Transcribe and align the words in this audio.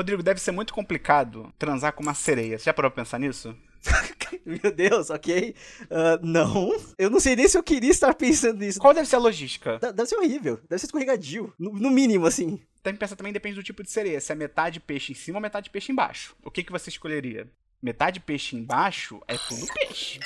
Rodrigo, 0.00 0.22
deve 0.22 0.40
ser 0.40 0.50
muito 0.50 0.72
complicado 0.72 1.52
transar 1.58 1.92
com 1.92 2.02
uma 2.02 2.14
sereia. 2.14 2.58
Você 2.58 2.64
já 2.64 2.72
parou 2.72 2.90
pra 2.90 3.04
pensar 3.04 3.18
nisso? 3.18 3.54
Meu 4.44 4.72
Deus, 4.74 5.10
ok. 5.10 5.54
Uh, 5.82 6.26
não. 6.26 6.74
Eu 6.98 7.10
não 7.10 7.20
sei 7.20 7.36
nem 7.36 7.46
se 7.46 7.58
eu 7.58 7.62
queria 7.62 7.90
estar 7.90 8.14
pensando 8.14 8.58
nisso. 8.58 8.80
Qual 8.80 8.94
deve 8.94 9.06
ser 9.06 9.16
a 9.16 9.18
logística? 9.18 9.78
D 9.78 9.92
deve 9.92 10.08
ser 10.08 10.16
horrível. 10.16 10.58
Deve 10.68 10.78
ser 10.78 10.86
escorregadio. 10.86 11.52
No, 11.58 11.72
no 11.72 11.90
mínimo, 11.90 12.26
assim. 12.26 12.60
Tem 12.82 12.94
que 12.94 12.98
pensar 12.98 13.14
também, 13.14 13.32
depende 13.32 13.56
do 13.56 13.62
tipo 13.62 13.82
de 13.82 13.90
sereia. 13.90 14.20
Se 14.20 14.32
é 14.32 14.34
metade 14.34 14.80
peixe 14.80 15.12
em 15.12 15.14
cima 15.14 15.36
ou 15.36 15.42
metade 15.42 15.68
peixe 15.68 15.92
embaixo. 15.92 16.34
O 16.42 16.50
que, 16.50 16.64
que 16.64 16.72
você 16.72 16.88
escolheria? 16.88 17.50
Metade 17.82 18.20
peixe 18.20 18.56
embaixo 18.56 19.20
é 19.28 19.36
tudo 19.36 19.66
peixe. 19.74 20.18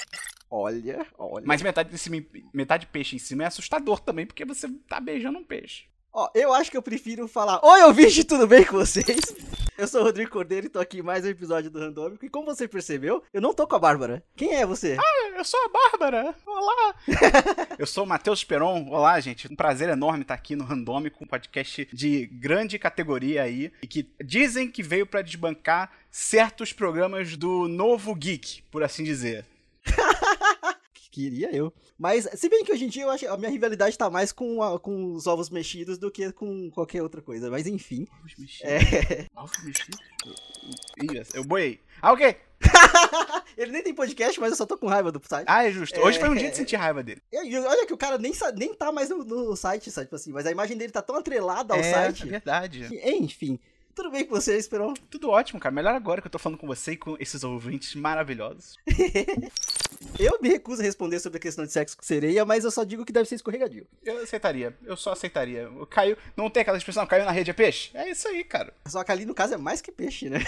Olha, 0.49 1.05
olha. 1.19 1.45
Mas 1.45 1.63
metade, 1.63 1.91
de 1.91 1.99
cima, 1.99 2.25
metade 2.53 2.87
peixe 2.87 3.17
em 3.17 3.19
cima 3.19 3.43
é 3.43 3.47
assustador 3.47 3.99
também, 3.99 4.25
porque 4.25 4.45
você 4.45 4.69
tá 4.89 5.01
beijando 5.01 5.39
um 5.39 5.45
peixe. 5.45 5.87
Ó, 6.13 6.31
eu 6.33 6.55
acho 6.55 6.71
que 6.71 6.77
eu 6.77 6.83
prefiro 6.83 7.27
falar: 7.27 7.59
Oi, 7.65 7.83
ouvinte, 7.83 8.23
tudo 8.23 8.47
bem 8.47 8.65
com 8.65 8.77
vocês? 8.77 9.35
Eu 9.77 9.89
sou 9.89 10.03
o 10.03 10.05
Rodrigo 10.05 10.31
Cordeiro 10.31 10.67
e 10.67 10.71
tô 10.71 10.79
aqui 10.79 10.99
em 10.99 11.03
mais 11.03 11.25
um 11.25 11.29
episódio 11.29 11.69
do 11.69 11.81
Randômico. 11.81 12.25
E 12.25 12.29
como 12.29 12.47
você 12.47 12.69
percebeu, 12.69 13.23
eu 13.33 13.41
não 13.41 13.53
tô 13.53 13.67
com 13.67 13.75
a 13.75 13.79
Bárbara. 13.79 14.23
Quem 14.37 14.55
é 14.55 14.65
você? 14.65 14.97
Ah, 14.99 15.37
eu 15.37 15.45
sou 15.45 15.59
a 15.65 15.69
Bárbara. 15.69 16.35
Olá. 16.47 16.95
eu 17.77 17.87
sou 17.87 18.05
o 18.05 18.07
Matheus 18.07 18.45
Peron. 18.45 18.89
Olá, 18.89 19.19
gente. 19.19 19.51
Um 19.51 19.57
prazer 19.57 19.89
enorme 19.89 20.23
estar 20.23 20.35
aqui 20.35 20.55
no 20.55 20.65
Randômico, 20.65 21.25
um 21.25 21.27
podcast 21.27 21.89
de 21.93 22.27
grande 22.27 22.79
categoria 22.79 23.43
aí. 23.43 23.73
E 23.83 23.87
que 23.87 24.09
dizem 24.25 24.71
que 24.71 24.83
veio 24.83 25.07
para 25.07 25.23
desbancar 25.23 25.91
certos 26.09 26.73
programas 26.73 27.37
do 27.37 27.67
novo 27.67 28.15
geek, 28.15 28.63
por 28.71 28.85
assim 28.85 29.03
dizer. 29.03 29.45
Queria 31.15 31.55
eu. 31.55 31.73
Mas, 31.97 32.29
se 32.35 32.49
bem 32.49 32.65
que 32.65 32.73
hoje 32.73 32.87
em 32.87 32.89
dia 32.89 33.05
eu 33.05 33.11
acho 33.11 33.25
a 33.29 33.37
minha 33.37 33.49
rivalidade 33.49 33.97
tá 33.97 34.11
mais 34.11 34.33
com, 34.33 34.61
a, 34.61 34.81
com 34.81 35.13
os 35.13 35.29
ovos 35.29 35.49
mexidos 35.49 35.97
do 35.97 36.11
que 36.11 36.33
com 36.33 36.69
qualquer 36.73 37.05
outra 37.05 37.23
coisa. 37.23 37.49
Mas 37.49 37.69
enfim. 37.69 38.05
Ovos 38.19 38.35
mexidos? 38.37 38.65
É... 38.65 39.27
Ovos 39.37 39.65
mexidos? 39.65 40.01
Ih, 41.01 41.23
eu 41.35 41.45
boiei. 41.45 41.79
Ah, 42.03 42.13
ok. 42.13 42.37
Ele 43.57 43.71
nem 43.71 43.85
tem 43.85 43.95
podcast, 43.95 44.41
mas 44.41 44.51
eu 44.51 44.57
só 44.57 44.67
tô 44.67 44.77
com 44.77 44.89
raiva 44.89 45.13
do 45.13 45.23
site. 45.25 45.47
Ah, 45.49 45.65
é 45.65 45.71
justo. 45.71 46.01
Hoje 46.01 46.19
é... 46.19 46.21
foi 46.21 46.31
um 46.31 46.35
dia 46.35 46.51
de 46.51 46.57
sentir 46.57 46.75
raiva 46.75 47.01
dele. 47.01 47.23
E, 47.33 47.59
olha 47.59 47.87
que 47.87 47.95
o 47.95 47.97
cara 47.97 48.19
nem, 48.19 48.33
nem 48.57 48.75
tá 48.75 48.91
mais 48.91 49.09
no, 49.09 49.19
no 49.19 49.55
site, 49.55 49.93
sabe? 49.93 50.07
Tipo 50.07 50.17
assim, 50.17 50.33
mas 50.33 50.47
a 50.47 50.51
imagem 50.51 50.77
dele 50.77 50.91
tá 50.91 51.01
tão 51.01 51.15
atrelada 51.15 51.75
ao 51.75 51.81
é, 51.81 51.93
site. 51.93 52.25
É 52.25 52.27
verdade. 52.27 52.89
Que, 52.89 53.09
enfim. 53.09 53.61
Tudo 53.95 54.11
bem 54.11 54.25
com 54.25 54.35
você, 54.35 54.57
Esperon? 54.57 54.95
Tudo 55.09 55.31
ótimo, 55.31 55.61
cara. 55.61 55.73
Melhor 55.73 55.95
agora 55.95 56.21
que 56.21 56.27
eu 56.27 56.33
tô 56.33 56.41
falando 56.41 56.59
com 56.59 56.67
você 56.67 56.93
e 56.93 56.97
com 56.97 57.17
esses 57.21 57.45
ouvintes 57.45 57.95
maravilhosos. 57.95 58.77
eu 60.19 60.39
me 60.41 60.49
recuso 60.49 60.81
a 60.81 60.85
responder 60.85 61.21
sobre 61.21 61.39
a 61.39 61.41
questão 61.41 61.65
de 61.65 61.73
sexo 61.73 61.97
com 61.97 62.03
sereia, 62.03 62.45
mas 62.45 62.65
eu 62.65 62.71
só 62.71 62.85
digo 62.85 63.05
que 63.05 63.13
deve 63.13 63.29
ser 63.29 63.37
escorregadio. 63.37 63.87
Eu 64.03 64.23
aceitaria. 64.23 64.77
Eu 64.85 64.97
só 64.97 65.13
aceitaria. 65.13 65.69
Caiu. 65.91 66.17
Não 66.37 66.51
tem 66.51 66.63
aquela 66.63 66.79
expressão, 66.79 67.07
caiu 67.07 67.25
na 67.25 67.31
rede 67.31 67.51
é 67.51 67.55
peixe? 67.55 67.91
É 67.95 68.09
isso 68.09 68.29
aí, 68.29 68.45
cara. 68.45 68.73
Só 68.87 69.03
que 69.03 69.13
ali 69.13 69.25
no 69.25 69.35
caso 69.35 69.55
é 69.55 69.57
mais 69.57 69.81
que 69.81 69.93
peixe, 69.93 70.29
né? 70.29 70.39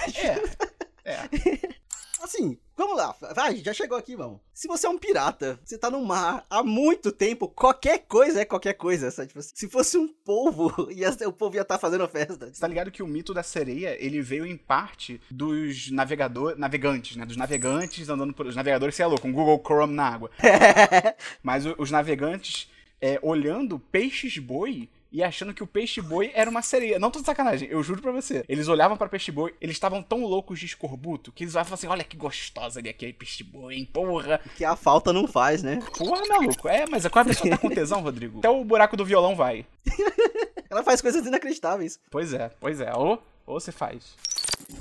É. 1.05 1.13
É. 1.13 1.29
Assim, 2.23 2.59
vamos 2.77 2.97
lá. 2.97 3.15
Vai, 3.35 3.57
já 3.57 3.73
chegou 3.73 3.97
aqui, 3.97 4.15
vamos. 4.15 4.41
Se 4.53 4.69
você 4.69 4.87
é 4.87 4.91
um 4.91 4.99
pirata, 4.99 5.59
você 5.65 5.79
tá 5.79 5.91
no 5.91 6.05
mar 6.05 6.45
há 6.49 6.63
muito 6.63 7.11
tempo, 7.11 7.49
qualquer 7.49 8.01
coisa 8.07 8.41
é 8.41 8.45
qualquer 8.45 8.75
coisa, 8.75 9.11
sabe? 9.11 9.29
Tipo, 9.29 9.43
se 9.43 9.69
fosse 9.69 9.97
um 9.97 10.09
polvo, 10.09 10.89
ia, 10.93 11.11
o 11.27 11.33
povo 11.33 11.57
ia 11.57 11.63
estar 11.63 11.75
tá 11.75 11.81
fazendo 11.81 12.07
festa. 12.09 12.53
Você 12.53 12.61
tá 12.61 12.69
ligado 12.69 12.91
que 12.91 13.03
o 13.03 13.07
mito 13.07 13.33
da 13.33 13.43
sereia, 13.43 13.97
ele 14.05 14.21
veio 14.21 14.47
em 14.47 14.57
parte 14.57 15.21
dos 15.31 15.91
navegadores, 15.91 16.59
navegantes, 16.59 17.17
né? 17.17 17.25
Dos 17.25 17.37
navegantes 17.37 18.09
andando 18.09 18.33
por... 18.33 18.47
Os 18.47 18.57
navegadores, 18.57 18.95
você 18.95 19.03
é 19.03 19.07
louco, 19.07 19.23
com 19.23 19.29
um 19.29 19.33
Google 19.33 19.63
Chrome 19.65 19.95
na 19.95 20.09
água. 20.09 20.31
Mas 21.43 21.65
os 21.79 21.91
navegantes 21.91 22.71
é, 23.01 23.19
olhando 23.23 23.79
peixes-boi 23.79 24.89
e 25.17 25.23
achando 25.23 25.55
que 25.55 25.63
o 25.63 25.67
peixe-boi 25.67 26.31
era 26.35 26.51
uma 26.51 26.61
sereia. 26.61 26.99
Não 26.99 27.11
tô 27.11 27.21
de 27.21 27.25
sacanagem, 27.25 27.67
eu 27.71 27.83
juro 27.83 28.03
pra 28.03 28.13
você. 28.13 28.45
Eles 28.47 28.69
olhavam 28.69 28.99
pra 28.99 29.09
peixe-boi, 29.09 29.55
eles 29.63 29.77
estavam 29.77 30.03
tão 30.03 30.27
loucos 30.27 30.59
de 30.59 30.67
escorbuto 30.67 31.33
que 31.33 31.45
eles 31.45 31.55
olhavam 31.55 31.73
assim: 31.73 31.87
olha 31.87 32.05
que 32.05 32.19
gostosa 32.19 32.81
ali 32.81 32.91
aquele 32.91 33.15
peixe-boi, 33.15 33.77
hein, 33.77 33.89
porra. 33.91 34.39
Que 34.59 34.63
a 34.63 34.77
falta 34.77 35.15
não 35.15 35.27
faz, 35.27 35.63
né? 35.63 35.81
Porra, 35.97 36.21
maluco. 36.29 36.69
É, 36.69 36.85
mas 36.87 37.07
quando 37.07 37.31
a 37.31 37.35
pessoa 37.35 37.49
tá 37.49 37.57
com 37.57 37.71
tesão, 37.71 38.03
Rodrigo, 38.03 38.41
até 38.41 38.51
o 38.51 38.63
buraco 38.63 38.95
do 38.95 39.07
violão 39.07 39.35
vai. 39.35 39.65
Ela 40.69 40.83
faz 40.83 41.01
coisas 41.01 41.25
inacreditáveis. 41.25 41.99
Pois 42.11 42.35
é, 42.35 42.51
pois 42.61 42.83
é. 42.83 42.93
Ou, 42.95 43.23
ou 43.47 43.59
você 43.59 43.73
faz. 43.73 44.15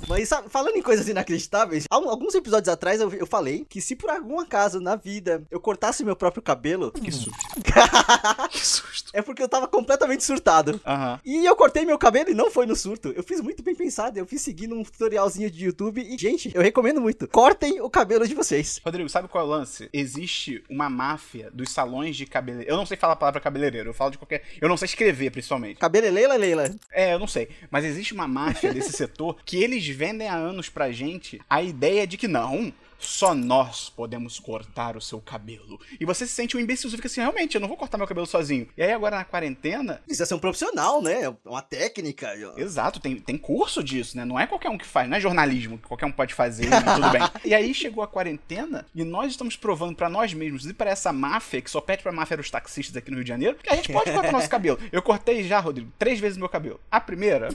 Mas 0.08 0.28
sabe, 0.28 0.48
falando 0.48 0.76
em 0.76 0.82
coisas 0.82 1.08
inacreditáveis, 1.08 1.84
alguns 1.90 2.34
episódios 2.34 2.68
atrás 2.68 3.00
eu, 3.00 3.12
eu, 3.12 3.26
falei 3.26 3.66
que 3.68 3.80
se 3.80 3.96
por 3.96 4.10
algum 4.10 4.38
acaso 4.38 4.80
na 4.80 4.94
vida 4.94 5.42
eu 5.50 5.60
cortasse 5.60 6.04
meu 6.04 6.14
próprio 6.14 6.42
cabelo. 6.42 6.92
Que 6.92 7.10
susto. 7.10 7.32
que 8.50 8.66
susto. 8.66 9.10
É 9.12 9.22
porque 9.22 9.42
eu 9.42 9.48
tava 9.48 9.66
completamente 9.66 10.22
surtado. 10.24 10.80
Uhum. 10.86 11.18
E 11.24 11.44
eu 11.44 11.56
cortei 11.56 11.84
meu 11.84 11.98
cabelo 11.98 12.30
e 12.30 12.34
não 12.34 12.50
foi 12.50 12.66
no 12.66 12.76
surto. 12.76 13.12
Eu 13.16 13.22
fiz 13.22 13.40
muito 13.40 13.62
bem 13.62 13.74
pensado. 13.74 14.18
Eu 14.18 14.26
fiz 14.26 14.42
seguindo 14.42 14.74
um 14.74 14.82
tutorialzinho 14.82 15.50
de 15.50 15.64
YouTube. 15.64 16.00
E, 16.00 16.16
gente, 16.18 16.50
eu 16.54 16.62
recomendo 16.62 17.00
muito. 17.00 17.26
Cortem 17.28 17.80
o 17.80 17.90
cabelo 17.90 18.26
de 18.26 18.34
vocês. 18.34 18.80
Rodrigo, 18.84 19.08
sabe 19.08 19.28
qual 19.28 19.44
é 19.44 19.46
o 19.46 19.50
lance? 19.50 19.88
Existe 19.92 20.62
uma 20.70 20.88
máfia 20.88 21.50
dos 21.52 21.70
salões 21.70 22.16
de 22.16 22.26
cabeleireiro. 22.26 22.72
Eu 22.72 22.76
não 22.76 22.86
sei 22.86 22.96
falar 22.96 23.14
a 23.14 23.16
palavra 23.16 23.40
cabeleireiro. 23.40 23.90
Eu 23.90 23.94
falo 23.94 24.12
de 24.12 24.18
qualquer. 24.18 24.42
Eu 24.60 24.68
não 24.68 24.76
sei 24.76 24.86
escrever, 24.86 25.30
principalmente. 25.30 25.78
Cabeleleila, 25.78 26.36
Leila? 26.36 26.74
É, 26.92 27.14
eu 27.14 27.18
não 27.18 27.26
sei. 27.26 27.48
Mas 27.70 27.84
existe 27.84 28.14
uma 28.14 28.28
máfia 28.28 28.72
desse 28.72 28.92
setor 28.96 29.36
que 29.44 29.62
eles 29.66 29.86
vendem 29.86 30.28
há 30.28 30.34
anos 30.34 30.68
pra 30.68 30.92
gente 30.92 31.40
a 31.48 31.62
ideia 31.62 32.06
de 32.06 32.16
que 32.16 32.26
não, 32.26 32.72
só 32.98 33.34
nós 33.34 33.88
podemos 33.88 34.38
cortar 34.38 34.96
o 34.96 35.00
seu 35.00 35.20
cabelo. 35.20 35.80
E 36.00 36.04
você 36.04 36.26
se 36.26 36.32
sente 36.32 36.56
um 36.56 36.60
imbecil, 36.60 36.90
você 36.90 36.96
fica 36.96 37.08
assim, 37.08 37.20
realmente, 37.20 37.54
eu 37.54 37.60
não 37.60 37.68
vou 37.68 37.76
cortar 37.76 37.98
meu 37.98 38.06
cabelo 38.06 38.26
sozinho. 38.26 38.68
E 38.76 38.82
aí 38.82 38.92
agora 38.92 39.16
na 39.16 39.24
quarentena... 39.24 40.00
Precisa 40.04 40.26
ser 40.26 40.34
um 40.34 40.38
profissional, 40.38 41.02
né? 41.02 41.24
É 41.24 41.34
uma 41.44 41.62
técnica. 41.62 42.32
Exato, 42.56 43.00
tem, 43.00 43.16
tem 43.16 43.36
curso 43.36 43.82
disso, 43.82 44.16
né? 44.16 44.24
Não 44.24 44.38
é 44.38 44.46
qualquer 44.46 44.70
um 44.70 44.78
que 44.78 44.86
faz, 44.86 45.08
não 45.08 45.16
é 45.16 45.20
jornalismo 45.20 45.78
que 45.78 45.88
qualquer 45.88 46.06
um 46.06 46.12
pode 46.12 46.34
fazer, 46.34 46.68
né? 46.68 46.80
tudo 46.80 47.10
bem. 47.10 47.22
E 47.44 47.54
aí 47.54 47.72
chegou 47.72 48.02
a 48.02 48.08
quarentena 48.08 48.86
e 48.94 49.04
nós 49.04 49.30
estamos 49.30 49.56
provando 49.56 49.94
para 49.94 50.08
nós 50.08 50.34
mesmos 50.34 50.66
e 50.66 50.74
para 50.74 50.90
essa 50.90 51.12
máfia, 51.12 51.60
que 51.60 51.70
só 51.70 51.80
pede 51.80 52.02
pra 52.02 52.10
máfia 52.10 52.38
os 52.40 52.50
taxistas 52.50 52.96
aqui 52.96 53.10
no 53.10 53.16
Rio 53.16 53.24
de 53.24 53.28
Janeiro, 53.28 53.56
que 53.62 53.70
a 53.70 53.76
gente 53.76 53.92
pode 53.92 54.10
cortar 54.10 54.32
nosso 54.32 54.48
cabelo. 54.50 54.78
Eu 54.90 55.00
cortei 55.02 55.44
já, 55.44 55.60
Rodrigo, 55.60 55.92
três 55.98 56.18
vezes 56.18 56.36
meu 56.36 56.48
cabelo. 56.48 56.80
A 56.90 57.00
primeira, 57.00 57.48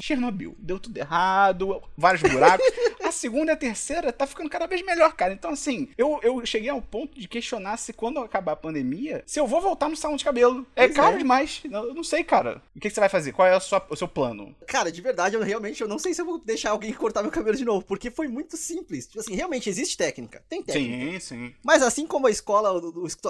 Chernobyl. 0.00 0.56
Deu 0.58 0.78
tudo 0.78 0.96
errado, 0.96 1.82
vários 1.96 2.22
buracos. 2.22 2.64
A 3.10 3.12
segunda 3.12 3.50
e 3.50 3.54
a 3.54 3.56
terceira 3.56 4.12
tá 4.12 4.24
ficando 4.24 4.48
cada 4.48 4.68
vez 4.68 4.82
melhor, 4.82 5.12
cara. 5.14 5.32
Então, 5.32 5.50
assim, 5.50 5.88
eu, 5.98 6.20
eu 6.22 6.46
cheguei 6.46 6.70
ao 6.70 6.80
ponto 6.80 7.18
de 7.18 7.26
questionar 7.26 7.76
se 7.76 7.92
quando 7.92 8.20
acabar 8.20 8.52
a 8.52 8.56
pandemia, 8.56 9.24
se 9.26 9.40
eu 9.40 9.48
vou 9.48 9.60
voltar 9.60 9.88
no 9.88 9.96
salão 9.96 10.16
de 10.16 10.24
cabelo. 10.24 10.64
É 10.76 10.86
pois 10.86 10.96
caro 10.96 11.16
é. 11.16 11.18
demais. 11.18 11.60
Eu 11.64 11.92
não 11.92 12.04
sei, 12.04 12.22
cara. 12.22 12.62
O 12.76 12.78
que, 12.78 12.88
que 12.88 12.94
você 12.94 13.00
vai 13.00 13.08
fazer? 13.08 13.32
Qual 13.32 13.48
é 13.48 13.58
sua, 13.58 13.84
o 13.90 13.96
seu 13.96 14.06
plano? 14.06 14.54
Cara, 14.64 14.92
de 14.92 15.00
verdade, 15.00 15.34
eu 15.34 15.42
realmente 15.42 15.80
eu 15.80 15.88
não 15.88 15.98
sei 15.98 16.14
se 16.14 16.22
eu 16.22 16.24
vou 16.24 16.38
deixar 16.38 16.70
alguém 16.70 16.92
cortar 16.92 17.20
meu 17.20 17.32
cabelo 17.32 17.56
de 17.56 17.64
novo, 17.64 17.84
porque 17.84 18.12
foi 18.12 18.28
muito 18.28 18.56
simples. 18.56 19.08
Tipo 19.08 19.18
assim, 19.18 19.34
realmente 19.34 19.68
existe 19.68 19.96
técnica. 19.96 20.44
Tem 20.48 20.62
técnica. 20.62 21.18
Sim, 21.18 21.20
sim. 21.20 21.54
Mas 21.64 21.82
assim 21.82 22.06
como 22.06 22.28
a 22.28 22.30
escola, 22.30 22.80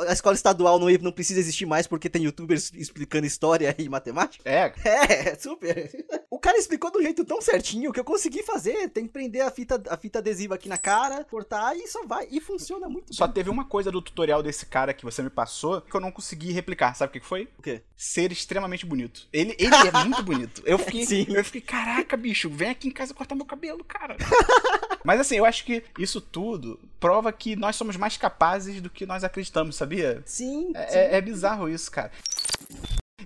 a 0.06 0.12
escola 0.12 0.34
estadual 0.34 0.78
não, 0.78 0.88
não 1.00 1.12
precisa 1.12 1.40
existir 1.40 1.64
mais 1.64 1.86
porque 1.86 2.10
tem 2.10 2.24
youtubers 2.24 2.70
explicando 2.74 3.26
história 3.26 3.74
e 3.78 3.88
matemática. 3.88 4.46
É. 4.46 4.74
É, 5.00 5.34
super. 5.36 5.90
O 6.30 6.38
cara 6.38 6.56
explicou 6.56 6.92
do 6.92 7.02
jeito 7.02 7.24
tão 7.24 7.40
certinho 7.40 7.92
que 7.92 7.98
eu 7.98 8.04
consegui 8.04 8.42
fazer. 8.42 8.88
Tem 8.90 9.04
que 9.04 9.12
prender 9.12 9.42
a 9.42 9.50
fita, 9.50 9.69
a 9.88 9.96
fita 9.96 10.18
adesiva 10.18 10.54
aqui 10.54 10.68
na 10.68 10.78
cara, 10.78 11.24
cortar 11.24 11.76
e 11.76 11.86
só 11.86 12.06
vai. 12.06 12.26
E 12.30 12.40
funciona 12.40 12.88
muito 12.88 13.14
Só 13.14 13.26
bem. 13.26 13.34
teve 13.34 13.50
uma 13.50 13.64
coisa 13.64 13.90
do 13.90 14.00
tutorial 14.00 14.42
desse 14.42 14.66
cara 14.66 14.94
que 14.94 15.04
você 15.04 15.22
me 15.22 15.30
passou 15.30 15.80
que 15.80 15.94
eu 15.94 16.00
não 16.00 16.10
consegui 16.10 16.52
replicar. 16.52 16.94
Sabe 16.94 17.10
o 17.10 17.20
que 17.20 17.26
foi? 17.26 17.48
O 17.58 17.62
quê? 17.62 17.82
Ser 17.96 18.32
extremamente 18.32 18.86
bonito. 18.86 19.28
Ele, 19.32 19.54
ele 19.58 19.74
é 19.74 20.04
muito 20.04 20.22
bonito. 20.22 20.62
Eu 20.64 20.78
fiquei, 20.78 21.04
Sim. 21.06 21.26
eu 21.28 21.44
fiquei, 21.44 21.60
caraca, 21.60 22.16
bicho, 22.16 22.48
vem 22.48 22.70
aqui 22.70 22.88
em 22.88 22.92
casa 22.92 23.14
cortar 23.14 23.34
meu 23.34 23.44
cabelo, 23.46 23.84
cara. 23.84 24.16
Mas 25.04 25.20
assim, 25.20 25.36
eu 25.36 25.44
acho 25.44 25.64
que 25.64 25.82
isso 25.98 26.20
tudo 26.20 26.78
prova 26.98 27.32
que 27.32 27.56
nós 27.56 27.76
somos 27.76 27.96
mais 27.96 28.16
capazes 28.16 28.80
do 28.80 28.90
que 28.90 29.06
nós 29.06 29.24
acreditamos, 29.24 29.76
sabia? 29.76 30.22
Sim. 30.26 30.72
É, 30.74 30.86
sim. 30.86 30.98
é, 30.98 31.16
é 31.16 31.20
bizarro 31.20 31.68
isso, 31.68 31.90
cara. 31.90 32.10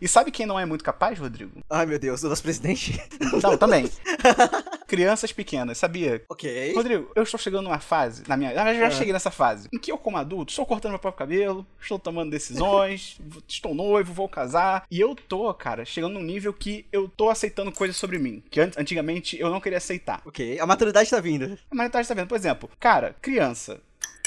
E 0.00 0.08
sabe 0.08 0.30
quem 0.30 0.44
não 0.46 0.58
é 0.58 0.66
muito 0.66 0.84
capaz, 0.84 1.18
Rodrigo? 1.18 1.62
Ai, 1.70 1.86
meu 1.86 1.98
Deus, 1.98 2.22
o 2.22 2.28
nosso 2.28 2.42
presidente. 2.42 3.00
Não, 3.42 3.56
também. 3.56 3.90
Crianças 4.86 5.32
pequenas, 5.32 5.78
sabia? 5.78 6.22
Ok. 6.28 6.74
Rodrigo, 6.74 7.10
eu 7.14 7.22
estou 7.22 7.38
chegando 7.38 7.64
numa 7.64 7.80
fase, 7.80 8.22
na 8.28 8.36
minha. 8.36 8.52
Eu 8.52 8.74
já 8.74 8.90
cheguei 8.90 9.12
nessa 9.12 9.30
fase, 9.30 9.68
em 9.72 9.78
que 9.78 9.90
eu, 9.90 9.98
como 9.98 10.16
adulto, 10.16 10.50
estou 10.50 10.66
cortando 10.66 10.92
meu 10.92 10.98
próprio 10.98 11.18
cabelo, 11.18 11.66
estou 11.80 11.98
tomando 11.98 12.30
decisões, 12.30 13.18
estou 13.48 13.74
noivo, 13.74 14.12
vou 14.12 14.28
casar. 14.28 14.86
E 14.90 15.00
eu 15.00 15.14
tô, 15.14 15.52
cara, 15.54 15.84
chegando 15.84 16.14
num 16.14 16.22
nível 16.22 16.52
que 16.52 16.86
eu 16.92 17.08
tô 17.08 17.30
aceitando 17.30 17.72
coisas 17.72 17.96
sobre 17.96 18.18
mim. 18.18 18.42
Que 18.50 18.60
antigamente 18.60 19.38
eu 19.38 19.50
não 19.50 19.60
queria 19.60 19.78
aceitar. 19.78 20.22
Ok, 20.24 20.58
a 20.58 20.66
maturidade 20.66 21.10
tá 21.10 21.20
vindo. 21.20 21.58
A 21.70 21.74
maturidade 21.74 22.08
tá 22.08 22.14
vindo. 22.14 22.28
Por 22.28 22.36
exemplo, 22.36 22.70
cara, 22.78 23.14
criança. 23.20 23.80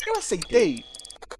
Eu 0.05 0.17
aceitei 0.17 0.83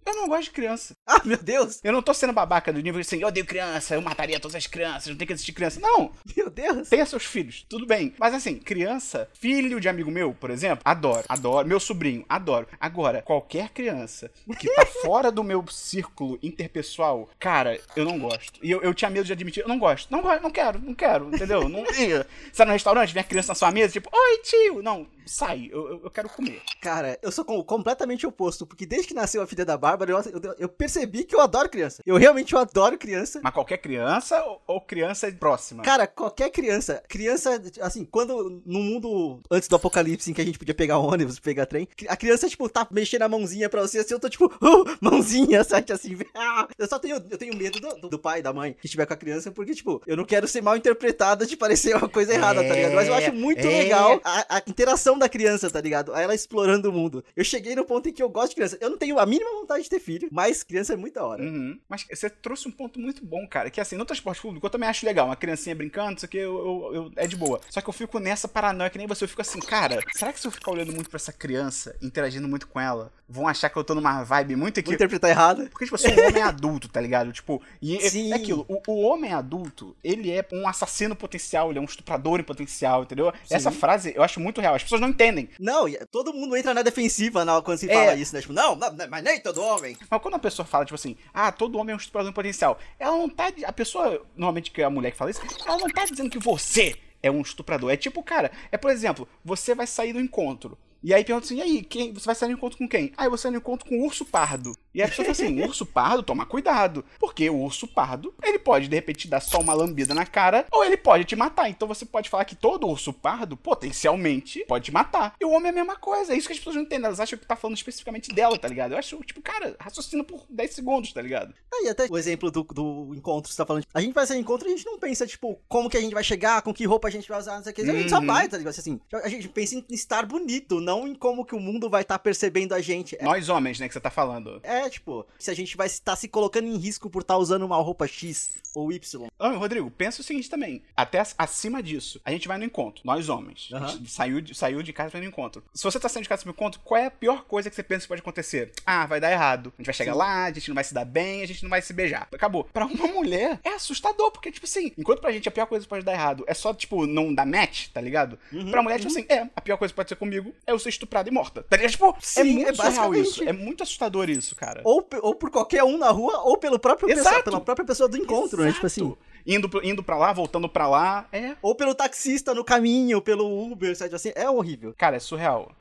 Eu 0.06 0.15
não 0.15 0.27
gosto 0.27 0.45
de 0.45 0.51
criança. 0.51 0.95
Ah, 1.09 1.21
meu 1.24 1.38
Deus! 1.38 1.79
Eu 1.83 1.94
não 1.94 2.01
tô 2.01 2.13
sendo 2.13 2.33
babaca 2.33 2.71
do 2.71 2.81
nível 2.81 3.00
assim, 3.00 3.21
eu 3.21 3.29
odeio 3.29 3.45
criança, 3.45 3.95
eu 3.95 4.01
mataria 4.01 4.39
todas 4.39 4.56
as 4.56 4.68
crianças, 4.68 5.07
não 5.07 5.15
tem 5.15 5.25
que 5.25 5.31
existir 5.33 5.53
criança. 5.53 5.79
Não! 5.79 6.12
Meu 6.35 6.50
Deus! 6.50 6.89
Tenha 6.89 7.06
seus 7.06 7.24
filhos, 7.24 7.65
tudo 7.68 7.85
bem. 7.88 8.13
Mas 8.19 8.33
assim, 8.33 8.56
criança, 8.56 9.29
filho 9.33 9.79
de 9.79 9.88
amigo 9.88 10.12
meu, 10.12 10.33
por 10.33 10.50
exemplo, 10.51 10.81
adoro, 10.83 11.24
adoro. 11.29 11.68
Meu 11.68 11.79
sobrinho, 11.79 12.25
adoro. 12.27 12.68
Agora, 12.79 13.21
qualquer 13.21 13.69
criança 13.69 14.29
que 14.59 14.69
tá 14.75 14.85
fora 15.01 15.31
do 15.31 15.44
meu 15.44 15.65
círculo 15.68 16.38
interpessoal, 16.44 17.29
cara, 17.39 17.79
eu 17.95 18.03
não 18.03 18.19
gosto. 18.19 18.59
E 18.62 18.69
eu, 18.69 18.81
eu 18.81 18.94
tinha 18.94 19.09
medo 19.09 19.25
de 19.25 19.33
admitir, 19.33 19.62
eu 19.62 19.69
não 19.69 19.79
gosto. 19.79 20.12
Não 20.12 20.21
gosto, 20.21 20.44
não 20.44 20.51
quero, 20.51 20.79
não 20.79 20.94
quero, 20.94 21.33
entendeu? 21.33 21.69
Não, 21.69 21.83
você 21.88 22.25
tá 22.56 22.65
no 22.65 22.74
restaurante, 22.74 23.13
vem 23.13 23.21
a 23.21 23.25
criança 23.25 23.50
na 23.50 23.56
sua 23.56 23.71
mesa, 23.71 23.94
tipo, 23.94 24.09
oi 24.13 24.38
tio! 24.44 24.83
Não, 24.83 25.07
sai, 25.27 25.69
eu, 25.71 26.01
eu, 26.03 26.12
quero 26.12 26.29
comer. 26.29 26.62
Cara, 26.81 27.18
eu 27.21 27.31
sou 27.31 27.44
com- 27.45 27.63
completamente 27.63 28.25
oposto, 28.25 28.65
porque 28.65 28.85
desde 28.85 29.07
que 29.09 29.13
nasceu 29.13 29.41
a 29.41 29.47
filha 29.47 29.65
da 29.65 29.77
Bárbara, 29.77 30.12
eu, 30.12 30.21
eu, 30.41 30.56
eu 30.59 30.69
percebi 30.69 31.24
que 31.24 31.35
eu 31.35 31.41
adoro 31.41 31.69
criança. 31.69 32.01
Eu 32.06 32.18
realmente 32.18 32.53
eu 32.53 32.59
adoro 32.59 32.97
criança. 32.97 33.39
Mas 33.44 33.53
qualquer 33.53 33.77
criança 33.77 34.41
ou, 34.44 34.62
ou 34.68 34.81
criança 34.81 35.31
próxima? 35.31 35.83
Cara, 35.83 36.07
qualquer 36.07 36.50
criança, 36.50 37.03
criança, 37.07 37.62
assim, 37.81 38.06
quando 38.06 38.62
no 38.65 38.79
mundo 38.79 39.39
antes 39.51 39.68
do 39.68 39.75
apocalipse 39.75 40.29
em 40.29 40.33
que 40.33 40.41
a 40.41 40.45
gente 40.45 40.59
podia 40.59 40.75
pegar 40.75 40.97
ônibus, 40.97 41.39
pegar 41.39 41.65
trem, 41.65 41.88
a 42.07 42.15
criança, 42.18 42.50
tipo, 42.50 42.68
tá 42.69 42.88
mexendo 42.91 43.24
a 43.24 43.29
mãozinha 43.29 43.69
pra 43.69 43.81
você, 43.81 44.00
assim, 44.00 44.13
eu 44.13 44.19
tô 44.19 44.29
tipo, 44.29 44.45
"Uh, 44.62 44.85
mãozinha, 45.01 45.63
sabe, 45.65 45.91
assim, 45.91 46.18
ah! 46.35 46.68
eu 46.77 46.88
só 46.88 47.00
tenho, 47.00 47.15
eu 47.15 47.38
tenho 47.38 47.56
medo 47.56 47.79
do, 47.79 48.09
do- 48.09 48.18
pai, 48.19 48.41
da 48.41 48.51
mãe, 48.51 48.74
que 48.79 48.88
estiver 48.88 49.06
com 49.06 49.13
a 49.13 49.18
criança, 49.18 49.51
porque, 49.51 49.75
tipo, 49.75 50.01
eu 50.07 50.18
não 50.18 50.25
quero 50.25 50.47
ser 50.47 50.62
mal 50.62 50.75
interpretada 50.75 51.45
de 51.45 51.56
parecer 51.56 51.95
uma 51.95 52.09
coisa 52.09 52.33
errada, 52.33 52.63
tá 52.63 52.74
ligado? 52.74 52.94
Mas 52.95 53.07
eu 53.07 53.13
acho 53.13 53.31
muito 53.33 53.59
é. 53.59 53.69
legal 53.83 54.19
a, 54.24 54.57
a 54.57 54.62
interação 54.68 55.16
da 55.17 55.29
criança, 55.29 55.69
tá 55.69 55.81
ligado? 55.81 56.13
Ela 56.15 56.33
explorando 56.35 56.89
o 56.89 56.93
mundo. 56.93 57.23
Eu 57.35 57.43
cheguei 57.43 57.75
no 57.75 57.85
ponto 57.85 58.09
em 58.09 58.13
que 58.13 58.21
eu 58.23 58.29
gosto 58.29 58.49
de 58.49 58.55
criança. 58.55 58.77
Eu 58.81 58.89
não 58.89 58.97
tenho 58.97 59.19
a 59.19 59.25
mínima 59.25 59.49
vontade 59.51 59.83
de 59.83 59.89
ter 59.89 59.99
filho, 59.99 60.27
mas 60.31 60.63
criança 60.63 60.93
é 60.93 60.95
muito 60.95 61.15
da 61.15 61.25
hora. 61.25 61.43
Uhum. 61.43 61.79
Mas 61.89 62.05
você 62.11 62.29
trouxe 62.29 62.67
um 62.67 62.71
ponto 62.71 62.99
muito 62.99 63.25
bom, 63.25 63.47
cara. 63.47 63.69
Que 63.69 63.81
assim, 63.81 63.95
no 63.95 64.05
transporte 64.05 64.41
público 64.41 64.65
eu 64.65 64.69
também 64.69 64.89
acho 64.89 65.05
legal. 65.05 65.27
Uma 65.27 65.35
criancinha 65.35 65.75
brincando, 65.75 66.17
isso 66.17 66.25
aqui 66.25 66.37
eu, 66.37 66.57
eu- 66.57 66.95
eu- 66.95 67.11
é 67.15 67.27
de 67.27 67.35
boa. 67.35 67.59
Só 67.69 67.81
que 67.81 67.89
eu 67.89 67.93
fico 67.93 68.19
nessa 68.19 68.47
paranoia 68.47 68.89
que 68.89 68.97
nem 68.97 69.07
você. 69.07 69.23
Eu 69.23 69.27
fico 69.29 69.41
assim, 69.41 69.59
cara, 69.59 69.99
será 70.15 70.31
que 70.33 70.39
se 70.39 70.47
eu 70.47 70.51
ficar 70.51 70.71
olhando 70.71 70.93
muito 70.93 71.09
pra 71.09 71.17
essa 71.17 71.31
criança, 71.33 71.95
interagindo 72.01 72.47
muito 72.47 72.67
com 72.67 72.79
ela, 72.79 73.11
vão 73.27 73.47
achar 73.47 73.69
que 73.69 73.77
eu 73.77 73.83
tô 73.83 73.93
numa 73.95 74.23
vibe 74.23 74.55
muito 74.55 74.81
Vou 74.83 74.93
interpretar 74.93 75.29
errado. 75.29 75.67
Porque, 75.69 75.85
tipo, 75.85 75.95
eu 75.95 75.99
sou 75.99 76.11
um 76.11 76.27
homem 76.27 76.41
adulto, 76.43 76.87
tá 76.87 77.01
ligado? 77.01 77.31
Tipo, 77.33 77.61
e 77.81 77.97
é- 77.97 78.09
Sim. 78.09 78.31
é 78.31 78.35
aquilo. 78.35 78.65
O, 78.69 78.81
o 78.87 79.01
homem 79.01 79.33
adulto, 79.33 79.95
ele 80.03 80.31
é 80.31 80.45
um 80.53 80.67
assassino 80.67 81.15
potencial, 81.15 81.69
ele 81.69 81.79
é 81.79 81.81
um 81.81 81.85
estuprador 81.85 82.39
em 82.39 82.43
potencial, 82.43 83.03
entendeu? 83.03 83.33
Essa 83.49 83.71
frase 83.71 84.13
eu 84.15 84.23
acho 84.23 84.39
muito 84.39 84.61
real. 84.61 84.75
As 84.75 84.83
pessoas 84.83 85.01
não 85.01 85.06
entendem. 85.07 85.50
Não, 85.59 85.86
todo 86.12 86.33
mundo 86.33 86.56
entra 86.56 86.74
na 86.74 86.81
defensiva 86.81 87.44
na, 87.45 87.62
quando 87.62 87.77
se 87.77 87.89
É. 87.89 87.94
fala 87.94 88.15
isso, 88.15 88.33
né? 88.36 88.42
Tipo, 88.42 88.54
não, 88.54 88.75
não, 88.75 88.92
não, 88.94 89.07
mas 89.09 89.24
nem 89.24 89.39
todo 89.39 89.62
homem. 89.62 89.98
Mas 90.09 90.21
quando 90.21 90.36
a 90.36 90.39
pessoa 90.39 90.65
fala, 90.65 90.86
tipo 90.86 90.95
assim, 90.95 91.15
ah, 91.33 91.51
todo 91.51 91.77
homem 91.77 91.94
é 91.94 91.95
um 91.95 92.00
estuprador 92.00 92.33
potencial, 92.33 92.77
ela 93.00 93.15
não 93.18 93.30
tá. 93.30 93.51
A 93.65 93.74
pessoa, 93.74 94.25
normalmente 94.36 94.71
que 94.71 94.81
é 94.81 94.86
a 94.86 94.89
mulher 94.89 95.12
que 95.12 95.18
fala 95.18 95.31
isso, 95.31 95.42
ela 95.65 95.77
não 95.77 95.89
tá 95.89 96.06
dizendo 96.06 96.30
que 96.30 96.39
você 96.39 96.95
é 97.21 97.31
um 97.31 97.42
estuprador. 97.42 97.92
É 97.92 97.98
tipo, 97.98 98.21
cara, 98.24 98.51
é 98.71 98.77
por 98.77 98.92
exemplo, 98.92 99.27
você 99.44 99.74
vai 99.74 99.88
sair 99.88 100.13
do 100.13 100.19
encontro. 100.19 100.77
E 101.03 101.13
aí 101.13 101.23
pergunta 101.23 101.45
assim, 101.45 101.57
e 101.57 101.61
aí, 101.61 101.83
quem, 101.83 102.11
você 102.13 102.25
vai 102.25 102.35
sair 102.35 102.49
no 102.49 102.55
encontro 102.55 102.77
com 102.77 102.88
quem? 102.88 103.11
Ah, 103.17 103.25
eu 103.25 103.29
vou 103.29 103.38
sair 103.38 103.51
no 103.51 103.57
encontro 103.57 103.88
com 103.88 103.97
o 103.99 104.05
urso 104.05 104.25
pardo. 104.25 104.71
E 104.94 105.01
aí 105.01 105.05
a 105.05 105.09
pessoa 105.09 105.25
fala 105.25 105.31
assim, 105.31 105.61
urso 105.63 105.85
pardo, 105.85 106.23
toma 106.23 106.45
cuidado. 106.45 107.05
Porque 107.19 107.49
o 107.49 107.57
urso 107.61 107.88
pardo, 107.88 108.33
ele 108.44 108.57
pode, 108.59 108.88
de 108.88 108.95
repente, 108.95 109.19
te 109.19 109.27
dar 109.27 109.39
só 109.39 109.59
uma 109.59 109.73
lambida 109.73 110.13
na 110.13 110.25
cara, 110.25 110.65
ou 110.71 110.83
ele 110.83 110.97
pode 110.97 111.23
te 111.25 111.35
matar. 111.35 111.69
Então 111.69 111.88
você 111.88 112.05
pode 112.05 112.29
falar 112.29 112.45
que 112.45 112.55
todo 112.55 112.88
urso 112.88 113.13
pardo, 113.13 113.55
potencialmente, 113.91 114.65
pode 114.67 114.85
te 114.85 114.91
matar. 114.91 115.35
E 115.39 115.45
o 115.45 115.49
homem 115.51 115.67
é 115.67 115.69
a 115.69 115.73
mesma 115.75 115.95
coisa. 115.95 116.33
É 116.33 116.38
isso 116.38 116.47
que 116.47 116.53
as 116.53 116.59
pessoas 116.59 116.75
não 116.75 116.83
entendem. 116.83 117.05
Elas 117.05 117.19
acham 117.19 117.38
que 117.38 117.45
tá 117.45 117.55
falando 117.55 117.77
especificamente 117.77 118.33
dela, 118.33 118.57
tá 118.57 118.67
ligado? 118.67 118.93
Eu 118.93 118.97
acho, 118.97 119.17
tipo, 119.23 119.41
cara, 119.41 119.75
raciocina 119.79 120.23
por 120.23 120.45
10 120.50 120.73
segundos, 120.73 121.13
tá 121.13 121.21
ligado? 121.21 121.53
E 121.81 121.89
até 121.89 122.07
o 122.09 122.17
exemplo 122.17 122.50
do, 122.50 122.63
do 122.63 123.13
encontro, 123.15 123.51
você 123.51 123.57
tá 123.57 123.65
falando. 123.65 123.85
A 123.93 124.01
gente 124.01 124.13
vai 124.13 124.25
sair 124.25 124.39
encontro 124.39 124.67
e 124.67 124.73
a 124.73 124.75
gente 124.75 124.85
não 124.85 124.97
pensa, 124.97 125.27
tipo, 125.27 125.59
como 125.67 125.89
que 125.89 125.97
a 125.97 126.01
gente 126.01 126.13
vai 126.13 126.23
chegar, 126.23 126.61
com 126.63 126.73
que 126.73 126.85
roupa 126.85 127.07
a 127.07 127.11
gente 127.11 127.27
vai 127.29 127.39
usar, 127.39 127.57
não 127.57 127.63
sei 127.63 127.71
o 127.71 127.75
que. 127.75 127.81
A 127.81 127.85
gente 127.85 128.09
só 128.09 128.17
Uhum. 128.19 128.25
vai, 128.25 128.47
tá 128.50 128.57
ligado? 128.57 128.73
Assim, 128.77 129.00
a 129.13 129.29
gente 129.29 129.47
pensa 129.50 129.75
em 129.75 129.85
estar 129.91 130.25
bonito, 130.25 130.79
não 130.88 131.06
em 131.07 131.13
como 131.13 131.44
que 131.45 131.54
o 131.54 131.60
mundo 131.60 131.89
vai 131.89 132.01
estar 132.01 132.18
percebendo 132.18 132.74
a 132.74 132.80
gente. 132.81 133.18
É, 133.19 133.24
Nós 133.24 133.50
homens, 133.50 133.78
né, 133.80 133.88
que 133.89 133.94
você 133.94 134.00
tá 134.00 134.10
falando. 134.10 134.60
é, 134.63 134.89
tipo, 134.89 135.25
se 135.38 135.51
a 135.51 135.54
gente 135.54 135.75
vai 135.75 135.88
estar 135.88 136.16
se 136.16 136.28
colocando 136.30 136.66
em 136.68 136.78
risco 136.78 137.10
por 137.10 137.22
estar 137.24 137.38
usando 137.38 137.63
uma 137.63 137.75
roupa 137.78 138.07
X 138.07 138.56
ou 138.74 138.92
Y. 138.92 139.28
Ah, 139.38 139.50
Rodrigo, 139.50 139.92
pensa 139.92 140.22
o 140.22 140.24
seguinte 140.24 140.50
também. 140.50 140.81
Até 140.95 141.19
ac- 141.19 141.34
acima 141.38 141.84
disso, 141.84 142.22
a 142.24 142.31
gente 142.31 142.48
vai 142.48 142.57
no 142.57 142.63
encontro, 142.63 143.01
nós 143.04 143.28
homens. 143.28 143.69
A 143.74 143.88
gente 143.88 144.10
saiu, 144.10 144.39
de, 144.39 144.56
saiu 144.56 144.81
de 144.81 144.94
casa 144.94 145.10
e 145.10 145.13
vai 145.13 145.22
no 145.22 145.28
encontro. 145.28 145.62
Se 145.74 145.84
você 145.84 146.00
tá 146.00 146.07
saindo 146.07 146.24
de 146.24 146.30
casa 146.30 146.44
pro 146.44 146.51
encontro, 146.51 146.80
qual 146.84 147.00
é 147.01 147.07
a 147.07 147.12
pior 147.12 147.44
coisa 147.44 147.69
que 147.69 147.75
você 147.75 147.84
pensa 147.84 148.01
que 148.04 148.07
pode 148.07 148.22
acontecer? 148.22 148.72
Ah, 148.86 149.06
vai 149.06 149.19
dar 149.19 149.31
errado. 149.31 149.74
A 149.78 149.81
gente 149.81 149.86
vai 149.88 149.94
chegar 149.94 150.16
lá, 150.16 150.45
a 150.45 150.51
gente 150.54 150.69
não 150.69 150.75
vai 150.75 150.84
se 150.84 150.94
dar 150.94 151.06
bem, 151.06 151.42
a 151.42 151.48
gente 151.48 151.63
não 151.63 151.69
vai 151.69 151.81
se 151.81 151.92
beijar. 151.92 152.28
Acabou. 152.34 152.63
Pra 152.66 152.86
uma 152.86 153.07
mulher, 153.07 153.60
é 153.63 153.69
assustador, 153.74 154.31
porque, 154.31 154.51
tipo 154.51 154.66
assim, 154.66 154.92
enquanto 154.98 155.19
pra 155.22 155.31
gente 155.31 155.50
a 155.50 155.51
pior 155.51 155.66
coisa 155.66 155.84
que 155.86 155.89
pode 155.89 156.06
dar 156.06 156.13
errado 156.13 156.44
é 156.48 156.54
só, 156.54 156.74
tipo, 156.74 157.06
não 157.07 157.34
dar 157.34 157.45
match, 157.45 157.88
tá 157.89 158.00
ligado? 158.00 158.38
Uhum, 158.54 158.72
pra 158.72 158.81
mulher, 158.84 159.00
tipo 159.00 159.12
assim, 159.12 159.25
é, 159.28 159.48
a 159.56 159.62
pior 159.62 159.78
coisa 159.78 159.92
que 159.92 159.95
pode 159.95 160.10
ser 160.10 160.16
comigo 160.16 160.54
é 160.66 160.72
eu 160.72 160.76
ser 160.79 160.89
estuprada 160.89 161.29
e 161.29 161.31
morta. 161.31 161.63
Tá 161.63 161.77
ligado? 161.77 161.91
Tipo, 161.91 162.09
é 162.09 162.15
Sim, 162.21 162.53
muito 162.53 162.69
é 162.69 162.74
surreal 162.74 162.94
basicamente. 162.94 163.27
isso. 163.27 163.44
É 163.44 163.53
muito 163.53 163.83
assustador 163.83 164.29
isso, 164.29 164.56
cara. 164.56 164.81
Ou, 164.83 165.07
ou 165.21 165.35
por 165.35 165.50
qualquer 165.50 165.83
um 165.83 165.97
na 165.97 166.09
rua, 166.09 166.41
ou 166.44 166.57
pelo 166.57 166.79
próprio 166.79 167.07
pessoa, 167.07 167.29
Exato. 167.29 167.44
pela 167.44 167.62
própria 167.62 167.85
pessoa 167.85 168.09
do 168.09 168.18
encontro, 168.18 168.63
né? 168.63 168.71
Tipo 168.71 168.85
assim. 168.85 169.01
Exato. 169.01 169.18
Indo, 169.45 169.69
indo 169.81 170.03
pra 170.03 170.18
lá, 170.18 170.33
voltando 170.33 170.68
pra 170.68 170.88
lá. 170.88 171.27
É. 171.31 171.56
Ou 171.62 171.74
pelo 171.74 171.95
taxista 171.95 172.53
no 172.53 172.65
caminho, 172.65 173.21
pelo 173.21 173.71
Uber, 173.71 173.95
sabe? 173.95 174.13
Assim, 174.13 174.31
é 174.35 174.50
horrível. 174.50 174.94
Cara, 174.97 175.15
é 175.15 175.19
surreal. 175.19 175.71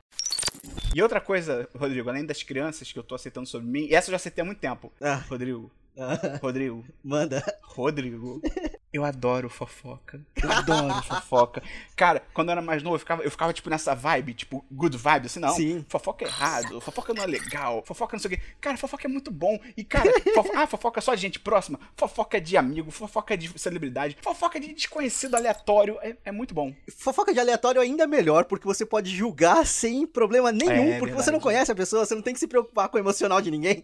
E 0.95 1.01
outra 1.01 1.19
coisa, 1.19 1.67
Rodrigo, 1.75 2.09
além 2.09 2.25
das 2.25 2.43
crianças 2.43 2.91
que 2.91 2.97
eu 2.97 3.03
tô 3.03 3.15
aceitando 3.15 3.47
sobre 3.47 3.67
mim, 3.67 3.87
e 3.89 3.93
essa 3.93 4.09
eu 4.09 4.11
já 4.11 4.15
aceitei 4.15 4.41
há 4.41 4.45
muito 4.45 4.59
tempo. 4.59 4.91
Ah, 5.01 5.21
Rodrigo, 5.29 5.69
ah, 5.97 6.39
Rodrigo, 6.41 6.85
manda. 7.03 7.43
Rodrigo. 7.63 8.41
Eu 8.97 9.05
adoro 9.05 9.49
fofoca. 9.49 10.19
Eu 10.41 10.51
adoro 10.51 11.01
fofoca. 11.03 11.61
Cara, 11.95 12.21
quando 12.33 12.49
eu 12.49 12.53
era 12.53 12.61
mais 12.61 12.81
novo, 12.81 12.95
eu 12.95 12.99
ficava, 12.99 13.23
eu 13.23 13.29
ficava 13.31 13.53
tipo 13.53 13.69
nessa 13.69 13.93
vibe, 13.93 14.33
tipo, 14.33 14.65
good 14.71 14.97
vibe, 14.97 15.27
assim, 15.27 15.39
não. 15.39 15.49
Sim. 15.55 15.85
Fofoca 15.87 16.25
é 16.25 16.27
errado, 16.27 16.81
fofoca 16.81 17.13
não 17.13 17.23
é 17.23 17.27
legal, 17.27 17.83
fofoca 17.85 18.15
não 18.15 18.21
sei 18.21 18.33
o 18.33 18.37
quê. 18.37 18.43
Cara, 18.59 18.77
fofoca 18.77 19.07
é 19.07 19.09
muito 19.09 19.29
bom. 19.31 19.59
E, 19.75 19.83
cara, 19.83 20.11
fofo- 20.33 20.51
ah, 20.55 20.65
fofoca 20.67 20.99
é 20.99 21.01
só 21.01 21.13
de 21.13 21.21
gente 21.21 21.39
próxima, 21.39 21.79
fofoca 21.95 22.37
é 22.37 22.39
de 22.39 22.57
amigo, 22.57 22.89
fofoca 22.91 23.33
é 23.33 23.37
de 23.37 23.51
celebridade, 23.59 24.17
fofoca 24.21 24.57
é 24.57 24.61
de 24.61 24.73
desconhecido 24.73 25.35
aleatório. 25.35 25.97
É, 26.01 26.15
é 26.25 26.31
muito 26.31 26.53
bom. 26.53 26.73
Fofoca 26.97 27.33
de 27.33 27.39
aleatório 27.39 27.79
ainda 27.81 28.03
é 28.03 28.07
melhor, 28.07 28.45
porque 28.45 28.65
você 28.65 28.85
pode 28.85 29.15
julgar 29.15 29.65
sem 29.65 30.07
problema 30.07 30.51
nenhum, 30.51 30.93
É, 30.93 30.99
porque 30.99 31.13
você 31.13 31.29
não 31.31 31.39
conhece 31.39 31.71
a 31.71 31.75
pessoa, 31.75 32.05
você 32.05 32.15
não 32.15 32.21
tem 32.21 32.33
que 32.33 32.39
se 32.39 32.47
preocupar 32.47 32.89
com 32.89 32.97
o 32.97 32.99
emocional 32.99 33.41
de 33.41 33.51
ninguém. 33.51 33.83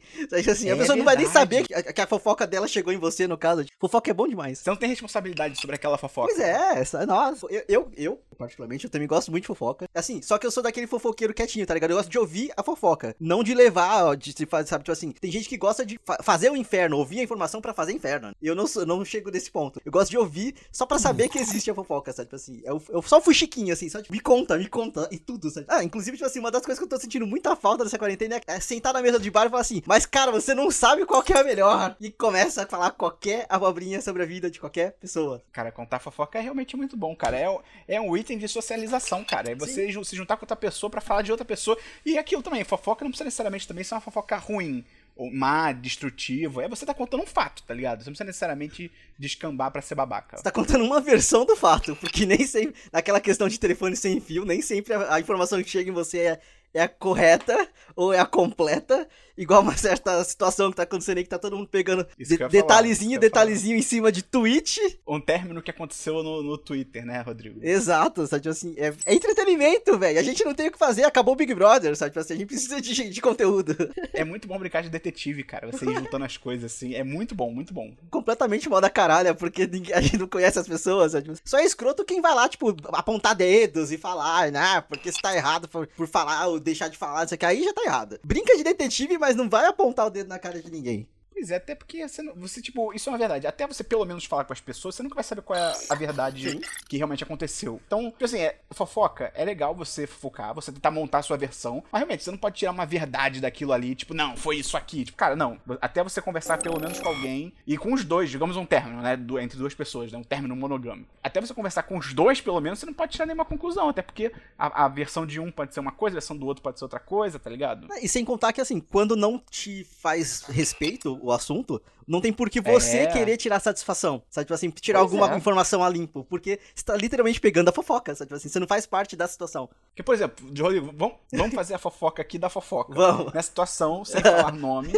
Assim, 0.50 0.70
a 0.70 0.74
É 0.74 0.78
pessoa 0.78 0.96
não 0.96 1.06
vai 1.06 1.16
nem 1.16 1.28
saber 1.28 1.68
que 1.68 1.74
a, 1.74 1.84
que 1.94 2.02
a 2.02 2.08
fofoca 2.08 2.48
dela 2.48 2.68
chegou 2.68 2.92
em 2.94 2.98
você, 2.98 3.28
no 3.28 3.38
caso. 3.38 3.66
Fofoca 3.80 4.10
é 4.10 4.14
bom 4.14 4.28
demais. 4.28 4.60
Você 4.60 4.70
não 4.70 4.78
tem 4.78 4.90
responsabilidade 5.04 5.60
sobre 5.60 5.76
aquela 5.76 5.98
fofoca. 5.98 6.34
Pois 6.34 6.40
é, 6.40 6.80
essa, 6.80 7.06
nossa, 7.06 7.46
eu, 7.50 7.64
eu, 7.68 7.92
eu, 7.96 8.22
particularmente, 8.38 8.86
eu 8.86 8.90
também 8.90 9.08
gosto 9.08 9.30
muito 9.32 9.44
de 9.44 9.48
fofoca. 9.48 9.86
Assim, 9.94 10.22
só 10.22 10.38
que 10.38 10.48
eu 10.48 10.52
sou 10.52 10.64
daquele 10.64 10.88
fofoqueiro 10.88 11.34
quietinho, 11.34 11.66
tá 11.66 11.74
ligado? 11.74 11.92
Eu 11.92 11.98
gosto 11.98 12.10
de 12.10 12.18
ouvir 12.18 12.52
a 12.56 12.64
fofoca, 12.64 13.16
não 13.20 13.44
de 13.44 13.54
levar, 13.54 14.16
de 14.16 14.34
se 14.34 14.46
fazer, 14.46 14.70
sabe, 14.70 14.84
tipo 14.84 14.92
assim, 14.92 15.12
tem 15.12 15.32
gente 15.32 15.50
que 15.50 15.58
gosta 15.58 15.86
de 15.86 16.00
fa- 16.06 16.20
fazer 16.24 16.50
o 16.52 16.58
inferno, 16.58 16.98
ouvir 16.98 17.20
a 17.20 17.24
informação 17.24 17.62
pra 17.62 17.74
fazer 17.74 17.94
inferno. 17.94 18.34
Eu 18.42 18.56
não, 18.56 18.66
sou, 18.68 18.86
não 18.86 19.04
chego 19.04 19.30
nesse 19.30 19.52
ponto. 19.52 19.82
Eu 19.86 19.92
gosto 19.92 20.10
de 20.12 20.18
ouvir 20.18 20.56
só 20.72 20.86
pra 20.86 20.98
saber 20.98 21.30
que 21.30 21.38
existe 21.38 21.70
a 21.70 21.76
fofoca, 21.76 22.12
sabe? 22.14 22.28
Tipo 22.28 22.36
assim, 22.36 22.62
eu, 22.64 22.82
eu 22.90 23.02
só 23.02 23.20
fui 23.22 23.34
chiquinho, 23.34 23.74
assim, 23.74 23.90
só 23.90 24.02
tipo, 24.02 24.14
me 24.14 24.20
conta, 24.20 24.58
me 24.58 24.68
conta, 24.68 25.08
e 25.12 25.18
tudo, 25.20 25.50
sabe? 25.50 25.66
Ah, 25.70 25.84
inclusive, 25.84 26.18
tipo 26.18 26.28
assim, 26.28 26.40
uma 26.40 26.52
das 26.52 26.64
coisas 26.64 26.80
que 26.80 26.86
eu 26.86 26.90
tô 26.90 27.00
sentindo 27.00 27.28
muita 27.28 27.56
falta 27.56 27.84
dessa 27.84 27.98
quarentena 27.98 28.36
é, 28.36 28.42
é 28.48 28.60
sentar 28.60 28.94
na 28.94 29.02
mesa 29.02 29.20
de 29.20 29.30
bar 29.30 29.46
e 29.48 29.50
falar 29.50 29.62
assim, 29.62 29.82
mas 29.86 30.06
cara, 30.06 30.32
você 30.32 30.54
não 30.54 30.70
sabe 30.72 31.06
qual 31.06 31.22
que 31.24 31.34
é 31.34 31.40
a 31.40 31.44
melhor. 31.44 31.96
E 32.00 32.12
começa 32.12 32.64
a 32.64 32.68
falar 32.68 32.92
qualquer 32.92 33.46
abobrinha 33.50 34.02
sobre 34.02 34.24
a 34.24 34.26
vida 34.26 34.50
de 34.50 34.60
qualquer 34.60 34.83
pessoa. 34.92 35.44
Cara, 35.52 35.72
contar 35.72 36.00
fofoca 36.00 36.38
é 36.38 36.42
realmente 36.42 36.76
muito 36.78 36.96
bom, 36.98 37.16
cara. 37.16 37.38
É, 37.38 37.96
é 37.96 38.02
um 38.02 38.16
item 38.16 38.38
de 38.38 38.48
socialização, 38.48 39.24
cara. 39.24 39.52
É 39.52 39.56
você 39.56 39.90
ju- 39.92 40.04
se 40.04 40.16
juntar 40.16 40.38
com 40.38 40.44
outra 40.44 40.56
pessoa 40.56 40.90
pra 40.90 41.02
falar 41.02 41.22
de 41.22 41.32
outra 41.32 41.46
pessoa. 41.46 41.78
E 42.06 42.18
aquilo 42.18 42.42
também, 42.44 42.64
fofoca 42.64 43.04
não 43.04 43.12
precisa 43.12 43.26
necessariamente 43.26 43.68
também 43.68 43.84
ser 43.84 43.96
uma 43.96 44.02
fofoca 44.02 44.36
ruim, 44.38 44.84
ou 45.16 45.32
má, 45.32 45.72
destrutiva. 45.72 46.64
É 46.64 46.68
você 46.68 46.86
tá 46.86 46.94
contando 46.94 47.24
um 47.24 47.28
fato, 47.28 47.64
tá 47.64 47.74
ligado? 47.74 48.00
Você 48.04 48.10
não 48.10 48.14
precisa 48.14 48.26
necessariamente 48.26 48.92
descambar 49.18 49.72
pra 49.72 49.82
ser 49.82 49.96
babaca. 49.96 50.38
Você 50.38 50.44
tá 50.44 50.52
contando 50.52 50.84
uma 50.84 51.00
versão 51.02 51.46
do 51.46 51.56
fato, 51.56 51.96
porque 51.98 52.26
nem 52.26 52.46
sempre, 52.46 52.76
naquela 52.92 53.20
questão 53.22 53.48
de 53.48 53.60
telefone 53.60 53.96
sem 53.96 54.20
fio, 54.20 54.46
nem 54.46 54.62
sempre 54.62 54.94
a, 54.94 55.16
a 55.16 55.20
informação 55.20 55.62
que 55.62 55.70
chega 55.70 55.90
em 55.90 55.94
você 55.94 56.20
é, 56.20 56.40
é 56.74 56.82
a 56.82 56.88
correta 56.90 57.70
ou 57.96 58.12
é 58.12 58.20
a 58.20 58.26
completa, 58.26 59.08
igual 59.38 59.62
uma 59.62 59.76
certa 59.78 60.24
situação 60.24 60.70
que 60.72 60.78
tá 60.78 60.84
acontecendo 60.84 61.18
aí, 61.18 61.24
que 61.24 61.30
tá 61.30 61.40
todo 61.40 61.56
mundo 61.58 61.68
pegando 61.68 62.06
de- 62.18 62.34
ia 62.34 62.38
falar, 62.38 62.50
detalhezinho, 62.50 63.20
detalhezinho 63.20 63.78
em 63.78 63.82
cima 63.82 64.12
de 64.12 64.22
tweet. 64.24 64.80
Um 65.08 65.20
término 65.20 65.62
que 65.62 65.72
aconteceu 65.72 66.22
no, 66.24 66.42
no 66.44 66.58
Twitter, 66.58 67.06
né, 67.06 67.22
Rodrigo? 67.22 67.60
Exato, 67.64 68.26
sabe? 68.28 68.44
Tipo 68.44 68.52
assim, 68.52 68.74
é, 68.78 68.94
é 69.06 69.14
entretenimento, 69.16 69.98
velho. 69.98 70.20
A 70.20 70.24
gente 70.24 70.44
não 70.44 70.54
tem 70.54 70.68
o 70.68 70.72
que 70.72 70.78
fazer, 70.78 71.04
acabou 71.04 71.34
o 71.34 71.38
Big 71.38 71.54
Brother, 71.54 71.96
sabe? 71.96 72.12
Tipo 72.12 72.20
assim, 72.20 72.34
a 72.34 72.38
gente 72.38 72.48
precisa 72.48 72.82
de, 72.82 73.10
de 73.10 73.22
conteúdo. 73.22 73.76
É 74.14 74.24
muito 74.24 74.48
bom 74.48 74.58
brincar 74.60 74.82
de 74.84 74.90
detetive, 74.90 75.44
cara. 75.44 75.72
Você 75.72 75.86
ir 75.86 75.96
juntando 75.96 76.26
as 76.26 76.38
coisas 76.38 76.72
assim. 76.72 76.94
É 76.94 77.04
muito 77.04 77.34
bom, 77.36 77.52
muito 77.52 77.74
bom. 77.74 77.92
Completamente 78.10 78.70
mal 78.70 78.80
da 78.82 78.90
caralho, 78.90 79.34
porque 79.36 79.70
a 79.94 80.02
gente 80.02 80.18
não 80.18 80.28
conhece 80.28 80.60
as 80.60 80.68
pessoas, 80.68 81.12
sabe? 81.14 81.30
Tipo, 81.30 81.38
Só 81.50 81.58
é 81.58 81.66
escroto 81.66 82.06
quem 82.06 82.22
vai 82.22 82.34
lá, 82.34 82.48
tipo, 82.48 82.76
apontar 82.90 83.36
dedos 83.36 83.92
e 83.92 83.98
falar, 83.98 84.52
né? 84.52 84.82
Porque 84.88 85.12
você 85.12 85.20
tá 85.22 85.36
errado 85.36 85.68
por, 85.68 85.88
por 85.88 86.08
falar 86.08 86.48
ou 86.48 86.60
deixar 86.60 86.88
de 86.90 86.98
falar, 86.98 87.26
isso 87.26 87.34
aqui, 87.34 87.46
aí 87.46 87.64
já 87.64 87.74
tá 87.74 87.84
errado. 87.84 88.20
Brinca 88.24 88.56
de 88.56 88.64
detetive, 88.64 89.18
mas 89.24 89.38
não 89.38 89.50
vai 89.50 89.66
apontar 89.66 90.06
o 90.06 90.10
dedo 90.10 90.28
na 90.28 90.38
cara 90.38 90.62
de 90.62 90.70
ninguém. 90.70 91.08
Pois 91.44 91.52
é, 91.52 91.58
até 91.58 91.76
porque 91.76 92.08
você, 92.08 92.24
você, 92.36 92.62
tipo, 92.62 92.94
isso 92.94 93.10
é 93.10 93.12
uma 93.12 93.18
verdade. 93.20 93.46
Até 93.46 93.68
você 93.68 93.84
pelo 93.84 94.06
menos 94.06 94.24
falar 94.24 94.46
com 94.46 94.54
as 94.54 94.62
pessoas, 94.62 94.96
você 94.96 95.04
nunca 95.04 95.16
vai 95.16 95.24
saber 95.26 95.42
qual 95.42 95.60
é 95.60 95.74
a 95.90 95.96
verdade 95.96 96.52
Sim. 96.52 96.62
que 96.88 96.96
realmente 96.96 97.22
aconteceu. 97.22 97.82
Então, 97.86 98.10
tipo 98.12 98.24
assim, 98.24 98.40
é, 98.40 98.60
fofoca, 98.72 99.30
é 99.36 99.44
legal 99.44 99.76
você 99.76 100.08
fofocar, 100.08 100.54
você 100.54 100.72
tentar 100.72 100.90
montar 100.90 101.18
a 101.20 101.22
sua 101.22 101.36
versão, 101.36 101.84
mas 101.92 102.00
realmente 102.00 102.24
você 102.24 102.32
não 102.32 102.38
pode 102.38 102.56
tirar 102.58 102.72
uma 102.72 102.86
verdade 102.86 103.42
daquilo 103.42 103.74
ali, 103.74 103.94
tipo, 103.94 104.14
não, 104.14 104.38
foi 104.38 104.56
isso 104.56 104.78
aqui. 104.78 105.04
Tipo, 105.04 105.18
cara, 105.18 105.36
não. 105.36 105.60
Até 105.82 106.02
você 106.02 106.22
conversar 106.22 106.60
pelo 106.60 106.80
menos 106.80 106.98
com 107.02 107.10
alguém 107.10 107.54
e 107.68 107.78
com 107.78 107.94
os 107.94 108.06
dois, 108.06 108.30
digamos 108.30 108.56
um 108.56 108.66
término, 108.66 109.02
né? 109.02 109.18
do- 109.18 109.38
entre 109.38 109.58
duas 109.58 109.74
pessoas, 109.74 110.10
né? 110.14 110.18
Um 110.18 110.24
término 110.24 110.56
monogâmico. 110.56 111.10
Até 111.22 111.42
você 111.42 111.54
conversar 111.54 111.84
com 111.84 111.98
os 111.98 112.14
dois, 112.14 112.40
pelo 112.40 112.62
menos, 112.62 112.80
você 112.80 112.86
não 112.86 112.94
pode 112.94 113.12
tirar 113.12 113.26
nenhuma 113.26 113.44
conclusão, 113.44 113.90
até 113.90 114.02
porque 114.02 114.32
a, 114.58 114.86
a 114.86 114.88
versão 114.88 115.26
de 115.26 115.42
um 115.42 115.52
pode 115.52 115.74
ser 115.74 115.82
uma 115.82 115.92
coisa, 115.92 116.16
a 116.16 116.20
versão 116.20 116.38
do 116.38 116.46
outro 116.46 116.64
pode 116.64 116.80
ser 116.80 116.86
outra 116.86 117.00
coisa, 117.02 117.38
tá 117.38 117.50
ligado? 117.50 117.88
E 118.02 118.08
sem 118.08 118.24
contar 118.24 118.54
que, 118.54 118.62
assim, 118.62 118.80
quando 118.80 119.16
não 119.18 119.38
te 119.50 119.84
faz 119.84 120.44
respeito 120.44 121.20
o 121.22 121.32
assunto, 121.34 121.82
não 122.08 122.22
tem 122.22 122.32
por 122.32 122.50
que 122.50 122.62
você 122.62 123.00
É. 123.00 123.08
querer 123.08 123.38
tirar 123.38 123.60
satisfação. 123.60 124.22
Sabe, 124.30 124.46
tipo 124.46 124.54
assim, 124.54 124.70
tirar 124.70 125.00
Pois 125.00 125.12
alguma 125.12 125.34
é. 125.34 125.38
informação 125.38 125.84
a 125.84 125.90
limpo. 125.90 126.24
Porque 126.30 126.60
você 126.74 126.84
tá 126.84 126.96
literalmente 126.96 127.40
pegando 127.40 127.70
a 127.70 127.72
fofoca, 127.72 128.14
sabe, 128.16 128.28
tipo 128.30 128.36
assim, 128.36 128.50
você 128.50 128.60
não 128.60 128.68
faz 128.68 128.86
parte 128.86 129.16
da 129.16 129.28
situação. 129.28 129.70
Porque, 129.90 130.04
por 130.04 130.14
exemplo, 130.16 130.46
Rodrigo, 130.60 130.92
vamos, 130.96 131.16
vamos 131.32 131.54
fazer 131.56 131.74
a 131.74 131.78
fofoca 131.80 132.22
aqui 132.22 132.38
da 132.38 132.50
fofoca. 132.50 132.94
Vamos. 132.94 133.34
Nessa 133.34 133.50
situação, 133.50 134.04
sem 134.06 134.22
falar 134.22 134.52
nomes, 134.54 134.94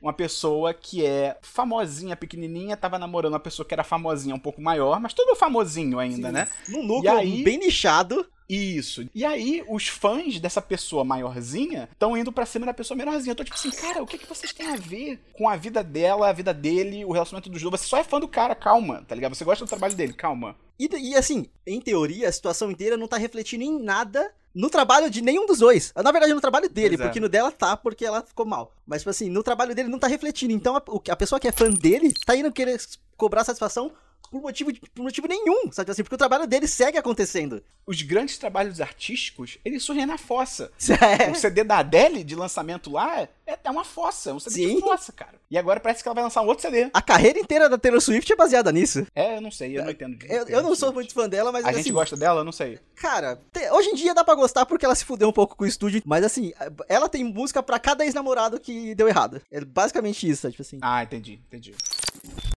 uma 0.00 0.12
pessoa 0.12 0.72
que 0.74 1.04
é 1.04 1.36
famosinha, 1.42 2.16
pequenininha, 2.16 2.76
tava 2.76 2.98
namorando 2.98 3.32
uma 3.34 3.40
pessoa 3.40 3.66
que 3.66 3.74
era 3.74 3.84
famosinha 3.84 4.34
um 4.34 4.38
pouco 4.40 4.60
maior, 4.60 4.98
mas 5.00 5.12
todo 5.14 5.36
famosinho 5.36 5.98
ainda, 5.98 6.28
Sim. 6.28 6.34
né? 6.34 6.48
Num 6.68 6.82
núcleo 6.84 7.16
aí- 7.16 7.42
bem 7.44 7.58
nichado. 7.58 8.26
Isso. 8.50 9.08
E 9.14 9.24
aí, 9.24 9.64
os 9.68 9.86
fãs 9.86 10.40
dessa 10.40 10.60
pessoa 10.60 11.04
maiorzinha 11.04 11.88
estão 11.92 12.16
indo 12.16 12.32
pra 12.32 12.44
cima 12.44 12.66
da 12.66 12.74
pessoa 12.74 12.98
menorzinha. 12.98 13.30
Eu 13.30 13.36
tô 13.36 13.44
tipo 13.44 13.56
assim, 13.56 13.70
cara, 13.70 14.02
o 14.02 14.06
que, 14.06 14.18
que 14.18 14.26
vocês 14.26 14.52
têm 14.52 14.66
a 14.66 14.76
ver 14.76 15.20
com 15.32 15.48
a 15.48 15.56
vida 15.56 15.84
dela, 15.84 16.28
a 16.28 16.32
vida 16.32 16.52
dele, 16.52 17.04
o 17.04 17.12
relacionamento 17.12 17.48
dos 17.48 17.62
dois? 17.62 17.80
Você 17.80 17.86
só 17.86 17.98
é 17.98 18.04
fã 18.04 18.18
do 18.18 18.26
cara, 18.26 18.56
calma, 18.56 19.04
tá 19.06 19.14
ligado? 19.14 19.36
Você 19.36 19.44
gosta 19.44 19.64
do 19.64 19.68
trabalho 19.68 19.94
dele, 19.94 20.12
calma. 20.12 20.56
E, 20.76 20.88
e, 20.92 21.14
assim, 21.14 21.46
em 21.64 21.80
teoria, 21.80 22.28
a 22.28 22.32
situação 22.32 22.72
inteira 22.72 22.96
não 22.96 23.06
tá 23.06 23.16
refletindo 23.16 23.62
em 23.62 23.80
nada 23.80 24.32
no 24.52 24.68
trabalho 24.68 25.08
de 25.08 25.22
nenhum 25.22 25.46
dos 25.46 25.58
dois. 25.58 25.92
Na 25.94 26.10
verdade, 26.10 26.34
no 26.34 26.40
trabalho 26.40 26.68
dele, 26.68 26.96
é. 26.96 26.98
porque 26.98 27.20
no 27.20 27.28
dela 27.28 27.52
tá, 27.52 27.76
porque 27.76 28.04
ela 28.04 28.22
ficou 28.22 28.44
mal. 28.44 28.74
Mas, 28.84 29.02
tipo 29.02 29.10
assim, 29.10 29.30
no 29.30 29.44
trabalho 29.44 29.76
dele 29.76 29.88
não 29.88 29.98
tá 29.98 30.08
refletindo. 30.08 30.52
Então, 30.52 30.76
a, 30.76 30.82
a 31.10 31.16
pessoa 31.16 31.38
que 31.38 31.46
é 31.46 31.52
fã 31.52 31.70
dele 31.70 32.12
tá 32.26 32.34
indo 32.34 32.50
querer 32.50 32.80
cobrar 33.16 33.44
satisfação 33.44 33.92
por 34.30 34.40
motivo, 34.40 34.70
por 34.94 35.02
motivo 35.02 35.26
nenhum, 35.26 35.72
sabe 35.72 35.90
assim? 35.90 36.02
Porque 36.02 36.14
o 36.14 36.18
trabalho 36.18 36.46
dele 36.46 36.68
segue 36.68 36.96
acontecendo. 36.96 37.62
Os 37.86 38.00
grandes 38.02 38.38
trabalhos 38.38 38.80
artísticos, 38.80 39.58
eles 39.64 39.82
surgem 39.82 40.06
na 40.06 40.16
fossa. 40.18 40.70
É. 41.00 41.30
O 41.30 41.34
CD 41.34 41.64
da 41.64 41.78
Adele 41.78 42.22
de 42.22 42.36
lançamento 42.36 42.90
lá 42.90 43.22
é, 43.46 43.58
é 43.64 43.70
uma 43.70 43.84
fossa, 43.84 44.30
é 44.30 44.32
um 44.32 44.38
CD 44.38 44.68
Sim. 44.68 44.74
de 44.76 44.80
fossa, 44.80 45.12
cara. 45.12 45.34
E 45.50 45.56
agora 45.58 45.80
parece 45.80 46.02
que 46.02 46.08
ela 46.08 46.14
vai 46.14 46.22
lançar 46.22 46.42
um 46.42 46.46
outro 46.46 46.62
CD. 46.62 46.90
A 46.92 47.02
carreira 47.02 47.38
inteira 47.38 47.68
da 47.68 47.78
Taylor 47.78 48.00
Swift 48.00 48.30
é 48.32 48.36
baseada 48.36 48.70
nisso. 48.70 49.06
É, 49.14 49.36
eu 49.36 49.40
não 49.40 49.50
sei, 49.50 49.76
eu 49.76 49.82
não 49.82 49.90
entendo. 49.90 50.18
Eu, 50.26 50.46
eu 50.46 50.62
não 50.62 50.74
sou 50.76 50.92
muito 50.92 51.12
fã 51.12 51.28
dela, 51.28 51.50
mas 51.50 51.64
A 51.64 51.72
gente 51.72 51.80
assim, 51.80 51.92
gosta 51.92 52.16
dela? 52.16 52.40
Eu 52.40 52.44
não 52.44 52.52
sei. 52.52 52.78
cara, 52.94 53.40
hoje 53.72 53.88
em 53.88 53.94
dia 53.94 54.14
dá 54.14 54.22
pra 54.22 54.34
gostar 54.34 54.66
porque 54.66 54.84
ela 54.84 54.94
se 54.94 55.04
fudeu 55.04 55.28
um 55.28 55.32
pouco 55.32 55.56
com 55.56 55.64
o 55.64 55.66
estúdio, 55.66 56.02
mas 56.04 56.24
assim, 56.24 56.52
ela 56.88 57.08
tem 57.08 57.24
música 57.24 57.62
pra 57.62 57.78
cada 57.78 58.04
ex-namorado 58.04 58.60
que 58.60 58.94
deu 58.94 59.08
errado. 59.08 59.40
É 59.50 59.60
basicamente 59.64 60.28
isso, 60.28 60.48
tipo 60.50 60.62
assim. 60.62 60.78
Ah, 60.82 61.02
entendi, 61.02 61.40
entendi. 61.48 61.74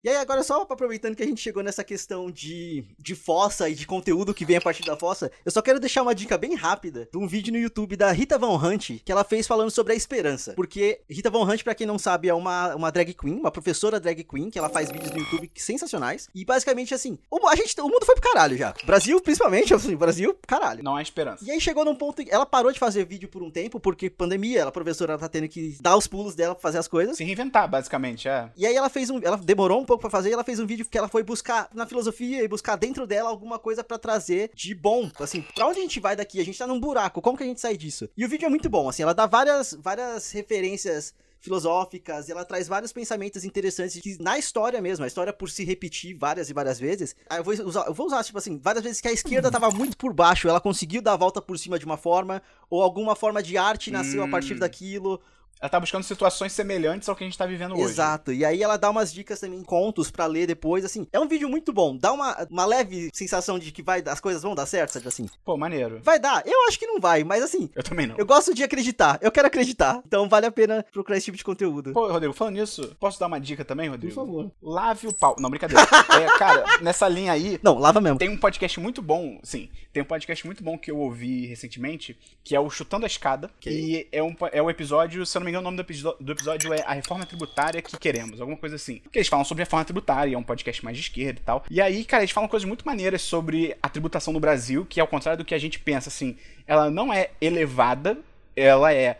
E 0.03 0.09
aí, 0.09 0.17
agora 0.17 0.43
só 0.43 0.61
aproveitando 0.69 1.15
que 1.15 1.23
a 1.23 1.25
gente 1.25 1.39
chegou 1.39 1.63
nessa 1.63 1.81
questão 1.81 2.29
de, 2.29 2.83
de 2.99 3.15
fossa 3.15 3.69
e 3.69 3.73
de 3.73 3.87
conteúdo 3.87 4.33
que 4.33 4.43
vem 4.43 4.57
a 4.57 4.61
partir 4.61 4.83
da 4.83 4.97
fossa, 4.97 5.31
eu 5.45 5.51
só 5.51 5.61
quero 5.61 5.79
deixar 5.79 6.01
uma 6.01 6.13
dica 6.13 6.37
bem 6.37 6.55
rápida 6.55 7.07
de 7.09 7.17
um 7.17 7.25
vídeo 7.25 7.53
no 7.53 7.57
YouTube 7.57 7.95
da 7.95 8.11
Rita 8.11 8.37
Von 8.37 8.57
Hunt, 8.57 8.99
que 9.05 9.09
ela 9.09 9.23
fez 9.23 9.47
falando 9.47 9.71
sobre 9.71 9.93
a 9.93 9.95
esperança. 9.95 10.55
Porque 10.55 10.99
Rita 11.09 11.29
Von 11.29 11.49
Hunt, 11.49 11.63
pra 11.63 11.73
quem 11.73 11.87
não 11.87 11.97
sabe, 11.97 12.27
é 12.27 12.33
uma, 12.33 12.75
uma 12.75 12.91
drag 12.91 13.13
queen, 13.13 13.39
uma 13.39 13.49
professora 13.49 13.97
drag 13.97 14.25
queen, 14.25 14.49
que 14.49 14.59
ela 14.59 14.67
faz 14.67 14.91
vídeos 14.91 15.09
no 15.11 15.19
YouTube 15.19 15.49
sensacionais. 15.55 16.27
E 16.35 16.43
basicamente, 16.43 16.93
assim, 16.93 17.17
o, 17.31 17.47
a 17.47 17.55
gente, 17.55 17.79
o 17.79 17.87
mundo 17.87 18.05
foi 18.05 18.15
pro 18.15 18.29
caralho 18.29 18.57
já. 18.57 18.73
Brasil, 18.85 19.21
principalmente, 19.21 19.71
assim, 19.73 19.95
Brasil, 19.95 20.37
caralho. 20.45 20.83
Não 20.83 20.97
há 20.97 21.01
esperança. 21.01 21.45
E 21.45 21.49
aí 21.49 21.61
chegou 21.61 21.85
num 21.85 21.95
ponto. 21.95 22.21
Ela 22.27 22.45
parou 22.45 22.73
de 22.73 22.79
fazer 22.79 23.05
vídeo 23.05 23.29
por 23.29 23.41
um 23.41 23.49
tempo, 23.49 23.79
porque 23.79 24.09
pandemia, 24.09 24.59
ela, 24.59 24.71
professora, 24.73 25.13
ela 25.13 25.19
tá 25.19 25.29
tendo 25.29 25.47
que 25.47 25.77
dar 25.79 25.95
os 25.95 26.07
pulos 26.07 26.35
dela 26.35 26.53
pra 26.53 26.61
fazer 26.61 26.79
as 26.79 26.89
coisas. 26.89 27.15
Se 27.15 27.23
reinventar, 27.23 27.69
basicamente, 27.69 28.27
é. 28.27 28.49
E 28.57 28.67
aí 28.67 28.75
ela 28.75 28.89
fez 28.89 29.09
um. 29.09 29.21
Ela 29.23 29.37
demorou 29.37 29.79
um 29.79 29.92
pouco 29.93 30.01
pra 30.01 30.09
fazer, 30.09 30.29
e 30.29 30.33
ela 30.33 30.43
fez 30.43 30.59
um 30.59 30.65
vídeo 30.65 30.85
que 30.85 30.97
ela 30.97 31.07
foi 31.07 31.23
buscar 31.23 31.69
na 31.73 31.85
filosofia 31.85 32.43
e 32.43 32.47
buscar 32.47 32.75
dentro 32.75 33.05
dela 33.05 33.29
alguma 33.29 33.59
coisa 33.59 33.83
pra 33.83 33.97
trazer 33.97 34.51
de 34.53 34.73
bom. 34.73 35.09
Assim, 35.19 35.41
pra 35.53 35.67
onde 35.67 35.79
a 35.79 35.81
gente 35.81 35.99
vai 35.99 36.15
daqui? 36.15 36.39
A 36.39 36.45
gente 36.45 36.57
tá 36.57 36.65
num 36.67 36.79
buraco, 36.79 37.21
como 37.21 37.37
que 37.37 37.43
a 37.43 37.47
gente 37.47 37.61
sai 37.61 37.77
disso? 37.77 38.09
E 38.17 38.25
o 38.25 38.29
vídeo 38.29 38.45
é 38.45 38.49
muito 38.49 38.69
bom, 38.69 38.89
assim, 38.89 39.03
ela 39.03 39.13
dá 39.13 39.25
várias, 39.25 39.73
várias 39.73 40.31
referências 40.31 41.13
filosóficas, 41.39 42.29
e 42.29 42.31
ela 42.31 42.45
traz 42.45 42.69
vários 42.69 42.93
pensamentos 42.93 43.43
interessantes 43.43 44.01
que 44.01 44.17
na 44.21 44.39
história 44.39 44.81
mesmo, 44.81 45.03
a 45.03 45.07
história 45.07 45.33
por 45.33 45.49
se 45.49 45.65
repetir 45.65 46.15
várias 46.15 46.49
e 46.49 46.53
várias 46.53 46.79
vezes. 46.79 47.15
Aí 47.29 47.37
eu 47.39 47.43
vou 47.43 47.53
usar, 47.53 47.85
eu 47.85 47.93
vou 47.93 48.07
usar 48.07 48.23
tipo 48.23 48.37
assim, 48.37 48.57
várias 48.57 48.83
vezes 48.83 49.01
que 49.01 49.09
a 49.09 49.11
esquerda 49.11 49.51
tava 49.51 49.69
muito 49.69 49.97
por 49.97 50.13
baixo, 50.13 50.47
ela 50.47 50.61
conseguiu 50.61 51.01
dar 51.01 51.13
a 51.13 51.17
volta 51.17 51.41
por 51.41 51.59
cima 51.59 51.77
de 51.77 51.85
uma 51.85 51.97
forma, 51.97 52.41
ou 52.69 52.81
alguma 52.81 53.13
forma 53.15 53.43
de 53.43 53.57
arte 53.57 53.91
nasceu 53.91 54.23
a 54.23 54.27
partir 54.27 54.53
Hum. 54.55 54.59
daquilo, 54.59 55.19
Ela 55.59 55.69
tá 55.69 55.79
buscando 55.79 56.03
situações 56.03 56.51
semelhantes 56.51 57.07
ao 57.07 57.15
que 57.15 57.23
a 57.23 57.27
gente 57.27 57.37
tá 57.37 57.45
vivendo 57.45 57.73
hoje. 57.73 57.83
Exato. 57.93 58.33
E 58.33 58.43
aí 58.43 58.61
ela 58.61 58.75
dá 58.77 58.89
umas 58.89 59.13
dicas 59.13 59.39
também, 59.39 59.63
contos 59.63 60.11
pra 60.11 60.25
ler 60.25 60.45
depois, 60.45 60.83
assim. 60.83 61.07
É 61.13 61.19
um 61.19 61.27
vídeo 61.27 61.47
muito 61.47 61.71
bom. 61.71 61.95
Dá 61.95 62.11
uma, 62.11 62.45
uma 62.49 62.65
leve 62.65 63.09
sensação 63.13 63.57
de 63.57 63.71
que 63.71 63.81
vai, 63.81 64.03
as 64.05 64.19
coisas 64.19 64.43
vão 64.43 64.53
dar 64.55 64.65
certo, 64.65 64.91
sabe 64.91 65.07
assim? 65.07 65.29
Pô, 65.45 65.55
maneiro. 65.55 66.01
Vai 66.03 66.19
dar. 66.19 66.43
Eu 66.45 66.67
acho 66.67 66.77
que 66.77 66.85
não 66.85 66.99
vai, 66.99 67.23
mas 67.23 67.41
assim, 67.41 67.69
Eu 67.75 67.83
também 67.83 68.07
não. 68.07 68.17
eu 68.17 68.25
gosto 68.25 68.53
de 68.53 68.61
acreditar. 68.63 69.17
Eu 69.21 69.31
quero 69.31 69.47
acreditar. 69.47 70.01
Então 70.05 70.27
vale 70.27 70.45
a 70.45 70.51
pena 70.51 70.85
procurar 70.91 71.17
esse 71.17 71.25
tipo 71.25 71.37
de 71.37 71.43
conteúdo. 71.43 71.93
Pô, 71.93 72.11
Rodrigo, 72.11 72.33
falando 72.33 72.55
nisso, 72.55 72.95
posso 72.99 73.19
dar 73.19 73.27
uma 73.27 73.39
dica 73.39 73.63
também, 73.63 73.89
Rodrigo? 73.89 74.13
favor. 74.13 74.51
Lave 74.61 75.07
o 75.07 75.13
pau. 75.13 75.35
Não, 75.39 75.49
brincadeira. 75.49 75.81
é, 76.21 76.37
cara, 76.37 76.65
nessa 76.81 77.07
linha 77.07 77.31
aí, 77.31 77.59
Não, 77.63 77.77
lava 77.79 78.01
mesmo. 78.01 78.17
tem 78.19 78.29
um 78.29 78.37
podcast 78.37 78.79
muito 78.79 79.01
bom, 79.01 79.39
sim, 79.43 79.69
tem 79.91 80.03
um 80.03 80.05
podcast 80.05 80.45
muito 80.45 80.63
bom 80.63 80.77
que 80.77 80.91
eu 80.91 80.97
ouvi 80.97 81.45
recentemente, 81.45 82.17
que 82.43 82.55
é 82.55 82.59
o 82.59 82.69
Chutando 82.69 83.05
a 83.05 83.07
Escada, 83.07 83.49
e 83.65 84.07
é 84.11 84.21
um, 84.21 84.35
é 84.51 84.61
um 84.61 84.69
episódio, 84.69 85.25
se 85.25 85.37
eu 85.37 85.41
não 85.43 85.45
me 85.45 85.51
engano, 85.51 85.67
o 85.67 85.71
nome 85.71 85.77
do, 85.77 86.31
episódio 86.31 86.73
é 86.73 86.81
A 86.81 86.93
Reforma 86.93 87.25
Tributária 87.25 87.81
que 87.81 87.97
Queremos, 87.97 88.39
alguma 88.39 88.57
coisa 88.57 88.75
assim. 88.75 89.01
Que 89.11 89.19
eles 89.19 89.27
falam 89.27 89.45
sobre 89.45 89.63
reforma 89.63 89.85
tributária, 89.85 90.33
é 90.33 90.37
um 90.37 90.43
podcast 90.43 90.83
mais 90.83 90.97
de 90.97 91.03
esquerda 91.03 91.39
e 91.39 91.43
tal. 91.43 91.65
E 91.69 91.81
aí, 91.81 92.03
cara, 92.03 92.23
eles 92.23 92.31
falam 92.31 92.49
coisas 92.49 92.67
muito 92.67 92.85
maneiras 92.85 93.21
sobre 93.21 93.75
a 93.81 93.89
tributação 93.89 94.33
no 94.33 94.39
Brasil, 94.39 94.85
que 94.85 94.99
ao 94.99 95.07
contrário 95.07 95.37
do 95.37 95.45
que 95.45 95.53
a 95.53 95.59
gente 95.59 95.79
pensa, 95.79 96.09
assim, 96.09 96.37
ela 96.65 96.89
não 96.89 97.13
é 97.13 97.31
elevada, 97.39 98.17
ela 98.55 98.93
é 98.93 99.19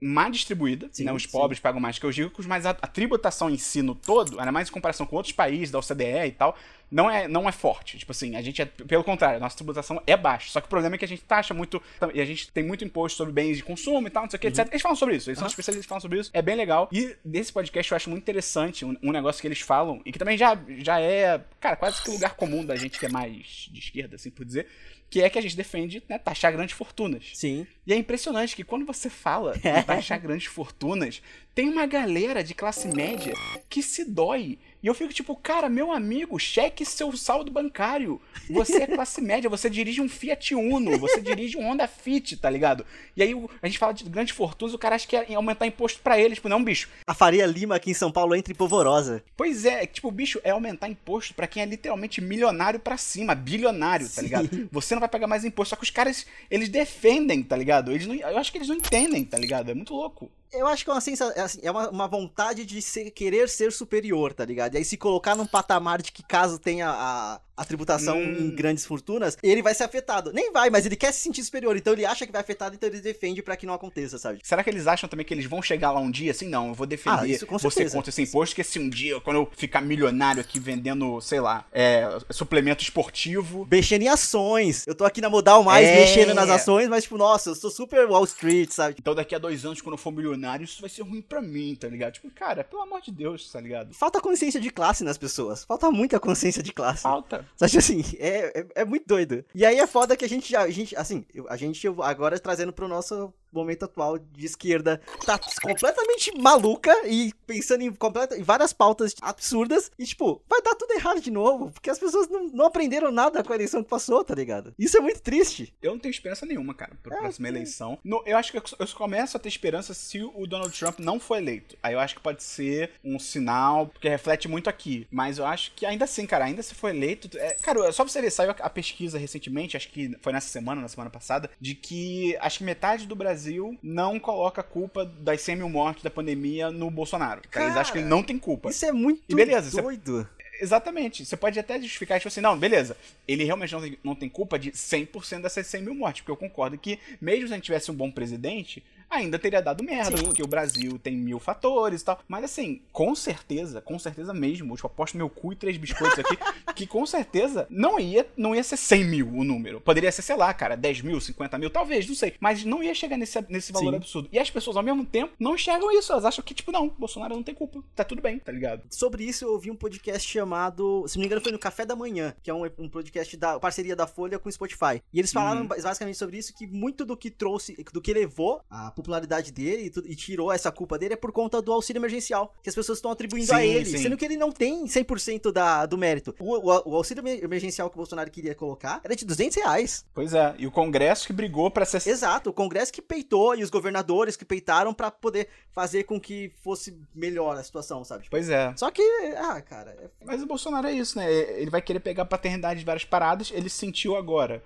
má 0.00 0.28
distribuída, 0.28 0.88
Sim, 0.92 1.04
né? 1.04 1.12
Os 1.12 1.22
sim. 1.22 1.30
pobres 1.30 1.60
pagam 1.60 1.80
mais 1.80 1.98
que 1.98 2.06
os 2.06 2.16
ricos, 2.16 2.44
mas 2.44 2.66
a, 2.66 2.70
a 2.70 2.86
tributação 2.88 3.48
em 3.48 3.56
si 3.56 3.82
no 3.82 3.94
todo, 3.94 4.38
ainda 4.40 4.50
mais 4.50 4.68
em 4.68 4.72
comparação 4.72 5.06
com 5.06 5.14
outros 5.14 5.32
países 5.32 5.70
da 5.70 5.78
OCDE 5.78 6.26
e 6.26 6.32
tal, 6.32 6.56
não 6.92 7.10
é, 7.10 7.26
não 7.26 7.48
é 7.48 7.52
forte. 7.52 7.98
Tipo 7.98 8.12
assim, 8.12 8.36
a 8.36 8.42
gente 8.42 8.60
é, 8.60 8.66
pelo 8.66 9.02
contrário, 9.02 9.38
a 9.38 9.40
nossa 9.40 9.56
tributação 9.56 10.00
é 10.06 10.16
baixa. 10.16 10.50
Só 10.50 10.60
que 10.60 10.66
o 10.66 10.68
problema 10.68 10.94
é 10.94 10.98
que 10.98 11.04
a 11.04 11.08
gente 11.08 11.22
taxa 11.22 11.54
muito, 11.54 11.82
e 12.12 12.20
a 12.20 12.24
gente 12.24 12.52
tem 12.52 12.62
muito 12.62 12.84
imposto 12.84 13.16
sobre 13.16 13.32
bens 13.32 13.56
de 13.56 13.64
consumo 13.64 14.06
e 14.06 14.10
tal, 14.10 14.24
não 14.24 14.30
sei 14.30 14.36
o 14.36 14.40
que, 14.40 14.48
etc. 14.48 14.68
Eles 14.70 14.82
falam 14.82 14.94
sobre 14.94 15.16
isso, 15.16 15.30
eles 15.30 15.38
são 15.38 15.48
especialistas 15.48 15.86
que 15.86 15.88
falam 15.88 16.02
sobre 16.02 16.20
isso, 16.20 16.30
é 16.34 16.42
bem 16.42 16.54
legal. 16.54 16.88
E 16.92 17.16
desse 17.24 17.52
podcast 17.52 17.90
eu 17.90 17.96
acho 17.96 18.10
muito 18.10 18.22
interessante 18.22 18.84
um, 18.84 18.94
um 19.02 19.10
negócio 19.10 19.40
que 19.40 19.48
eles 19.48 19.60
falam, 19.60 20.02
e 20.04 20.12
que 20.12 20.18
também 20.18 20.36
já, 20.36 20.58
já 20.78 21.00
é, 21.00 21.42
cara, 21.58 21.76
quase 21.76 22.02
que 22.02 22.10
o 22.10 22.12
lugar 22.12 22.34
comum 22.34 22.64
da 22.64 22.76
gente 22.76 22.98
que 22.98 23.06
é 23.06 23.08
mais 23.08 23.68
de 23.72 23.78
esquerda, 23.78 24.16
assim 24.16 24.30
por 24.30 24.44
dizer, 24.44 24.66
que 25.12 25.20
é 25.20 25.28
que 25.28 25.38
a 25.38 25.42
gente 25.42 25.54
defende, 25.54 26.02
né, 26.08 26.16
taxar 26.16 26.50
grandes 26.50 26.74
fortunas. 26.74 27.32
Sim. 27.34 27.66
E 27.86 27.92
é 27.92 27.96
impressionante 27.96 28.56
que 28.56 28.64
quando 28.64 28.86
você 28.86 29.10
fala 29.10 29.54
em 29.62 29.82
taxar 29.82 30.18
grandes 30.18 30.46
fortunas, 30.46 31.20
tem 31.54 31.68
uma 31.68 31.84
galera 31.84 32.42
de 32.42 32.54
classe 32.54 32.88
média 32.88 33.34
que 33.68 33.82
se 33.82 34.06
dói. 34.06 34.58
E 34.82 34.88
eu 34.88 34.94
fico 34.94 35.12
tipo, 35.12 35.36
cara, 35.36 35.68
meu 35.68 35.92
amigo, 35.92 36.38
cheque 36.40 36.84
seu 36.84 37.16
saldo 37.16 37.52
bancário. 37.52 38.20
Você 38.50 38.82
é 38.82 38.86
classe 38.86 39.20
média, 39.22 39.48
você 39.48 39.70
dirige 39.70 40.00
um 40.00 40.08
Fiat 40.08 40.54
Uno, 40.56 40.98
você 40.98 41.20
dirige 41.20 41.56
um 41.56 41.70
Honda 41.70 41.86
Fit, 41.86 42.36
tá 42.36 42.50
ligado? 42.50 42.84
E 43.16 43.22
aí 43.22 43.32
a 43.62 43.66
gente 43.66 43.78
fala 43.78 43.94
de 43.94 44.02
grandes 44.04 44.34
fortunas, 44.34 44.74
o 44.74 44.78
cara 44.78 44.96
acha 44.96 45.06
que 45.06 45.14
é 45.14 45.34
aumentar 45.34 45.66
imposto 45.66 46.00
pra 46.00 46.18
eles. 46.18 46.38
Tipo, 46.38 46.48
não, 46.48 46.64
bicho. 46.64 46.88
A 47.06 47.14
Faria 47.14 47.46
Lima 47.46 47.76
aqui 47.76 47.92
em 47.92 47.94
São 47.94 48.10
Paulo 48.10 48.34
entra 48.34 48.52
em 48.52 48.56
polvorosa. 48.56 49.22
Pois 49.36 49.64
é, 49.64 49.86
tipo, 49.86 50.10
bicho, 50.10 50.40
é 50.42 50.50
aumentar 50.50 50.88
imposto 50.88 51.32
pra 51.32 51.46
quem 51.46 51.62
é 51.62 51.66
literalmente 51.66 52.20
milionário 52.20 52.80
pra 52.80 52.96
cima, 52.96 53.36
bilionário, 53.36 54.06
tá 54.06 54.16
Sim. 54.16 54.22
ligado? 54.22 54.68
Você 54.72 54.94
não 54.94 55.00
vai 55.00 55.08
pagar 55.08 55.28
mais 55.28 55.44
imposto. 55.44 55.70
Só 55.70 55.76
que 55.76 55.84
os 55.84 55.90
caras, 55.90 56.26
eles 56.50 56.68
defendem, 56.68 57.42
tá 57.42 57.56
ligado? 57.56 57.92
Eles 57.92 58.06
não, 58.06 58.14
eu 58.16 58.36
acho 58.36 58.50
que 58.50 58.58
eles 58.58 58.68
não 58.68 58.76
entendem, 58.76 59.24
tá 59.24 59.38
ligado? 59.38 59.70
É 59.70 59.74
muito 59.74 59.94
louco. 59.94 60.28
Eu 60.52 60.66
acho 60.66 60.84
que 60.84 60.90
é 60.90 60.92
uma 60.92 61.00
sensação, 61.00 61.34
é, 61.34 61.40
assim, 61.40 61.60
é 61.62 61.70
uma, 61.70 61.88
uma 61.88 62.06
vontade 62.08 62.66
de 62.66 62.82
ser- 62.82 63.10
querer 63.10 63.48
ser 63.48 63.72
superior, 63.72 64.34
tá 64.34 64.44
ligado? 64.44 64.74
E 64.74 64.78
aí 64.78 64.84
se 64.84 64.98
colocar 64.98 65.34
num 65.34 65.46
patamar 65.46 66.02
de 66.02 66.12
que 66.12 66.22
caso 66.22 66.58
tenha 66.58 66.90
a, 66.90 67.40
a 67.62 67.64
tributação 67.64 68.18
Hum. 68.18 68.36
em 68.40 68.50
grandes 68.54 68.84
fortunas, 68.84 69.36
ele 69.42 69.62
vai 69.62 69.74
ser 69.74 69.84
afetado. 69.84 70.32
Nem 70.32 70.52
vai, 70.52 70.68
mas 70.70 70.84
ele 70.86 70.96
quer 70.96 71.12
se 71.12 71.20
sentir 71.20 71.42
superior, 71.42 71.76
então 71.76 71.92
ele 71.92 72.04
acha 72.04 72.26
que 72.26 72.32
vai 72.32 72.40
afetado, 72.40 72.74
então 72.74 72.88
ele 72.88 73.00
defende 73.00 73.42
pra 73.42 73.56
que 73.56 73.64
não 73.66 73.74
aconteça, 73.74 74.18
sabe? 74.18 74.40
Será 74.42 74.62
que 74.62 74.70
eles 74.70 74.86
acham 74.86 75.08
também 75.08 75.24
que 75.24 75.32
eles 75.32 75.46
vão 75.46 75.62
chegar 75.62 75.90
lá 75.92 76.00
um 76.00 76.10
dia 76.10 76.30
assim? 76.30 76.48
Não, 76.48 76.68
eu 76.68 76.74
vou 76.74 76.86
defender 76.86 77.20
Ah, 77.20 77.26
isso 77.26 77.46
com 77.46 77.58
você 77.58 77.88
contra 77.90 78.10
esse 78.10 78.22
imposto, 78.22 78.54
que 78.54 78.62
se 78.64 78.78
um 78.78 78.88
dia, 78.88 79.20
quando 79.20 79.36
eu 79.36 79.48
ficar 79.56 79.80
milionário 79.80 80.40
aqui 80.40 80.58
vendendo, 80.60 81.20
sei 81.20 81.40
lá, 81.40 81.64
é, 81.72 82.06
suplemento 82.30 82.82
esportivo. 82.82 83.66
Mexendo 83.70 84.02
em 84.02 84.08
ações. 84.08 84.86
Eu 84.86 84.94
tô 84.94 85.04
aqui 85.04 85.20
na 85.20 85.28
Modal 85.30 85.62
Mais, 85.62 85.86
É. 85.86 85.94
mexendo 86.00 86.34
nas 86.34 86.48
ações, 86.50 86.88
mas 86.88 87.04
tipo, 87.04 87.16
nossa, 87.18 87.50
eu 87.50 87.54
sou 87.54 87.70
super 87.70 88.06
Wall 88.08 88.24
Street, 88.24 88.70
sabe? 88.70 88.96
Então 88.98 89.14
daqui 89.14 89.34
a 89.34 89.38
dois 89.38 89.64
anos, 89.64 89.80
quando 89.80 89.94
eu 89.94 89.98
for 89.98 90.10
milionário, 90.12 90.64
isso 90.64 90.80
vai 90.80 90.90
ser 90.90 91.02
ruim 91.02 91.20
pra 91.22 91.40
mim, 91.40 91.76
tá 91.78 91.88
ligado? 91.88 92.14
Tipo, 92.14 92.30
cara, 92.30 92.64
pelo 92.64 92.82
amor 92.82 93.00
de 93.00 93.10
Deus, 93.10 93.50
tá 93.50 93.60
ligado? 93.60 93.94
Falta 93.94 94.20
consciência 94.20 94.60
de 94.60 94.70
classe 94.70 95.04
nas 95.04 95.18
pessoas. 95.18 95.64
Falta 95.64 95.90
muita 95.90 96.18
consciência 96.18 96.62
de 96.62 96.72
classe. 96.72 97.02
Falta. 97.02 97.44
Sabe 97.56 97.78
assim, 97.78 98.02
é, 98.18 98.60
é, 98.60 98.66
é 98.76 98.84
muito 98.84 99.06
doido. 99.06 99.44
E 99.54 99.64
aí 99.64 99.78
é 99.78 99.86
foda 99.86 100.16
que 100.16 100.24
a 100.24 100.28
gente 100.28 100.50
já, 100.50 100.62
a 100.62 100.70
gente, 100.70 100.96
assim, 100.96 101.24
a 101.48 101.56
gente 101.56 101.86
agora 102.02 102.38
trazendo 102.38 102.72
pro 102.72 102.88
nosso 102.88 103.32
momento 103.52 103.84
atual 103.84 104.18
de 104.18 104.46
esquerda, 104.46 105.00
tá 105.24 105.38
completamente 105.62 106.32
maluca 106.38 106.92
e 107.06 107.32
pensando 107.46 107.82
em, 107.82 107.92
completa, 107.92 108.36
em 108.36 108.42
várias 108.42 108.72
pautas 108.72 109.14
absurdas 109.20 109.90
e, 109.98 110.04
tipo, 110.04 110.42
vai 110.48 110.60
dar 110.62 110.74
tudo 110.74 110.92
errado 110.92 111.20
de 111.20 111.30
novo, 111.30 111.70
porque 111.70 111.90
as 111.90 111.98
pessoas 111.98 112.28
não, 112.28 112.48
não 112.48 112.66
aprenderam 112.66 113.10
nada 113.10 113.42
com 113.42 113.52
a 113.52 113.56
eleição 113.56 113.82
que 113.82 113.88
passou, 113.90 114.24
tá 114.24 114.34
ligado? 114.34 114.74
Isso 114.78 114.96
é 114.96 115.00
muito 115.00 115.20
triste. 115.20 115.72
Eu 115.82 115.92
não 115.92 115.98
tenho 115.98 116.10
esperança 116.10 116.46
nenhuma, 116.46 116.74
cara, 116.74 116.92
pra 117.02 117.16
É, 117.16 117.20
próxima 117.20 117.48
sim. 117.48 117.54
eleição. 117.54 117.98
No- 118.04 118.22
eu 118.26 118.36
acho 118.36 118.50
que 118.52 118.58
eu 118.58 118.62
eu 118.78 118.86
começo 118.88 119.36
a 119.36 119.40
ter 119.40 119.48
esperança 119.48 119.92
se 119.94 120.22
o 120.22 120.46
Donald 120.46 120.76
Trump 120.78 120.98
não 121.00 121.18
for 121.18 121.36
eleito. 121.36 121.76
Aí 121.82 121.94
eu 121.94 122.00
acho 122.00 122.14
que 122.14 122.20
pode 122.20 122.42
ser 122.42 122.92
um 123.04 123.18
sinal, 123.18 123.86
porque 123.88 124.08
reflete 124.08 124.48
muito 124.48 124.68
aqui. 124.70 125.06
Mas 125.10 125.38
eu 125.38 125.46
acho 125.46 125.72
que 125.74 125.84
ainda 125.84 126.04
assim, 126.04 126.26
cara, 126.26 126.44
ainda 126.44 126.62
se 126.62 126.74
for 126.74 126.88
eleito. 126.88 127.28
é- 127.38 127.54
cara, 127.62 127.90
só 127.92 128.04
você 128.04 128.20
ver, 128.20 128.30
saiu 128.30 128.50
a, 128.50 128.54
a 128.54 128.70
pesquisa 128.70 129.18
recentemente, 129.18 129.76
acho 129.76 129.88
que 129.90 130.16
foi 130.20 130.32
nessa 130.32 130.48
semana, 130.48 130.80
na 130.80 130.88
semana 130.88 131.10
passada, 131.10 131.50
de 131.60 131.74
que 131.74 132.36
acho 132.40 132.58
que 132.58 132.64
metade 132.64 133.06
do 133.06 133.14
Brasil 133.16 133.41
não 133.82 134.18
coloca 134.20 134.60
a 134.60 134.64
culpa 134.64 135.04
das 135.04 135.40
100 135.42 135.56
mil 135.56 135.68
mortes 135.68 136.02
da 136.02 136.10
pandemia 136.10 136.70
no 136.70 136.90
Bolsonaro. 136.90 137.42
Cara, 137.50 137.66
eles 137.66 137.76
acham 137.76 137.92
que 137.92 137.98
ele 138.00 138.08
não 138.08 138.22
tem 138.22 138.38
culpa. 138.38 138.70
Isso 138.70 138.84
é 138.84 138.92
muito 138.92 139.22
E 139.28 139.34
beleza, 139.34 139.70
você- 139.70 139.82
doido. 139.82 140.28
Exatamente. 140.60 141.24
Você 141.24 141.36
pode 141.36 141.58
até 141.58 141.80
justificar, 141.80 142.18
tipo 142.20 142.28
assim, 142.28 142.40
não, 142.40 142.56
beleza. 142.56 142.96
Ele 143.26 143.42
realmente 143.42 143.72
não 143.72 143.80
tem, 143.80 143.98
não 144.04 144.14
tem 144.14 144.28
culpa 144.28 144.58
de 144.58 144.70
100% 144.70 145.42
dessas 145.42 145.66
100 145.66 145.82
mil 145.82 145.94
mortes. 145.94 146.20
Porque 146.20 146.30
eu 146.30 146.36
concordo 146.48 146.78
que, 146.78 146.98
mesmo 147.20 147.48
se 147.48 147.52
a 147.52 147.56
gente 147.56 147.64
tivesse 147.64 147.90
um 147.90 147.94
bom 147.94 148.10
presidente, 148.12 148.82
ainda 149.12 149.38
teria 149.38 149.60
dado 149.62 149.82
merda. 149.84 150.16
Sim. 150.16 150.24
Porque 150.24 150.42
o 150.42 150.46
Brasil 150.46 150.98
tem 150.98 151.16
mil 151.16 151.38
fatores 151.38 152.00
e 152.02 152.04
tal. 152.04 152.20
Mas 152.28 152.44
assim, 152.44 152.80
com 152.92 153.14
certeza, 153.14 153.80
com 153.80 153.98
certeza 153.98 154.32
mesmo, 154.32 154.72
eu 154.72 154.76
tipo, 154.76 154.86
aposto 154.86 155.16
meu 155.16 155.28
cu 155.28 155.52
e 155.52 155.56
três 155.56 155.76
biscoitos 155.76 156.18
aqui, 156.18 156.36
que 156.74 156.86
com 156.86 157.04
certeza 157.06 157.66
não 157.70 157.98
ia, 157.98 158.26
não 158.36 158.54
ia 158.54 158.62
ser 158.62 158.76
100 158.76 159.04
mil 159.04 159.28
o 159.28 159.44
número. 159.44 159.80
Poderia 159.80 160.10
ser, 160.12 160.22
sei 160.22 160.36
lá, 160.36 160.52
cara, 160.54 160.76
10 160.76 161.02
mil, 161.02 161.20
50 161.20 161.58
mil, 161.58 161.70
talvez, 161.70 162.06
não 162.08 162.14
sei. 162.14 162.34
Mas 162.40 162.64
não 162.64 162.82
ia 162.82 162.94
chegar 162.94 163.16
nesse, 163.16 163.42
nesse 163.48 163.72
valor 163.72 163.90
Sim. 163.90 163.96
absurdo. 163.96 164.28
E 164.32 164.38
as 164.38 164.50
pessoas, 164.50 164.76
ao 164.76 164.82
mesmo 164.82 165.04
tempo, 165.04 165.32
não 165.38 165.54
enxergam 165.54 165.90
isso. 165.92 166.12
Elas 166.12 166.24
acham 166.24 166.44
que, 166.44 166.54
tipo, 166.54 166.72
não, 166.72 166.88
Bolsonaro 166.88 167.34
não 167.34 167.42
tem 167.42 167.54
culpa. 167.54 167.82
Tá 167.94 168.04
tudo 168.04 168.22
bem, 168.22 168.38
tá 168.38 168.52
ligado? 168.52 168.82
Sobre 168.90 169.24
isso, 169.24 169.44
eu 169.44 169.52
ouvi 169.52 169.70
um 169.70 169.76
podcast 169.76 170.28
chamado, 170.28 171.04
se 171.06 171.16
não 171.16 171.20
me 171.20 171.26
engano, 171.26 171.40
foi 171.42 171.52
no 171.52 171.58
Café 171.58 171.84
da 171.84 171.94
Manhã, 171.96 172.34
que 172.42 172.50
é 172.50 172.54
um, 172.54 172.64
um 172.78 172.88
podcast 172.88 173.36
da 173.36 173.58
parceria 173.58 173.94
da 173.96 174.06
Folha 174.06 174.38
com 174.38 174.48
o 174.48 174.52
Spotify. 174.52 175.02
E 175.12 175.18
eles 175.18 175.32
falaram 175.32 175.66
ba- 175.66 175.76
basicamente 175.82 176.16
sobre 176.16 176.38
isso, 176.38 176.54
que 176.54 176.66
muito 176.66 177.04
do 177.04 177.16
que 177.16 177.30
trouxe, 177.30 177.74
do 177.92 178.00
que 178.00 178.12
levou 178.12 178.62
a 178.70 178.90
popularidade 179.02 179.52
dele 179.52 179.84
e, 179.86 179.90
tu- 179.90 180.02
e 180.06 180.14
tirou 180.16 180.50
essa 180.52 180.70
culpa 180.72 180.98
dele 180.98 181.14
é 181.14 181.16
por 181.16 181.32
conta 181.32 181.60
do 181.60 181.72
auxílio 181.72 181.98
emergencial, 182.00 182.54
que 182.62 182.68
as 182.68 182.74
pessoas 182.74 182.98
estão 182.98 183.10
atribuindo 183.10 183.52
a 183.52 183.58
Sim, 183.58 183.64
ele, 183.64 183.84
sim. 183.84 183.98
sendo 183.98 184.16
que 184.16 184.24
ele 184.24 184.36
não 184.36 184.50
tem 184.50 184.84
100% 184.86 185.52
da, 185.52 185.84
do 185.86 185.98
mérito. 185.98 186.34
O, 186.38 186.56
o- 186.70 186.90
o 186.92 186.96
auxílio 186.96 187.20
emer- 187.20 187.42
emergencial 187.44 187.90
que 187.90 187.96
o 187.96 187.98
Bolsonaro 187.98 188.30
queria 188.30 188.54
colocar 188.54 189.00
era 189.04 189.14
de 189.14 189.24
200 189.24 189.56
reais. 189.56 190.04
Pois 190.14 190.32
é, 190.34 190.54
e 190.58 190.66
o 190.66 190.70
Congresso 190.70 191.26
que 191.26 191.32
brigou 191.32 191.70
pra 191.70 191.84
ser. 191.84 192.08
Exato, 192.08 192.50
o 192.50 192.52
Congresso 192.52 192.92
que 192.92 193.02
peitou 193.02 193.54
e 193.56 193.62
os 193.62 193.70
governadores 193.70 194.36
que 194.36 194.44
peitaram 194.44 194.94
pra 194.94 195.10
poder 195.10 195.48
fazer 195.72 196.04
com 196.04 196.20
que 196.20 196.50
fosse 196.62 196.96
melhor 197.14 197.56
a 197.56 197.62
situação, 197.62 198.04
sabe? 198.04 198.26
Pois 198.30 198.48
é. 198.48 198.72
Só 198.76 198.90
que, 198.90 199.02
ah, 199.36 199.60
cara, 199.60 199.90
é 200.00 200.08
Mas 200.24 200.42
o 200.42 200.46
Bolsonaro 200.46 200.86
é 200.86 200.92
isso, 200.92 201.18
né? 201.18 201.32
Ele 201.32 201.70
vai 201.70 201.82
querer 201.82 202.00
pegar 202.00 202.22
a 202.22 202.26
paternidade 202.26 202.80
de 202.80 202.86
várias 202.86 203.04
paradas. 203.04 203.50
Ele 203.54 203.68
sentiu 203.68 204.16
agora 204.16 204.62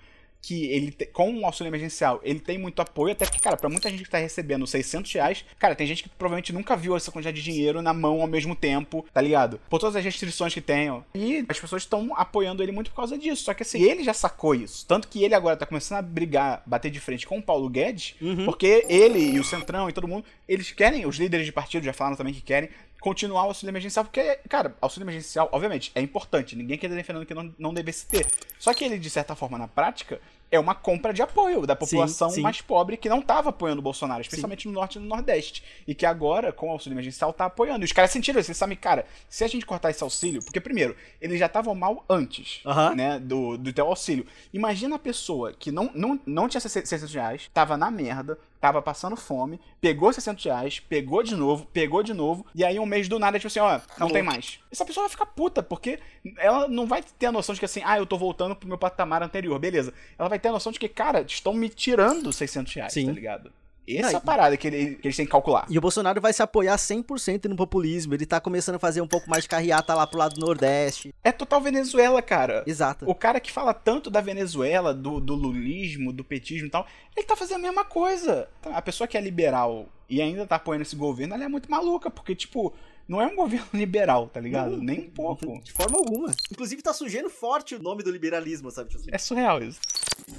que 0.46 0.66
ele, 0.66 0.92
te- 0.92 1.06
com 1.06 1.34
o 1.40 1.44
auxílio 1.44 1.68
emergencial, 1.70 2.20
ele 2.22 2.38
tem 2.38 2.56
muito 2.56 2.80
apoio, 2.80 3.12
até 3.12 3.24
porque, 3.24 3.40
cara, 3.40 3.56
pra 3.56 3.68
muita 3.68 3.90
gente 3.90 4.04
que 4.04 4.08
tá 4.10 4.18
recebendo 4.18 4.64
600 4.66 5.12
reais, 5.12 5.44
cara, 5.58 5.74
tem 5.74 5.86
gente 5.86 6.04
que 6.04 6.08
provavelmente 6.08 6.52
nunca 6.52 6.76
viu 6.76 6.96
essa 6.96 7.10
quantidade 7.10 7.36
de 7.36 7.42
dinheiro 7.42 7.82
na 7.82 7.92
mão 7.92 8.20
ao 8.20 8.28
mesmo 8.28 8.54
tempo, 8.54 9.04
tá 9.12 9.20
ligado? 9.20 9.60
Por 9.68 9.80
todas 9.80 9.96
as 9.96 10.04
restrições 10.04 10.54
que 10.54 10.60
tem, 10.60 10.88
ó. 10.88 11.00
E 11.14 11.44
as 11.48 11.58
pessoas 11.58 11.82
estão 11.82 12.12
apoiando 12.16 12.62
ele 12.62 12.70
muito 12.70 12.90
por 12.90 12.96
causa 12.96 13.18
disso. 13.18 13.42
Só 13.42 13.54
que 13.54 13.62
assim, 13.64 13.82
ele 13.82 14.04
já 14.04 14.14
sacou 14.14 14.54
isso. 14.54 14.86
Tanto 14.86 15.08
que 15.08 15.24
ele 15.24 15.34
agora 15.34 15.56
tá 15.56 15.66
começando 15.66 15.98
a 15.98 16.02
brigar, 16.02 16.62
bater 16.64 16.90
de 16.92 17.00
frente 17.00 17.26
com 17.26 17.38
o 17.38 17.42
Paulo 17.42 17.68
Guedes, 17.68 18.14
Uhum. 18.20 18.44
porque 18.44 18.86
ele 18.88 19.18
e 19.18 19.40
o 19.40 19.44
Centrão 19.44 19.88
e 19.88 19.92
todo 19.92 20.06
mundo, 20.06 20.24
eles 20.48 20.70
querem, 20.70 21.06
os 21.06 21.16
líderes 21.16 21.44
de 21.44 21.52
partido 21.52 21.82
já 21.84 21.92
falaram 21.92 22.16
também 22.16 22.32
que 22.32 22.40
querem 22.40 22.68
continuar 23.00 23.44
o 23.44 23.48
auxílio 23.48 23.70
emergencial, 23.70 24.04
porque, 24.04 24.38
cara, 24.48 24.74
auxílio 24.80 25.04
emergencial, 25.04 25.48
obviamente, 25.52 25.92
é 25.94 26.00
importante. 26.00 26.56
Ninguém 26.56 26.76
quer 26.78 26.88
defendendo 26.88 27.24
que 27.26 27.34
não, 27.34 27.54
não 27.58 27.72
devesse 27.74 28.06
ter. 28.06 28.26
Só 28.58 28.72
que 28.74 28.84
ele, 28.84 28.98
de 28.98 29.10
certa 29.10 29.36
forma, 29.36 29.56
na 29.58 29.68
prática, 29.68 30.20
é 30.50 30.58
uma 30.58 30.74
compra 30.74 31.12
de 31.12 31.22
apoio 31.22 31.66
da 31.66 31.74
população 31.74 32.30
sim. 32.30 32.40
mais 32.40 32.60
pobre 32.60 32.96
que 32.96 33.08
não 33.08 33.18
estava 33.18 33.50
apoiando 33.50 33.80
o 33.80 33.82
Bolsonaro, 33.82 34.20
especialmente 34.20 34.68
no 34.68 34.74
norte 34.74 34.96
e 34.96 35.00
no 35.00 35.06
nordeste. 35.06 35.62
E 35.86 35.94
que 35.94 36.06
agora, 36.06 36.52
com 36.52 36.68
o 36.68 36.70
auxílio 36.70 36.94
emergencial, 36.94 37.32
tá 37.32 37.46
apoiando. 37.46 37.84
E 37.84 37.86
os 37.86 37.92
caras 37.92 38.10
sentiram 38.10 38.40
isso. 38.40 38.50
Eles 38.50 38.58
sabem, 38.58 38.76
cara, 38.76 39.06
se 39.28 39.42
a 39.44 39.48
gente 39.48 39.66
cortar 39.66 39.90
esse 39.90 40.02
auxílio, 40.02 40.42
porque, 40.42 40.60
primeiro, 40.60 40.96
eles 41.20 41.38
já 41.38 41.46
estavam 41.46 41.74
mal 41.74 42.04
antes, 42.08 42.60
Aham. 42.64 42.94
né, 42.94 43.18
do, 43.18 43.56
do 43.56 43.72
teu 43.72 43.86
auxílio. 43.86 44.26
Imagina 44.52 44.96
a 44.96 44.98
pessoa 44.98 45.52
que 45.52 45.72
não, 45.72 45.90
não, 45.94 46.20
não 46.24 46.48
tinha 46.48 46.60
600 46.60 47.12
reais, 47.12 47.50
tava 47.52 47.76
na 47.76 47.90
merda, 47.90 48.38
tava 48.60 48.80
passando 48.82 49.16
fome, 49.16 49.60
pegou 49.80 50.12
600 50.12 50.44
reais, 50.44 50.80
pegou 50.80 51.22
de 51.22 51.34
novo, 51.36 51.66
pegou 51.72 52.02
de 52.02 52.14
novo, 52.14 52.46
e 52.54 52.64
aí 52.64 52.78
um 52.78 52.86
mês 52.86 53.08
do 53.08 53.18
nada, 53.18 53.38
tipo 53.38 53.48
assim, 53.48 53.60
ó, 53.60 53.70
não 53.70 53.76
Acabou. 53.76 54.12
tem 54.12 54.22
mais. 54.22 54.58
Essa 54.70 54.84
pessoa 54.84 55.04
vai 55.04 55.10
ficar 55.10 55.26
puta, 55.26 55.62
porque 55.62 55.98
ela 56.38 56.68
não 56.68 56.86
vai 56.86 57.02
ter 57.02 57.26
a 57.26 57.32
noção 57.32 57.54
de 57.54 57.58
que 57.60 57.64
assim, 57.64 57.82
ah, 57.84 57.98
eu 57.98 58.06
tô 58.06 58.16
voltando 58.18 58.56
pro 58.56 58.68
meu 58.68 58.78
patamar 58.78 59.22
anterior, 59.22 59.58
beleza. 59.58 59.92
Ela 60.18 60.28
vai 60.28 60.38
ter 60.38 60.48
a 60.48 60.52
noção 60.52 60.72
de 60.72 60.78
que, 60.78 60.88
cara, 60.88 61.22
estão 61.22 61.52
me 61.52 61.68
tirando 61.68 62.32
600 62.32 62.74
reais, 62.74 62.92
Sim. 62.92 63.06
tá 63.06 63.12
ligado? 63.12 63.52
Essa 63.88 64.12
Não, 64.12 64.20
parada 64.20 64.56
que, 64.56 64.66
ele- 64.66 64.94
que 64.96 65.06
eles 65.06 65.16
têm 65.16 65.24
que 65.26 65.30
calcular. 65.32 65.66
E 65.68 65.78
o 65.78 65.80
Bolsonaro 65.80 66.20
vai 66.20 66.32
se 66.32 66.42
apoiar 66.42 66.76
100% 66.76 67.44
no 67.46 67.56
populismo. 67.56 68.14
Ele 68.14 68.26
tá 68.26 68.40
começando 68.40 68.76
a 68.76 68.78
fazer 68.78 69.00
um 69.00 69.06
pouco 69.06 69.28
mais 69.30 69.44
de 69.44 69.48
carreata 69.48 69.94
lá 69.94 70.06
pro 70.06 70.18
lado 70.18 70.34
do 70.34 70.40
Nordeste. 70.40 71.14
É 71.22 71.30
total 71.30 71.60
Venezuela, 71.60 72.20
cara. 72.22 72.64
Exato. 72.66 73.08
O 73.08 73.14
cara 73.14 73.38
que 73.40 73.52
fala 73.52 73.72
tanto 73.72 74.10
da 74.10 74.20
Venezuela, 74.20 74.92
do, 74.92 75.20
do 75.20 75.34
lulismo, 75.34 76.12
do 76.12 76.24
petismo 76.24 76.66
e 76.66 76.70
tal, 76.70 76.86
ele 77.16 77.26
tá 77.26 77.36
fazendo 77.36 77.58
a 77.58 77.62
mesma 77.62 77.84
coisa. 77.84 78.48
A 78.64 78.82
pessoa 78.82 79.06
que 79.06 79.16
é 79.16 79.20
liberal 79.20 79.88
e 80.08 80.20
ainda 80.20 80.46
tá 80.46 80.56
apoiando 80.56 80.82
esse 80.82 80.96
governo, 80.96 81.34
ela 81.34 81.44
é 81.44 81.48
muito 81.48 81.70
maluca, 81.70 82.08
porque, 82.10 82.34
tipo, 82.34 82.72
não 83.08 83.20
é 83.20 83.26
um 83.26 83.34
governo 83.36 83.66
liberal, 83.74 84.28
tá 84.28 84.40
ligado? 84.40 84.76
Nem 84.78 85.00
um 85.00 85.10
pouco. 85.10 85.60
De 85.62 85.72
forma 85.72 85.96
alguma. 85.98 86.32
Inclusive 86.50 86.82
tá 86.82 86.92
sujando 86.92 87.28
forte 87.30 87.74
o 87.74 87.82
nome 87.82 88.02
do 88.02 88.10
liberalismo, 88.10 88.70
sabe? 88.70 88.88
Tipo 88.90 89.00
assim. 89.02 89.10
É 89.12 89.18
surreal 89.18 89.62
isso. 89.62 89.78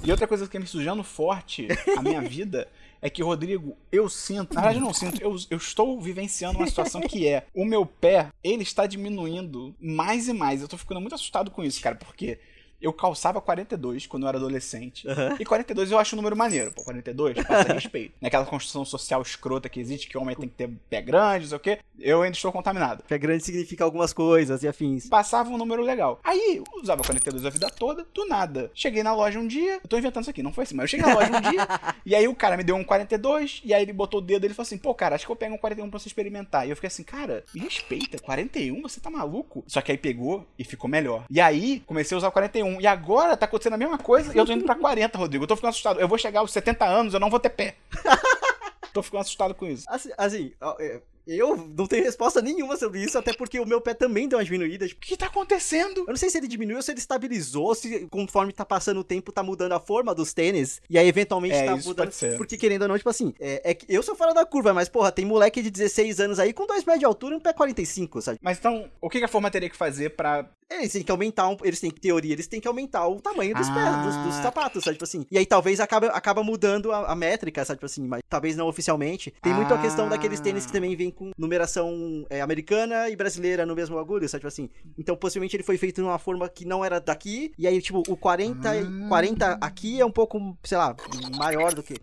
E 0.04 0.10
outra 0.10 0.26
coisa 0.26 0.46
que 0.46 0.56
é 0.56 0.60
me 0.60 0.66
sujando 0.66 1.02
forte 1.02 1.66
a 1.96 2.02
minha 2.02 2.20
vida 2.22 2.68
é 3.00 3.08
que, 3.08 3.22
Rodrigo, 3.22 3.76
eu 3.92 4.08
sinto. 4.08 4.54
Na 4.54 4.60
verdade, 4.62 4.78
eu 4.78 4.84
não 4.84 4.92
sinto. 4.92 5.20
Eu, 5.22 5.36
eu 5.50 5.56
estou 5.56 6.00
vivenciando 6.00 6.58
uma 6.58 6.66
situação 6.66 7.00
que 7.00 7.26
é: 7.28 7.46
o 7.54 7.64
meu 7.64 7.86
pé, 7.86 8.30
ele 8.42 8.62
está 8.62 8.86
diminuindo 8.86 9.74
mais 9.80 10.28
e 10.28 10.32
mais. 10.32 10.60
Eu 10.60 10.68
tô 10.68 10.76
ficando 10.76 11.00
muito 11.00 11.14
assustado 11.14 11.50
com 11.50 11.62
isso, 11.62 11.80
cara, 11.80 11.96
porque. 11.96 12.38
Eu 12.80 12.92
calçava 12.92 13.40
42 13.40 14.06
quando 14.06 14.24
eu 14.24 14.28
era 14.28 14.38
adolescente. 14.38 15.08
Aham. 15.08 15.36
E 15.38 15.44
42 15.44 15.90
eu 15.90 15.98
acho 15.98 16.14
um 16.14 16.18
número 16.18 16.36
maneiro. 16.36 16.72
Pô, 16.72 16.82
42, 16.84 17.42
passa 17.44 17.72
respeito. 17.74 18.14
Naquela 18.20 18.44
construção 18.46 18.84
social 18.84 19.22
escrota 19.22 19.68
que 19.68 19.80
existe, 19.80 20.08
que 20.08 20.16
o 20.16 20.20
homem 20.22 20.36
tem 20.36 20.48
que 20.48 20.54
ter 20.54 20.70
pé 20.88 21.02
grande, 21.02 21.44
não 21.44 21.48
sei 21.48 21.56
o 21.56 21.60
quê. 21.60 21.78
Eu 21.98 22.22
ainda 22.22 22.36
estou 22.36 22.52
contaminado. 22.52 23.02
Que 23.06 23.14
é 23.14 23.18
grande 23.18 23.44
significa 23.44 23.84
algumas 23.84 24.12
coisas 24.12 24.62
e 24.62 24.68
afins. 24.68 25.08
Passava 25.08 25.50
um 25.50 25.58
número 25.58 25.82
legal. 25.82 26.20
Aí, 26.22 26.56
eu 26.58 26.64
usava 26.80 27.02
42 27.02 27.44
a 27.44 27.50
vida 27.50 27.68
toda, 27.70 28.06
do 28.14 28.26
nada. 28.26 28.70
Cheguei 28.74 29.02
na 29.02 29.14
loja 29.14 29.38
um 29.38 29.46
dia, 29.46 29.80
eu 29.82 29.88
tô 29.88 29.98
inventando 29.98 30.22
isso 30.22 30.30
aqui, 30.30 30.42
não 30.42 30.52
foi 30.52 30.64
assim, 30.64 30.74
mas 30.74 30.84
eu 30.84 30.88
cheguei 30.88 31.06
na 31.06 31.14
loja 31.14 31.36
um 31.36 31.50
dia, 31.50 31.66
e 32.06 32.14
aí 32.14 32.28
o 32.28 32.34
cara 32.34 32.56
me 32.56 32.64
deu 32.64 32.76
um 32.76 32.84
42, 32.84 33.62
e 33.64 33.74
aí 33.74 33.82
ele 33.82 33.92
botou 33.92 34.20
o 34.20 34.22
dedo 34.22 34.44
e 34.44 34.46
ele 34.46 34.54
falou 34.54 34.66
assim, 34.66 34.78
pô, 34.78 34.94
cara, 34.94 35.14
acho 35.14 35.26
que 35.26 35.32
eu 35.32 35.36
pego 35.36 35.54
um 35.54 35.58
41 35.58 35.90
pra 35.90 35.98
você 35.98 36.08
experimentar. 36.08 36.66
E 36.66 36.70
eu 36.70 36.76
fiquei 36.76 36.88
assim, 36.88 37.02
cara, 37.02 37.44
me 37.54 37.60
respeita, 37.60 38.18
41? 38.18 38.80
Você 38.82 39.00
tá 39.00 39.10
maluco? 39.10 39.64
Só 39.66 39.80
que 39.80 39.90
aí 39.90 39.98
pegou 39.98 40.46
e 40.58 40.64
ficou 40.64 40.88
melhor. 40.88 41.24
E 41.30 41.40
aí, 41.40 41.82
comecei 41.86 42.14
a 42.14 42.18
usar 42.18 42.28
o 42.28 42.32
41, 42.32 42.67
e 42.80 42.86
agora 42.86 43.36
tá 43.36 43.46
acontecendo 43.46 43.74
a 43.74 43.78
mesma 43.78 43.98
coisa, 43.98 44.34
e 44.34 44.38
eu 44.38 44.44
tô 44.44 44.52
indo 44.52 44.64
pra 44.64 44.74
40, 44.76 45.16
Rodrigo. 45.16 45.44
Eu 45.44 45.48
tô 45.48 45.56
ficando 45.56 45.70
assustado. 45.70 46.00
Eu 46.00 46.08
vou 46.08 46.18
chegar 46.18 46.40
aos 46.40 46.52
70 46.52 46.84
anos, 46.84 47.14
eu 47.14 47.20
não 47.20 47.30
vou 47.30 47.40
ter 47.40 47.50
pé. 47.50 47.76
tô 48.92 49.02
ficando 49.02 49.20
assustado 49.20 49.54
com 49.54 49.66
isso. 49.66 49.84
Assim, 49.88 50.10
assim, 50.16 50.52
é, 50.80 51.00
eu 51.26 51.56
não 51.76 51.86
tenho 51.86 52.02
resposta 52.04 52.40
nenhuma 52.40 52.76
sobre 52.76 53.02
isso, 53.02 53.18
até 53.18 53.34
porque 53.34 53.60
o 53.60 53.66
meu 53.66 53.80
pé 53.82 53.92
também 53.92 54.26
deu 54.26 54.38
uma 54.38 54.44
diminuída. 54.44 54.86
O 54.86 54.88
que 54.88 55.16
tá 55.16 55.26
acontecendo? 55.26 55.98
Eu 56.00 56.06
não 56.08 56.16
sei 56.16 56.30
se 56.30 56.38
ele 56.38 56.48
diminuiu 56.48 56.76
ou 56.78 56.82
se 56.82 56.90
ele 56.90 56.98
estabilizou, 56.98 57.74
se 57.74 58.06
conforme 58.10 58.50
tá 58.52 58.64
passando 58.64 59.00
o 59.00 59.04
tempo 59.04 59.30
tá 59.30 59.42
mudando 59.42 59.72
a 59.72 59.80
forma 59.80 60.14
dos 60.14 60.32
tênis, 60.32 60.80
e 60.88 60.98
aí 60.98 61.06
eventualmente 61.06 61.54
É, 61.54 61.66
tá 61.66 61.76
isso 61.76 61.88
mudando. 61.88 62.06
pode 62.06 62.16
ser. 62.16 62.36
Porque 62.38 62.56
querendo 62.56 62.82
ou 62.82 62.88
não, 62.88 62.96
tipo 62.96 63.10
assim, 63.10 63.34
é, 63.38 63.60
é 63.70 63.74
que 63.74 63.84
eu 63.94 64.02
sou 64.02 64.16
fora 64.16 64.32
da 64.32 64.46
curva, 64.46 64.72
mas 64.72 64.88
porra, 64.88 65.12
tem 65.12 65.24
moleque 65.26 65.60
de 65.60 65.70
16 65.70 66.18
anos 66.18 66.38
aí 66.38 66.52
com 66.54 66.66
2 66.66 66.84
metros 66.84 67.00
de 67.00 67.04
altura 67.04 67.34
e 67.34 67.36
um 67.36 67.40
pé 67.40 67.52
45, 67.52 68.22
sabe? 68.22 68.38
Mas 68.40 68.58
então, 68.58 68.90
o 69.00 69.10
que 69.10 69.18
que 69.18 69.24
a 69.24 69.28
forma 69.28 69.50
teria 69.50 69.68
que 69.68 69.76
fazer 69.76 70.10
pra 70.16 70.48
Eles 70.70 70.92
têm 70.92 71.02
que 71.02 71.10
aumentar, 71.10 71.48
um, 71.48 71.56
eles 71.64 71.80
têm 71.80 71.90
que, 71.90 71.98
teoria, 72.00 72.32
eles 72.34 72.46
têm 72.46 72.60
que 72.60 72.68
aumentar 72.68 73.08
o 73.08 73.20
tamanho 73.20 73.54
dos 73.54 73.68
pés, 73.70 73.96
dos, 74.04 74.16
dos 74.16 74.34
Ah. 74.38 74.42
sapatos, 74.42 74.84
sabe? 74.84 74.96
Tipo 74.96 75.04
assim. 75.04 75.24
E 75.30 75.38
aí 75.38 75.46
talvez 75.46 75.80
acaba, 75.80 76.08
acaba 76.08 76.42
mudando 76.44 76.92
a, 76.92 77.10
a 77.10 77.14
métrica, 77.16 77.64
sabe? 77.64 77.78
Tipo 77.78 77.86
assim, 77.86 78.06
mas 78.06 78.20
talvez 78.28 78.54
não 78.54 78.68
oficialmente. 78.68 79.32
Tem 79.40 79.54
muito 79.54 79.72
a 79.72 79.78
questão 79.78 80.08
daqueles 80.10 80.40
tênis 80.40 80.64
que 80.66 80.70
Ah. 80.70 80.74
também 80.74 80.94
vem 80.94 81.10
com 81.10 81.30
numeração 81.38 82.26
é, 82.28 82.42
americana 82.42 83.08
e 83.08 83.16
brasileira 83.16 83.64
no 83.64 83.74
mesmo 83.74 83.98
agulho, 83.98 84.28
sabe? 84.28 84.40
Tipo 84.40 84.48
assim. 84.48 84.68
Então 84.98 85.16
possivelmente 85.16 85.56
ele 85.56 85.62
foi 85.62 85.78
feito 85.78 85.96
de 85.96 86.02
uma 86.02 86.18
forma 86.18 86.46
que 86.48 86.66
não 86.66 86.84
era 86.84 87.00
daqui. 87.00 87.50
E 87.58 87.66
aí, 87.66 87.80
tipo, 87.80 88.02
o 88.06 88.16
40, 88.16 88.76
e- 88.76 88.80
Ah. 88.80 89.08
40 89.08 89.58
aqui 89.62 89.98
é 90.00 90.04
um 90.04 90.12
pouco, 90.12 90.56
sei 90.64 90.76
lá, 90.76 90.94
maior 91.38 91.72
do 91.74 91.82
que. 91.82 91.94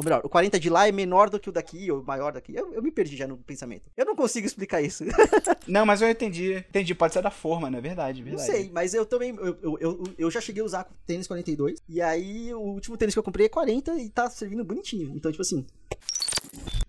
Ou 0.00 0.04
melhor, 0.04 0.22
o 0.24 0.28
40 0.30 0.58
de 0.58 0.70
lá 0.70 0.88
é 0.88 0.92
menor 0.92 1.28
do 1.28 1.38
que 1.38 1.50
o 1.50 1.52
daqui, 1.52 1.90
ou 1.92 2.02
maior 2.02 2.32
daqui. 2.32 2.54
Eu, 2.56 2.72
eu 2.72 2.82
me 2.82 2.90
perdi 2.90 3.16
já 3.16 3.28
no 3.28 3.36
pensamento. 3.36 3.82
Eu 3.94 4.06
não 4.06 4.16
consigo 4.16 4.46
explicar 4.46 4.80
isso. 4.80 5.04
Não, 5.68 5.84
mas 5.84 6.00
eu 6.00 6.08
entendi. 6.08 6.54
Entendi, 6.54 6.94
pode 6.94 7.12
ser 7.12 7.22
da 7.22 7.30
forma, 7.30 7.70
né? 7.70 7.80
Verdade, 7.80 8.20
Não 8.20 8.30
verdade. 8.36 8.50
sei, 8.50 8.70
mas 8.72 8.94
eu 8.94 9.04
também. 9.04 9.36
Eu, 9.36 9.58
eu, 9.62 9.78
eu, 9.78 10.04
eu 10.18 10.30
já 10.30 10.40
cheguei 10.40 10.62
a 10.62 10.64
usar 10.64 10.88
tênis 11.06 11.26
42. 11.26 11.78
E 11.88 12.00
aí, 12.00 12.52
o 12.54 12.60
último 12.60 12.96
tênis 12.96 13.14
que 13.14 13.18
eu 13.18 13.22
comprei 13.22 13.46
é 13.46 13.48
40 13.48 13.94
e 13.96 14.08
tá 14.08 14.28
servindo 14.30 14.64
bonitinho. 14.64 15.12
Então, 15.14 15.30
tipo 15.30 15.42
assim. 15.42 15.66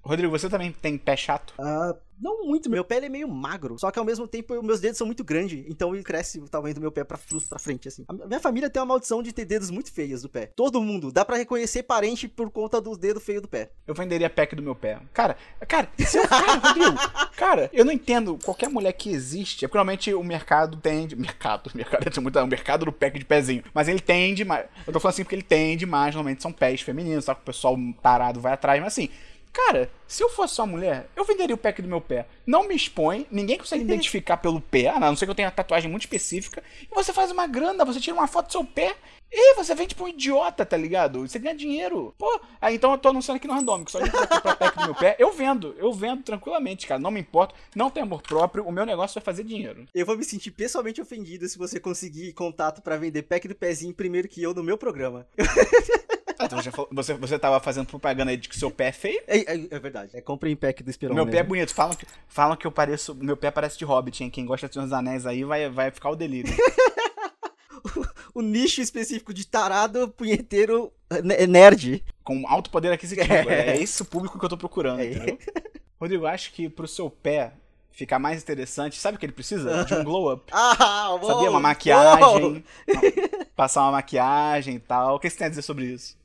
Rodrigo, 0.03 0.31
você 0.31 0.49
também 0.49 0.71
tem 0.71 0.97
pé 0.97 1.15
chato? 1.15 1.53
ah, 1.59 1.95
não 2.21 2.45
muito. 2.45 2.69
Meu 2.69 2.83
pé 2.85 2.97
é 3.03 3.09
meio 3.09 3.27
magro. 3.27 3.77
Só 3.79 3.89
que 3.89 3.97
ao 3.97 4.05
mesmo 4.05 4.27
tempo, 4.27 4.61
meus 4.61 4.79
dedos 4.79 4.97
são 4.97 5.07
muito 5.07 5.23
grandes. 5.23 5.65
Então, 5.67 5.95
ele 5.95 6.03
cresce 6.03 6.39
o 6.39 6.47
tamanho 6.47 6.75
do 6.75 6.81
meu 6.81 6.91
pé 6.91 7.03
pra, 7.03 7.17
pra 7.49 7.59
frente, 7.59 7.87
assim. 7.87 8.05
A 8.07 8.27
minha 8.27 8.39
família 8.39 8.69
tem 8.69 8.79
uma 8.79 8.85
maldição 8.85 9.23
de 9.23 9.33
ter 9.33 9.43
dedos 9.43 9.71
muito 9.71 9.91
feios 9.91 10.21
do 10.21 10.29
pé. 10.29 10.51
Todo 10.55 10.81
mundo. 10.81 11.11
Dá 11.11 11.25
pra 11.25 11.35
reconhecer 11.35 11.81
parente 11.83 12.27
por 12.27 12.51
conta 12.51 12.79
dos 12.79 12.97
dedos 12.97 13.23
feios 13.23 13.41
do 13.41 13.47
pé. 13.47 13.71
Eu 13.87 13.95
venderia 13.95 14.29
pack 14.29 14.55
do 14.55 14.61
meu 14.61 14.75
pé. 14.75 14.99
Cara, 15.13 15.35
cara, 15.67 15.89
se 15.97 16.17
eu, 16.17 16.27
cara, 16.27 16.53
Rodrigo, 16.59 16.97
cara, 17.35 17.69
eu 17.73 17.83
não 17.83 17.91
entendo 17.91 18.37
qualquer 18.43 18.69
mulher 18.69 18.93
que 18.93 19.09
existe. 19.09 19.65
É 19.65 19.67
porque 19.67 19.77
normalmente 19.79 20.13
o 20.13 20.23
mercado 20.23 20.77
tende. 20.77 21.15
Mercado, 21.15 21.71
mercado 21.73 22.07
é 22.07 22.21
muito. 22.21 22.37
É 22.37 22.43
o 22.43 22.47
mercado 22.47 22.85
do 22.85 22.91
pack 22.91 23.17
de 23.17 23.25
pezinho. 23.25 23.63
Mas 23.73 23.87
ele 23.87 23.99
tende 23.99 24.45
mais. 24.45 24.67
Eu 24.85 24.93
tô 24.93 24.99
falando 24.99 25.15
assim 25.15 25.23
porque 25.23 25.35
ele 25.35 25.41
tende 25.41 25.87
mais, 25.87 26.13
normalmente 26.13 26.43
são 26.43 26.51
pés 26.51 26.81
femininos, 26.81 27.25
só 27.25 27.33
que 27.33 27.41
o 27.41 27.45
pessoal 27.45 27.75
parado 28.01 28.39
vai 28.39 28.53
atrás. 28.53 28.79
Mas 28.79 28.93
assim, 28.93 29.09
cara, 29.51 29.89
se 30.07 30.23
eu 30.23 30.29
fosse 30.29 30.55
só 30.55 30.65
mulher, 30.65 31.07
eu 31.15 31.23
venderia 31.23 31.55
o 31.55 31.57
pack 31.57 31.81
do 31.81 31.87
meu 31.87 32.01
pé. 32.01 32.25
Não 32.45 32.67
me 32.67 32.75
expõe, 32.75 33.25
ninguém 33.31 33.57
consegue 33.57 33.83
identificar 33.83 34.37
pelo 34.37 34.59
pé, 34.59 34.89
a 34.89 34.99
não 34.99 35.15
ser 35.15 35.25
que 35.25 35.31
eu 35.31 35.35
tenha 35.35 35.47
uma 35.47 35.53
tatuagem 35.53 35.89
muito 35.89 36.03
específica. 36.03 36.63
E 36.83 36.93
você 36.93 37.13
faz 37.13 37.31
uma 37.31 37.47
grana, 37.47 37.85
você 37.85 37.99
tira 37.99 38.15
uma 38.15 38.27
foto 38.27 38.47
do 38.47 38.51
seu 38.51 38.65
pé. 38.65 38.95
E 39.33 39.55
você 39.55 39.73
vende 39.73 39.95
pra 39.95 40.03
um 40.03 40.09
idiota, 40.09 40.65
tá 40.65 40.75
ligado? 40.75 41.25
Você 41.25 41.39
ganha 41.39 41.55
dinheiro. 41.55 42.13
Pô, 42.17 42.41
aí 42.59 42.75
então 42.75 42.91
eu 42.91 42.97
tô 42.97 43.07
anunciando 43.09 43.37
aqui 43.37 43.47
no 43.47 43.53
Randômico. 43.53 43.89
Só 43.89 43.99
gente 43.99 44.11
quiser 44.11 44.27
comprar 44.27 44.57
pack 44.57 44.77
do 44.77 44.85
meu 44.85 44.95
pé, 44.95 45.15
eu 45.17 45.31
vendo. 45.31 45.73
Eu 45.77 45.93
vendo 45.93 46.21
tranquilamente, 46.21 46.85
cara. 46.85 46.99
Não 46.99 47.09
me 47.09 47.21
importa. 47.21 47.55
Não 47.73 47.89
tem 47.89 48.03
amor 48.03 48.21
próprio. 48.21 48.65
O 48.65 48.71
meu 48.73 48.85
negócio 48.85 49.13
vai 49.13 49.23
fazer 49.23 49.45
dinheiro. 49.45 49.85
Eu 49.95 50.05
vou 50.05 50.17
me 50.17 50.25
sentir 50.25 50.51
pessoalmente 50.51 51.01
ofendido 51.01 51.47
se 51.47 51.57
você 51.57 51.79
conseguir 51.79 52.33
contato 52.33 52.81
pra 52.81 52.97
vender 52.97 53.21
pack 53.21 53.47
do 53.47 53.55
pezinho 53.55 53.93
primeiro 53.93 54.27
que 54.27 54.43
eu 54.43 54.53
no 54.53 54.63
meu 54.63 54.77
programa. 54.77 55.25
Ah, 56.41 56.45
então 56.45 56.61
você, 56.61 56.71
falou- 56.71 56.89
você, 56.91 57.13
você 57.13 57.39
tava 57.39 57.59
fazendo 57.59 57.85
propaganda 57.87 58.31
aí 58.31 58.37
de 58.37 58.49
que 58.49 58.57
seu 58.57 58.71
pé 58.71 58.87
é 58.87 58.91
feio? 58.91 59.21
É, 59.27 59.39
é- 59.55 59.67
é 59.71 59.79
verdade. 59.79 60.11
É 60.13 60.21
comprem 60.21 60.55
pack 60.55 60.81
do 60.83 60.89
Esperon. 60.89 61.13
meu 61.13 61.25
pé 61.25 61.31
é 61.31 61.35
mesmo. 61.35 61.49
bonito. 61.49 61.73
Falam 61.73 61.95
que, 61.95 62.05
falam 62.27 62.55
que 62.57 62.65
eu 62.67 62.71
pareço. 62.71 63.13
Meu 63.15 63.37
pé 63.37 63.51
parece 63.51 63.77
de 63.77 63.85
hobbit, 63.85 64.23
hein? 64.23 64.29
Quem 64.29 64.45
gosta 64.45 64.67
de 64.67 64.73
Senhor 64.73 64.85
dos 64.85 64.93
Anéis 64.93 65.25
aí 65.25 65.43
vai, 65.43 65.69
vai 65.69 65.91
ficar 65.91 66.09
o 66.09 66.15
delírio. 66.15 66.51
o 68.33 68.41
nicho 68.41 68.81
específico 68.81 69.33
de 69.33 69.45
tarado, 69.45 70.09
punheteiro, 70.09 70.91
ne- 71.23 71.47
nerd. 71.47 72.03
Com 72.23 72.45
alto 72.47 72.69
poder 72.69 72.91
aquisitivo. 72.91 73.31
É, 73.49 73.77
esse 73.81 74.01
o 74.01 74.05
público 74.05 74.37
que 74.39 74.45
eu 74.45 74.49
tô 74.49 74.57
procurando, 74.57 75.01
É. 75.01 75.11
entendeu? 75.11 75.37
Rodrigo, 75.99 76.25
acho 76.25 76.51
que 76.53 76.67
pro 76.67 76.87
seu 76.87 77.09
pé 77.09 77.53
ficar 77.91 78.17
mais 78.17 78.41
interessante, 78.41 78.99
sabe 78.99 79.17
o 79.17 79.19
que 79.19 79.25
ele 79.25 79.33
precisa? 79.33 79.83
De 79.85 79.93
um 79.93 80.03
glow 80.03 80.33
up. 80.33 80.43
Ah, 80.51 81.15
Sabia? 81.21 81.49
Uma 81.51 81.59
maquiagem. 81.59 82.63
Não, 82.87 83.43
passar 83.55 83.81
uma 83.83 83.91
maquiagem 83.91 84.75
e 84.75 84.79
tal. 84.79 85.15
O 85.15 85.19
que 85.19 85.29
você 85.29 85.37
tem 85.37 85.45
a 85.47 85.49
dizer 85.49 85.61
sobre 85.61 85.85
isso? 85.85 86.17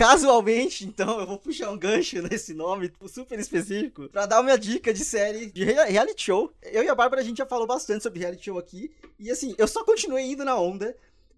Casualmente, 0.00 0.86
então, 0.86 1.20
eu 1.20 1.26
vou 1.26 1.36
puxar 1.36 1.70
um 1.70 1.76
gancho 1.76 2.22
nesse 2.26 2.54
nome 2.54 2.90
super 3.06 3.38
específico 3.38 4.08
pra 4.08 4.24
dar 4.24 4.40
uma 4.40 4.56
dica 4.58 4.94
de 4.94 5.04
série 5.04 5.50
de 5.50 5.62
rea- 5.62 5.84
reality 5.84 6.22
show. 6.22 6.50
Eu 6.62 6.82
e 6.82 6.88
a 6.88 6.94
Bárbara, 6.94 7.20
a 7.20 7.24
gente 7.24 7.36
já 7.36 7.44
falou 7.44 7.66
bastante 7.66 8.02
sobre 8.02 8.18
reality 8.20 8.46
show 8.46 8.58
aqui. 8.58 8.90
E 9.18 9.30
assim, 9.30 9.54
eu 9.58 9.68
só 9.68 9.84
continuei 9.84 10.24
indo 10.24 10.42
na 10.42 10.56
onda. 10.58 10.96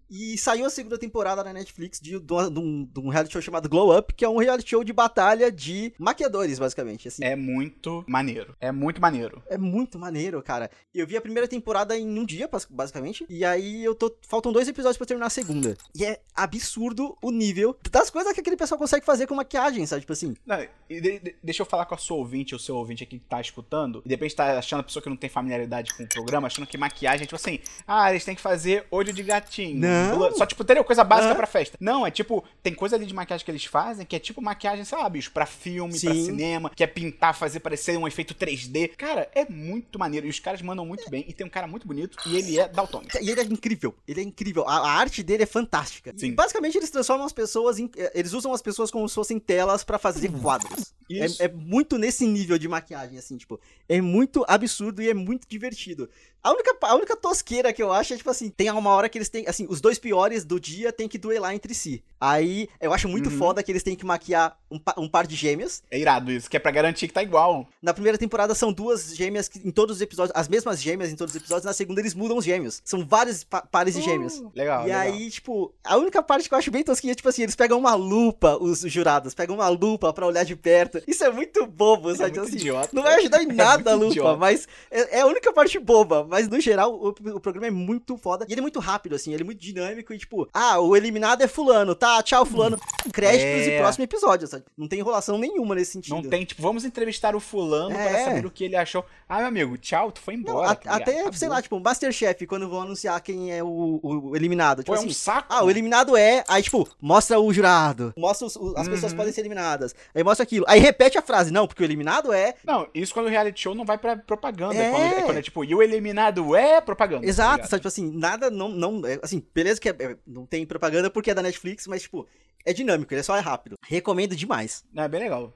E 0.09 0.37
saiu 0.37 0.65
a 0.65 0.69
segunda 0.69 0.97
temporada 0.97 1.43
na 1.43 1.53
Netflix 1.53 1.99
de, 1.99 2.19
de 2.19 2.33
um- 2.33 2.83
de 2.85 2.99
um, 2.99 3.09
reality 3.09 3.33
show 3.33 3.41
chamado 3.41 3.67
Glow 3.69 3.97
Up, 3.97 4.13
que 4.13 4.23
é 4.23 4.29
um 4.29 4.37
reality 4.37 4.69
show 4.69 4.83
de 4.83 4.93
batalha 4.93 5.51
de 5.51 5.93
maquiadores, 5.97 6.59
basicamente. 6.59 7.07
Assim, 7.07 7.23
É 7.23 7.35
muito 7.35 8.03
maneiro. 8.07 8.55
É 8.59 8.71
muito 8.71 9.01
maneiro. 9.01 9.41
É 9.49 9.57
muito 9.57 9.97
maneiro, 9.97 10.41
cara. 10.43 10.69
Eu 10.93 11.07
vi 11.07 11.17
a 11.17 11.21
primeira 11.21 11.47
temporada 11.47 11.97
em 11.97 12.19
um 12.19 12.25
dia, 12.25 12.47
bas- 12.47 12.67
basicamente. 12.69 13.25
E 13.29 13.43
aí 13.43 13.83
eu 13.83 13.95
tô. 13.95 14.13
Faltam 14.27 14.51
dois 14.51 14.67
episódios 14.67 14.97
pra 14.97 15.07
terminar 15.07 15.27
a 15.27 15.29
segunda. 15.31 15.75
E 15.95 16.05
é 16.05 16.19
absurdo 16.35 17.17
o 17.21 17.31
nível 17.31 17.75
das 17.91 18.09
coisas 18.09 18.33
que 18.33 18.39
aquele 18.39 18.55
pessoal 18.57 18.77
consegue 18.77 19.05
fazer 19.05 19.25
com 19.27 19.35
maquiagem, 19.35 19.85
sabe? 19.85 20.01
Tipo 20.01 20.13
assim. 20.13 20.35
Não, 20.45 20.57
de- 20.89 21.01
de- 21.19 21.35
deixa 21.43 21.61
eu 21.61 21.65
falar 21.65 21.85
com 21.85 21.95
a 21.95 21.97
sua 21.97 22.17
ouvinte, 22.17 22.53
o 22.53 22.59
seu 22.59 22.75
ouvinte 22.75 23.03
aqui 23.03 23.17
que 23.19 23.25
tá 23.25 23.41
escutando, 23.41 24.01
e 24.05 24.09
de 24.09 24.13
repente 24.15 24.35
tá 24.35 24.57
achando 24.59 24.81
a 24.81 24.83
pessoa 24.83 25.01
que 25.01 25.09
não 25.09 25.17
tem 25.17 25.29
familiaridade 25.29 25.93
com 25.95 26.03
o 26.03 26.07
programa, 26.09 26.47
achando 26.47 26.67
que 26.67 26.77
maquiagem 26.77 27.23
é 27.23 27.25
tipo 27.25 27.35
assim, 27.35 27.59
ah, 27.87 28.09
eles 28.11 28.23
têm 28.25 28.35
que 28.35 28.41
fazer 28.41 28.85
olho 28.91 29.11
de 29.13 29.23
gatinho. 29.23 29.79
Não. 29.79 29.92
Blu- 30.15 30.37
Só 30.37 30.45
tipo, 30.45 30.63
entendeu? 30.63 30.83
Coisa 30.83 31.03
básica 31.03 31.29
Aham. 31.29 31.35
pra 31.37 31.47
festa. 31.47 31.77
Não, 31.79 32.05
é 32.05 32.11
tipo, 32.11 32.43
tem 32.61 32.73
coisa 32.73 32.95
ali 32.95 33.05
de 33.05 33.13
maquiagem 33.13 33.43
que 33.45 33.51
eles 33.51 33.65
fazem 33.65 34.05
que 34.05 34.15
é 34.15 34.19
tipo 34.19 34.41
maquiagem, 34.41 34.83
sei 34.85 34.97
lá, 34.97 35.07
bicho, 35.09 35.31
pra 35.31 35.45
filme, 35.45 35.99
pra 35.99 36.13
Sim. 36.13 36.25
cinema, 36.25 36.69
que 36.75 36.83
é 36.83 36.87
pintar, 36.87 37.35
fazer 37.35 37.59
parecer 37.59 37.97
um 37.97 38.07
efeito 38.07 38.33
3D. 38.33 38.89
Cara, 38.97 39.29
é 39.33 39.45
muito 39.49 39.97
maneiro. 39.99 40.27
E 40.27 40.29
os 40.29 40.39
caras 40.39 40.61
mandam 40.61 40.85
muito 40.85 41.09
bem. 41.09 41.25
E 41.27 41.33
tem 41.33 41.45
um 41.45 41.49
cara 41.49 41.67
muito 41.67 41.87
bonito 41.87 42.17
e 42.25 42.35
ele 42.37 42.59
é 42.59 42.67
daltônico. 42.67 43.17
E 43.21 43.29
ele 43.29 43.39
é 43.41 43.43
incrível. 43.43 43.95
Ele 44.07 44.19
é 44.21 44.23
incrível. 44.23 44.67
A, 44.67 44.77
a 44.77 44.91
arte 44.93 45.23
dele 45.23 45.43
é 45.43 45.45
fantástica. 45.45 46.13
Sim. 46.17 46.27
E, 46.27 46.31
basicamente, 46.31 46.77
eles 46.77 46.89
transformam 46.89 47.25
as 47.25 47.33
pessoas 47.33 47.79
em. 47.79 47.89
eh, 47.97 48.11
Eles 48.15 48.33
usam 48.33 48.53
as 48.53 48.61
pessoas 48.61 48.89
como 48.91 49.07
se 49.07 49.15
fossem 49.15 49.39
telas 49.39 49.83
pra 49.83 49.97
fazer 49.97 50.29
quadros. 50.41 50.93
Isso. 51.09 51.41
É, 51.41 51.45
é 51.45 51.49
muito 51.49 51.97
nesse 51.97 52.25
nível 52.25 52.57
de 52.57 52.67
maquiagem, 52.67 53.17
assim, 53.17 53.37
tipo. 53.37 53.59
É 53.87 53.99
muito 54.01 54.43
absurdo 54.47 55.01
e 55.01 55.09
é 55.09 55.13
muito 55.13 55.47
divertido. 55.47 56.09
A 56.43 56.51
única, 56.51 56.75
a 56.81 56.95
única 56.95 57.15
tosqueira 57.15 57.71
que 57.71 57.81
eu 57.81 57.93
acho 57.93 58.13
é, 58.13 58.17
tipo 58.17 58.29
assim, 58.29 58.49
tem 58.49 58.69
uma 58.69 58.89
hora 58.89 59.07
que 59.07 59.17
eles 59.17 59.29
têm. 59.29 59.47
Assim, 59.47 59.65
os 59.69 59.79
dois 59.79 59.97
piores 59.97 60.43
do 60.43 60.59
dia 60.59 60.91
tem 60.91 61.07
que 61.07 61.17
duelar 61.17 61.53
entre 61.55 61.73
si. 61.73 62.03
Aí, 62.19 62.67
eu 62.81 62.93
acho 62.93 63.07
muito 63.07 63.29
Uhum. 63.29 63.37
foda 63.37 63.63
que 63.63 63.71
eles 63.71 63.81
têm 63.81 63.95
que 63.95 64.05
maquiar 64.05 64.57
um, 64.73 64.79
pa- 64.79 64.95
um 64.97 65.07
par 65.07 65.25
de 65.27 65.35
gêmeas. 65.35 65.83
É 65.91 65.99
irado 65.99 66.31
isso, 66.31 66.49
que 66.49 66.57
é 66.57 66.59
pra 66.59 66.71
garantir 66.71 67.07
que 67.07 67.13
tá 67.13 67.21
igual. 67.23 67.67
Na 67.81 67.93
primeira 67.93 68.17
temporada 68.17 68.53
são 68.55 68.71
duas 68.73 69.15
gêmeas 69.15 69.47
que, 69.47 69.59
em 69.65 69.71
todos 69.71 69.97
os 69.97 70.01
episódios, 70.01 70.35
as 70.35 70.47
mesmas 70.47 70.81
gêmeas 70.81 71.11
em 71.11 71.15
todos 71.15 71.33
os 71.35 71.39
episódios. 71.41 71.65
Na 71.65 71.73
segunda 71.73 72.01
eles 72.01 72.13
mudam 72.13 72.37
os 72.37 72.45
gêmeos. 72.45 72.81
São 72.83 73.05
vários 73.05 73.43
pa- 73.43 73.61
pares 73.61 73.93
de 73.95 74.01
gêmeos. 74.01 74.39
Uh, 74.39 74.51
Legal, 74.55 74.81
E 74.81 74.85
legal. 74.85 75.01
aí, 75.01 75.29
tipo, 75.29 75.73
a 75.83 75.97
única 75.97 76.21
parte 76.23 76.47
que 76.49 76.53
eu 76.55 76.57
acho 76.59 76.71
bem 76.71 76.83
tosquinha 76.83 77.13
é, 77.13 77.15
tipo 77.15 77.29
assim, 77.29 77.43
eles 77.43 77.55
pegam 77.55 77.77
uma 77.79 77.93
lupa, 77.95 78.57
os 78.59 78.81
jurados, 78.81 79.33
pegam 79.33 79.55
uma 79.55 79.67
lupa 79.69 80.11
pra 80.13 80.25
olhar 80.25 80.43
de 80.43 80.55
perto. 80.55 81.01
Isso 81.07 81.23
é 81.23 81.31
muito 81.31 81.65
bobo, 81.65 82.09
sabe? 82.15 82.31
muito 82.37 82.41
assim, 82.47 82.55
idiota. 82.57 82.89
Não 82.93 83.03
vai 83.03 83.15
ajudar 83.15 83.43
em 83.43 83.49
É 83.53 83.53
nada 83.53 83.93
a 83.93 83.97
muito 83.97 84.09
lupa, 84.09 84.19
idiota. 84.19 84.37
mas 84.37 84.67
é, 84.89 85.17
é 85.19 85.21
a 85.21 85.25
única 85.27 85.51
parte 85.53 85.77
boba. 85.79 86.25
Mas 86.29 86.47
no 86.47 86.59
geral, 86.59 86.93
o, 86.93 87.09
o 87.09 87.39
programa 87.39 87.67
é 87.67 87.71
muito 87.71 88.17
foda. 88.17 88.45
E 88.47 88.51
ele 88.53 88.59
é 88.59 88.61
muito 88.61 88.79
rápido, 88.79 89.15
assim, 89.15 89.33
ele 89.33 89.43
é 89.43 89.45
muito 89.45 89.59
dinâmico 89.59 90.13
e, 90.13 90.17
tipo, 90.17 90.47
ah, 90.53 90.79
o 90.79 90.95
eliminado 90.95 91.41
é 91.41 91.47
fulano, 91.47 91.93
tá? 91.95 92.21
Tchau, 92.23 92.45
fulano. 92.45 92.77
Créditos 93.11 93.67
É. 93.67 93.75
e 93.75 93.79
próximo 93.79 94.03
episódio, 94.03 94.47
sabe? 94.47 94.62
Não 94.77 94.87
tem 94.87 94.99
enrolação 94.99 95.37
nenhuma 95.37 95.75
nesse 95.75 95.91
sentido. 95.91 96.15
Não 96.15 96.23
tem, 96.23 96.43
tipo, 96.45 96.61
vamos 96.61 96.83
entrevistar 96.85 97.35
o 97.35 97.39
fulano 97.39 97.95
É. 97.95 98.07
para 98.09 98.23
saber 98.25 98.45
o 98.45 98.51
que 98.51 98.63
ele 98.63 98.75
achou. 98.75 99.05
Ah, 99.27 99.37
meu 99.39 99.47
amigo, 99.47 99.77
tchau, 99.77 100.11
tu 100.11 100.19
foi 100.21 100.35
Não, 100.35 100.41
embora. 100.41 100.71
a- 100.71 100.75
tá 100.75 100.95
até, 100.95 101.31
sei 101.31 101.47
lá, 101.49 101.61
tipo, 101.61 101.79
Masterchef, 101.79 102.45
quando 102.47 102.69
vão 102.69 102.81
anunciar 102.81 103.19
quem 103.21 103.51
é 103.51 103.63
o, 103.63 103.99
o- 104.01 104.35
eliminado. 104.35 104.77
Pô, 104.77 104.83
Tipo 104.83 104.95
é 104.95 104.97
assim, 104.99 105.07
um 105.07 105.13
saco. 105.13 105.47
Ah, 105.49 105.63
o 105.63 105.69
eliminado 105.69 106.15
é. 106.17 106.43
Aí, 106.47 106.61
tipo, 106.63 106.87
mostra 107.01 107.39
o 107.39 107.53
jurado. 107.53 108.13
Mostra 108.17 108.47
os- 108.47 108.55
o- 108.55 108.73
as 108.77 108.87
pessoas 108.87 109.11
Uhum. 109.11 109.17
podem 109.17 109.33
ser 109.33 109.41
eliminadas. 109.41 109.95
Aí 110.13 110.23
mostra 110.23 110.43
aquilo. 110.43 110.65
Aí 110.67 110.79
repete 110.79 111.17
a 111.17 111.21
frase. 111.21 111.51
Não, 111.51 111.67
porque 111.67 111.83
o 111.83 111.85
eliminado 111.85 112.31
é. 112.33 112.55
Não, 112.65 112.87
isso 112.93 113.13
quando 113.13 113.27
o 113.27 113.29
reality 113.29 113.61
show 113.61 113.75
não 113.75 113.85
vai 113.85 113.97
pra 113.97 114.15
propaganda. 114.17 114.75
É. 114.75 114.87
É. 114.87 114.91
Quando, 114.91 115.03
é 115.13 115.21
quando 115.23 115.37
é 115.37 115.41
tipo, 115.41 115.63
e 115.63 115.73
o 115.75 115.81
eliminado 115.81 116.55
é 116.55 116.81
propaganda. 116.81 117.21
tá 117.21 117.27
Exato, 117.27 117.51
ligado? 117.57 117.69
sabe? 117.69 117.79
Tipo 117.81 117.87
assim, 117.87 118.11
nada. 118.11 118.49
Não. 118.49 118.69
não 118.69 119.05
é, 119.05 119.19
assim, 119.21 119.43
beleza 119.53 119.79
que 119.79 119.89
é- 119.89 119.95
é- 119.99 120.17
não 120.25 120.45
tem 120.45 120.65
propaganda 120.65 121.09
porque 121.09 121.31
é 121.31 121.33
da 121.33 121.41
Netflix, 121.41 121.85
mas, 121.87 122.01
tipo, 122.03 122.27
é 122.65 122.73
dinâmico, 122.73 123.13
ele 123.13 123.23
só 123.23 123.35
é 123.35 123.39
rápido. 123.39 123.75
Recomendo 123.85 124.35
demais. 124.35 124.83
É 124.95 125.07
bem 125.07 125.21
legal. 125.21 125.53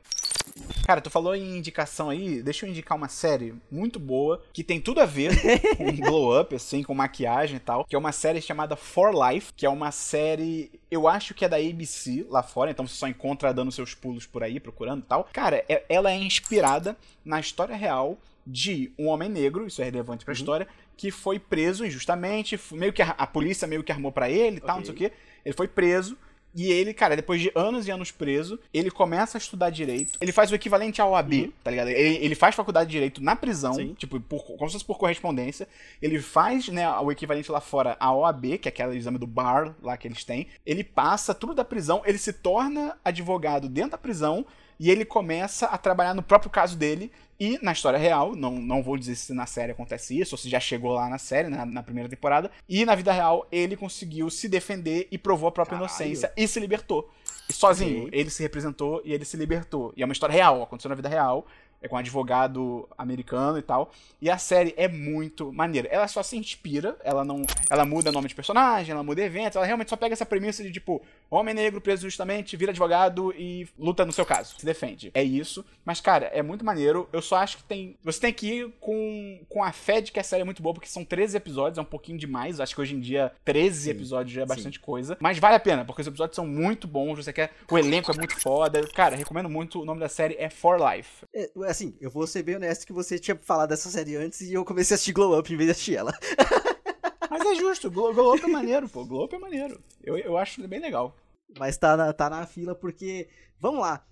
Cara, 0.86 1.02
tu 1.02 1.10
falou 1.10 1.36
em 1.36 1.58
indicação 1.58 2.10
aí, 2.10 2.41
deixa 2.41 2.65
eu 2.65 2.70
indicar 2.70 2.98
uma 2.98 3.10
série 3.10 3.54
muito 3.70 4.00
boa, 4.00 4.43
que 4.54 4.63
tem 4.63 4.80
tudo 4.82 5.02
a 5.02 5.06
ver 5.06 5.32
com 5.78 5.91
glow 5.96 6.39
up, 6.39 6.56
assim, 6.56 6.82
com 6.82 6.93
maquiagem 6.96 7.58
e 7.58 7.60
tal, 7.60 7.86
que 7.86 7.96
é 7.96 8.00
uma 8.00 8.12
série 8.12 8.41
chamada 8.41 8.76
For 8.76 9.12
Life, 9.13 9.54
que 9.56 9.65
é 9.65 9.70
uma 9.70 9.91
série, 9.91 10.72
eu 10.89 11.08
acho 11.08 11.34
que 11.34 11.46
é 11.46 11.50
da 11.50 11.58
ABC 11.58 12.26
lá 12.30 12.41
fora, 12.41 12.72
então 12.72 12.88
você 12.88 12.96
só 12.96 13.08
encontra 13.08 13.54
dando 13.54 13.72
seus 13.72 13.93
pulos 13.93 14.26
por 14.26 14.41
aí, 14.43 14.60
procurando 14.60 15.02
e 15.02 15.06
tal. 15.06 15.30
Cara, 15.34 15.63
é- 15.70 15.84
ela 15.89 16.12
é 16.12 16.15
inspirada 16.15 16.98
na 17.24 17.39
história 17.39 17.76
real 17.76 18.17
de 18.46 18.91
um 18.98 19.08
homem 19.08 19.30
negro, 19.30 19.67
isso 19.67 19.82
é 19.82 19.86
relevante 19.86 20.24
pra 20.24 20.34
história, 20.34 20.67
que 20.96 21.12
foi 21.12 21.38
preso 21.38 21.86
injustamente, 21.86 22.60
meio 22.72 22.93
que 22.93 23.02
a, 23.02 23.10
a 23.10 23.28
polícia 23.28 23.67
meio 23.67 23.84
que 23.84 23.91
armou 23.91 24.12
pra 24.12 24.30
ele 24.30 24.58
e 24.58 24.62
tal, 24.62 24.78
não 24.78 24.86
sei 24.86 24.93
o 24.93 24.98
quê. 24.98 25.12
Ele 25.46 25.56
foi 25.56 25.67
preso 25.67 26.17
E 26.58 26.72
ele, 26.72 26.91
cara, 26.91 27.15
depois 27.15 27.39
de 27.39 27.52
anos 27.54 27.88
e 27.88 27.91
anos 27.91 28.10
preso, 28.10 28.60
ele 28.74 28.89
começa 28.89 29.38
a 29.38 29.39
estudar 29.39 29.70
direito. 29.70 30.17
Ele 30.20 30.32
faz 30.32 30.52
o 30.52 30.56
equivalente 30.56 31.00
ao 31.00 31.12
OAB, 31.12 31.34
Uhum. 31.34 31.52
tá 31.63 31.70
ligado? 31.70 31.89
Ele, 31.89 32.17
ele 32.26 32.34
faz 32.34 32.56
faculdade 32.56 32.88
de 32.89 32.93
direito 32.93 33.22
na 33.22 33.36
prisão, 33.36 33.76
Sim. 33.76 33.93
tipo, 33.93 34.20
por, 34.20 34.43
como 34.43 34.67
se 34.67 34.74
fosse 34.74 34.86
por 34.86 34.98
correspondência. 34.98 35.67
Ele 36.02 36.20
faz, 36.20 36.67
né, 36.70 36.89
o 37.00 37.12
equivalente 37.12 37.52
lá 37.52 37.62
fora 37.62 37.96
à 38.00 38.12
OAB, 38.12 38.58
que 38.58 38.67
é 38.67 38.70
aquele 38.72 38.98
exame 38.98 39.20
do 39.20 39.28
bar 39.28 39.76
lá 39.84 39.96
que 39.96 40.08
eles 40.08 40.24
têm. 40.24 40.48
Ele 40.65 40.84
passa 40.84 41.32
tudo 41.36 41.54
da 41.54 41.63
prisão, 41.63 42.02
ele 42.06 42.17
se 42.17 42.34
torna 42.34 42.98
advogado 43.06 43.70
dentro 43.70 43.91
da 43.91 43.98
prisão 44.00 44.43
e 44.80 44.90
ele 44.92 45.06
começa 45.06 45.66
a 45.68 45.78
trabalhar 45.78 46.13
no 46.13 46.22
próprio 46.24 46.50
caso 46.52 46.78
dele. 46.78 47.12
E 47.40 47.60
na 47.62 47.72
história 47.72 48.00
real, 48.00 48.36
não, 48.36 48.52
não 48.54 48.82
vou 48.82 48.98
dizer 48.98 49.16
se 49.16 49.32
na 49.32 49.46
série 49.46 49.72
acontece 49.72 50.20
isso, 50.20 50.34
ou 50.34 50.40
se 50.40 50.50
já 50.50 50.60
chegou 50.60 50.94
lá 50.94 51.08
na 51.08 51.20
série, 51.20 51.50
na, 51.50 51.66
na 51.66 51.84
primeira 51.84 52.10
temporada. 52.10 52.50
E 52.68 52.84
na 52.84 52.96
vida 52.96 53.12
real, 53.12 53.48
ele 53.52 53.78
conseguiu 53.78 54.28
se 54.32 54.50
defender 54.50 55.08
e 55.12 55.18
provou 55.20 55.48
a 55.48 55.52
própria 55.52 55.78
Caralho. 55.78 55.92
inocência 55.92 56.34
e 56.36 56.48
se 56.48 56.60
libertou. 56.60 57.12
E 57.48 57.54
sozinho, 57.54 58.06
Ok. 58.08 58.20
ele 58.20 58.30
se 58.32 58.42
representou 58.42 59.02
e 59.06 59.13
ele 59.13 59.24
se 59.24 59.38
libertou. 59.38 59.94
E 59.96 60.02
é 60.02 60.06
uma 60.06 60.13
história 60.13 60.34
real, 60.34 60.63
aconteceu 60.63 60.90
na 60.90 60.96
vida 60.96 61.08
real. 61.10 61.46
É 61.82 61.88
com 61.88 61.96
um 61.96 62.00
advogado 62.00 62.88
americano 62.98 63.58
e 63.58 63.62
tal. 63.62 63.92
E 64.22 64.30
a 64.30 64.38
série 64.38 64.74
é 64.78 64.88
muito 64.88 65.54
maneira. 65.54 65.88
Ela 65.90 66.08
só 66.08 66.24
se 66.24 66.36
inspira, 66.38 66.98
ela 67.04 67.24
não. 67.24 67.44
Ela 67.70 67.86
muda 67.86 68.12
nome 68.12 68.28
de 68.28 68.36
personagem, 68.36 68.92
ela 68.92 69.04
muda 69.04 69.22
eventos, 69.22 69.56
ela 69.56 69.66
realmente 69.66 69.90
só 69.90 69.96
pega 69.96 70.13
essa 70.13 70.26
premissa 70.26 70.63
de 70.63 70.72
tipo, 70.72 71.02
homem 71.30 71.54
negro 71.54 71.80
preso 71.80 72.04
justamente, 72.04 72.58
vira 72.58 72.72
advogado 72.72 73.34
e 73.38 73.68
luta 73.78 74.06
no 74.06 74.12
seu 74.12 74.26
caso, 74.26 74.56
se 74.58 74.66
defende. 74.66 75.12
É 75.13 75.24
isso. 75.24 75.63
Mas, 75.86 76.02
cara, 76.02 76.26
é 76.28 76.42
muito 76.42 76.66
maneiro. 76.66 77.08
Eu 77.13 77.22
só 77.22 77.38
acho 77.38 77.58
que 77.58 77.63
tem. 77.63 77.98
Você 78.04 78.20
tem 78.20 78.34
que 78.34 78.48
ir 78.48 78.74
com, 78.80 79.40
com 79.48 79.63
a 79.63 79.72
fé 79.72 80.02
de 80.02 80.12
que 80.12 80.20
a 80.20 80.24
série 80.24 80.42
é 80.42 80.46
muito 80.46 80.62
boa, 80.62 80.74
porque 80.74 80.88
são 80.88 81.06
13 81.06 81.38
episódios, 81.38 81.78
é 81.78 81.82
um 81.82 81.86
pouquinho 81.86 82.18
demais. 82.18 82.60
Acho 82.60 82.76
que 82.76 82.82
hoje 82.82 82.96
em 82.96 83.00
dia 83.00 83.32
13 83.46 83.82
Sim, 83.82 83.90
episódios 83.92 84.34
já 84.34 84.42
é 84.42 84.46
sim. 84.46 84.50
bastante 84.50 84.80
coisa. 84.80 85.18
Mas 85.20 85.38
vale 85.38 85.56
a 85.56 85.60
pena, 85.60 85.86
porque 85.86 86.02
os 86.02 86.08
episódios 86.08 86.36
são 86.36 86.48
muito 86.48 86.88
bons. 86.88 87.18
Você 87.18 87.32
quer. 87.32 87.52
O 87.70 87.78
elenco 87.78 88.12
é 88.12 88.16
muito 88.16 88.40
foda. 88.40 88.82
Cara, 88.94 89.16
recomendo 89.16 89.50
muito. 89.50 89.82
O 89.82 89.86
nome 89.86 90.00
da 90.00 90.10
série 90.10 90.36
é 90.40 90.50
For 90.50 90.78
Life. 90.78 91.26
É, 91.34 91.50
assim, 91.67 91.95
eu 91.99 92.10
vou 92.10 92.25
ser 92.25 92.43
bem 92.43 92.56
honesto 92.56 92.86
que 92.86 92.93
você 92.93 93.19
tinha 93.19 93.36
falado 93.36 93.69
dessa 93.69 93.89
série 93.89 94.15
antes 94.15 94.41
e 94.41 94.53
eu 94.53 94.65
comecei 94.65 94.93
a 94.93 94.95
assistir 94.95 95.13
Glow 95.13 95.38
Up 95.38 95.51
em 95.51 95.58
vez 95.58 95.67
de 95.67 95.71
assistir 95.71 95.95
ela. 95.95 96.13
Mas 97.30 97.45
é 97.45 97.56
justo, 97.56 97.91
Glow, 97.91 98.13
Glow 98.13 98.36
Up 98.36 98.43
é 98.43 98.47
maneiro, 98.47 98.88
pô. 98.88 99.06
Glow 99.06 99.25
Up 99.25 99.36
é 99.36 99.39
maneiro. 99.39 99.82
Eu, 100.03 100.17
eu 100.17 100.38
acho 100.38 100.65
bem 100.67 100.80
legal. 100.80 101.15
Mas 101.58 101.77
tá 101.77 101.95
na, 101.95 102.13
tá 102.13 102.30
na 102.30 102.45
fila 102.45 102.75
porque. 102.75 103.27
Vamos 103.60 103.82
lá. 103.82 104.06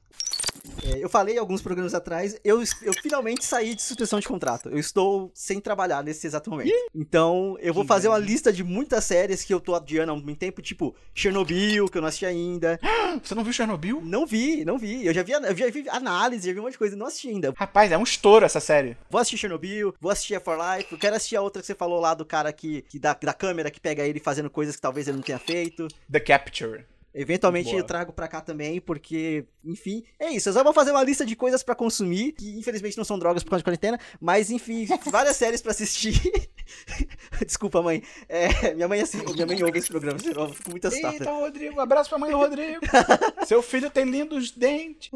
É, 0.84 1.04
eu 1.04 1.10
falei 1.10 1.38
alguns 1.38 1.62
programas 1.62 1.94
atrás, 1.94 2.40
eu, 2.44 2.62
eu 2.82 2.94
finalmente 3.02 3.44
saí 3.44 3.74
de 3.76 3.82
suspensão 3.82 4.20
de 4.20 4.28
contrato. 4.28 4.70
Eu 4.70 4.78
estou 4.78 5.32
sem 5.34 5.60
trabalhar 5.60 6.04
nesse 6.04 6.28
exato 6.28 6.50
momento. 6.50 6.72
Então, 6.94 7.58
eu 7.60 7.74
vou 7.74 7.84
Que 7.84 7.88
fazer 7.88 8.08
uma 8.08 8.18
lista 8.18 8.52
de 8.52 8.64
muitas 8.64 9.04
séries 9.04 9.44
que 9.44 9.54
eu 9.54 9.60
tô 9.60 9.74
adiando 9.74 10.12
há 10.12 10.16
muito 10.16 10.38
tempo, 10.38 10.62
tipo 10.62 10.96
Chernobyl, 11.14 11.88
que 11.88 11.98
eu 11.98 12.02
não 12.02 12.08
assisti 12.08 12.26
ainda. 12.26 12.80
Você 13.24 13.34
não 13.34 13.44
viu 13.44 13.54
Chernobyl? 13.54 14.02
Não 14.02 14.26
vi, 14.26 14.66
não 14.66 14.78
vi. 14.78 15.06
Eu 15.06 15.14
já 15.14 15.24
vi, 15.24 15.32
eu 15.32 15.56
já 15.56 15.70
vi 15.70 15.90
análise, 15.90 16.48
já 16.48 16.54
vi 16.54 16.60
um 16.60 16.64
monte 16.64 16.74
de 16.74 16.78
coisa, 16.78 16.96
não 16.96 17.08
assisti 17.08 17.30
ainda. 17.30 17.54
Rapaz, 17.56 17.92
é 17.92 17.98
um 17.98 18.04
estouro 18.04 18.46
essa 18.46 18.60
série. 18.60 18.98
Vou 19.10 19.20
assistir 19.20 19.38
Chernobyl, 19.38 19.94
vou 20.00 20.12
assistir 20.12 20.36
a 20.36 20.40
For 20.40 20.58
Life, 20.58 20.92
eu 20.92 20.98
quero 20.98 21.16
assistir 21.16 21.36
a 21.36 21.42
outra 21.42 21.62
que 21.62 21.66
você 21.66 21.76
falou 21.76 22.00
lá 22.00 22.14
do 22.14 22.26
cara 22.26 22.52
que, 22.52 22.84
que 22.84 23.00
da, 23.00 23.14
da 23.14 23.34
câmera 23.34 23.72
que 23.72 23.80
pega 23.80 24.06
ele 24.06 24.20
fazendo 24.20 24.50
coisas 24.50 24.76
que 24.76 24.82
talvez 24.82 25.08
ele 25.08 25.18
não 25.18 25.24
tenha 25.24 25.40
feito. 25.40 25.88
The 26.12 26.20
Capture. 26.20 26.86
Eventualmente 27.18 27.70
Boa. 27.70 27.80
eu 27.80 27.84
trago 27.86 28.12
pra 28.12 28.28
cá 28.28 28.42
também, 28.42 28.82
porque, 28.82 29.46
enfim, 29.64 30.04
é 30.20 30.30
isso. 30.32 30.50
Eu 30.50 30.54
só 30.54 30.64
vou 30.66 30.74
fazer 30.74 30.92
uma 30.92 31.02
lista 31.02 31.26
de 31.26 31.34
coisas 31.34 31.64
pra 31.64 31.74
consumir, 31.74 32.34
que 32.34 32.60
infelizmente 32.60 32.98
não 32.98 33.06
são 33.06 33.18
drogas 33.18 33.42
por 33.42 33.52
causa 33.52 33.62
de 33.62 33.64
quarentena, 33.64 33.98
mas 34.20 34.52
enfim, 34.52 34.86
várias 35.10 35.38
séries 35.38 35.62
pra 35.62 35.72
assistir. 35.72 36.22
Desculpa, 37.46 37.82
mãe. 37.82 38.04
É, 38.28 38.74
minha 38.74 38.88
mãe 38.88 39.00
assi- 39.00 39.24
minha 39.34 39.46
mãe 39.46 39.64
ouve 39.64 39.80
esse 39.80 39.88
programa, 39.88 40.20
eu 40.24 40.50
fico 40.50 40.70
muito 40.72 40.88
assustado. 40.88 41.14
Eita, 41.14 41.32
Rodrigo, 41.32 41.80
abraço 41.80 42.10
pra 42.10 42.18
mãe 42.20 42.32
do 42.32 42.38
Rodrigo. 42.38 42.82
Seu 43.48 43.62
filho 43.62 43.90
tem 43.90 44.04
lindos 44.04 44.52
dentes. 44.52 45.10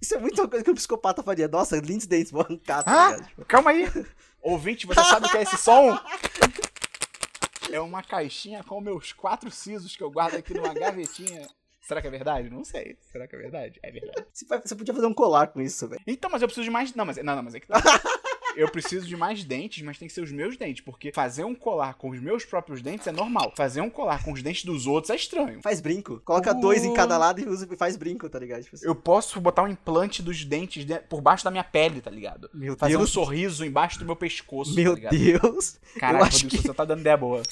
Isso 0.00 0.14
é 0.14 0.18
muita 0.18 0.48
coisa 0.48 0.64
que 0.64 0.70
um 0.70 0.74
psicopata 0.74 1.22
faria. 1.22 1.46
Nossa, 1.48 1.76
lindos 1.76 2.06
dentes, 2.06 2.32
vou 2.32 2.40
arrancar, 2.40 2.82
tá 2.82 3.16
Ah, 3.36 3.44
calma 3.44 3.72
aí. 3.72 3.86
Ouvinte, 4.40 4.86
você 4.86 5.04
sabe 5.04 5.26
o 5.26 5.30
que 5.30 5.36
é 5.36 5.42
esse 5.42 5.58
som? 5.58 5.98
É 7.72 7.80
uma 7.80 8.02
caixinha 8.02 8.62
com 8.64 8.80
meus 8.80 9.12
quatro 9.12 9.50
sisos 9.50 9.96
que 9.96 10.02
eu 10.02 10.10
guardo 10.10 10.36
aqui 10.36 10.54
numa 10.54 10.74
gavetinha. 10.74 11.48
Será 11.80 12.00
que 12.00 12.06
é 12.06 12.10
verdade? 12.10 12.50
Não 12.50 12.64
sei. 12.64 12.96
Será 13.10 13.26
que 13.26 13.34
é 13.34 13.38
verdade? 13.38 13.80
É 13.82 13.90
verdade. 13.90 14.26
Você 14.32 14.76
podia 14.76 14.94
fazer 14.94 15.06
um 15.06 15.14
colar 15.14 15.48
com 15.48 15.60
isso, 15.60 15.88
velho. 15.88 16.00
Então, 16.06 16.30
mas 16.30 16.42
eu 16.42 16.48
preciso 16.48 16.64
de 16.64 16.70
mais. 16.70 16.94
Não, 16.94 17.04
mas, 17.04 17.16
não, 17.16 17.34
não, 17.34 17.42
mas 17.42 17.54
é 17.54 17.60
que 17.60 17.66
tá. 17.66 17.80
Eu 18.56 18.68
preciso 18.68 19.06
de 19.06 19.16
mais 19.16 19.44
dentes, 19.44 19.82
mas 19.82 19.98
tem 19.98 20.06
que 20.08 20.14
ser 20.14 20.20
os 20.22 20.32
meus 20.32 20.56
dentes. 20.56 20.82
Porque 20.82 21.12
fazer 21.12 21.44
um 21.44 21.54
colar 21.54 21.94
com 21.94 22.10
os 22.10 22.20
meus 22.20 22.44
próprios 22.44 22.82
dentes 22.82 23.06
é 23.06 23.12
normal. 23.12 23.52
Fazer 23.56 23.80
um 23.80 23.88
colar 23.90 24.22
com 24.24 24.32
os 24.32 24.42
dentes 24.42 24.64
dos 24.64 24.86
outros 24.86 25.10
é 25.10 25.16
estranho. 25.16 25.60
Faz 25.62 25.80
brinco. 25.80 26.20
Coloca 26.24 26.52
Uh. 26.54 26.60
dois 26.60 26.84
em 26.84 26.92
cada 26.92 27.16
lado 27.16 27.40
e 27.40 27.48
usa- 27.48 27.68
faz 27.78 27.96
brinco, 27.96 28.28
tá 28.28 28.38
ligado? 28.38 28.62
Tipo 28.62 28.76
assim. 28.76 28.86
Eu 28.86 28.94
posso 28.94 29.40
botar 29.40 29.62
um 29.62 29.68
implante 29.68 30.22
dos 30.22 30.44
dentes 30.44 30.84
de- 30.84 30.98
por 31.00 31.20
baixo 31.20 31.44
da 31.44 31.50
minha 31.50 31.64
pele, 31.64 32.00
tá 32.00 32.10
ligado? 32.10 32.50
Meu 32.52 32.76
Fazer 32.76 32.96
um 32.96 32.98
Deus. 33.00 33.10
sorriso 33.10 33.64
embaixo 33.64 33.98
do 33.98 34.04
meu 34.04 34.16
pescoço, 34.16 34.74
Meu 34.74 34.92
tá 34.96 35.10
ligado? 35.10 35.16
Deus. 35.18 35.78
Caraca, 35.98 36.24
Rodrigo, 36.24 36.48
que 36.50 36.58
você 36.58 36.74
tá 36.74 36.84
dando 36.84 37.00
ideia 37.00 37.16
boa. 37.16 37.42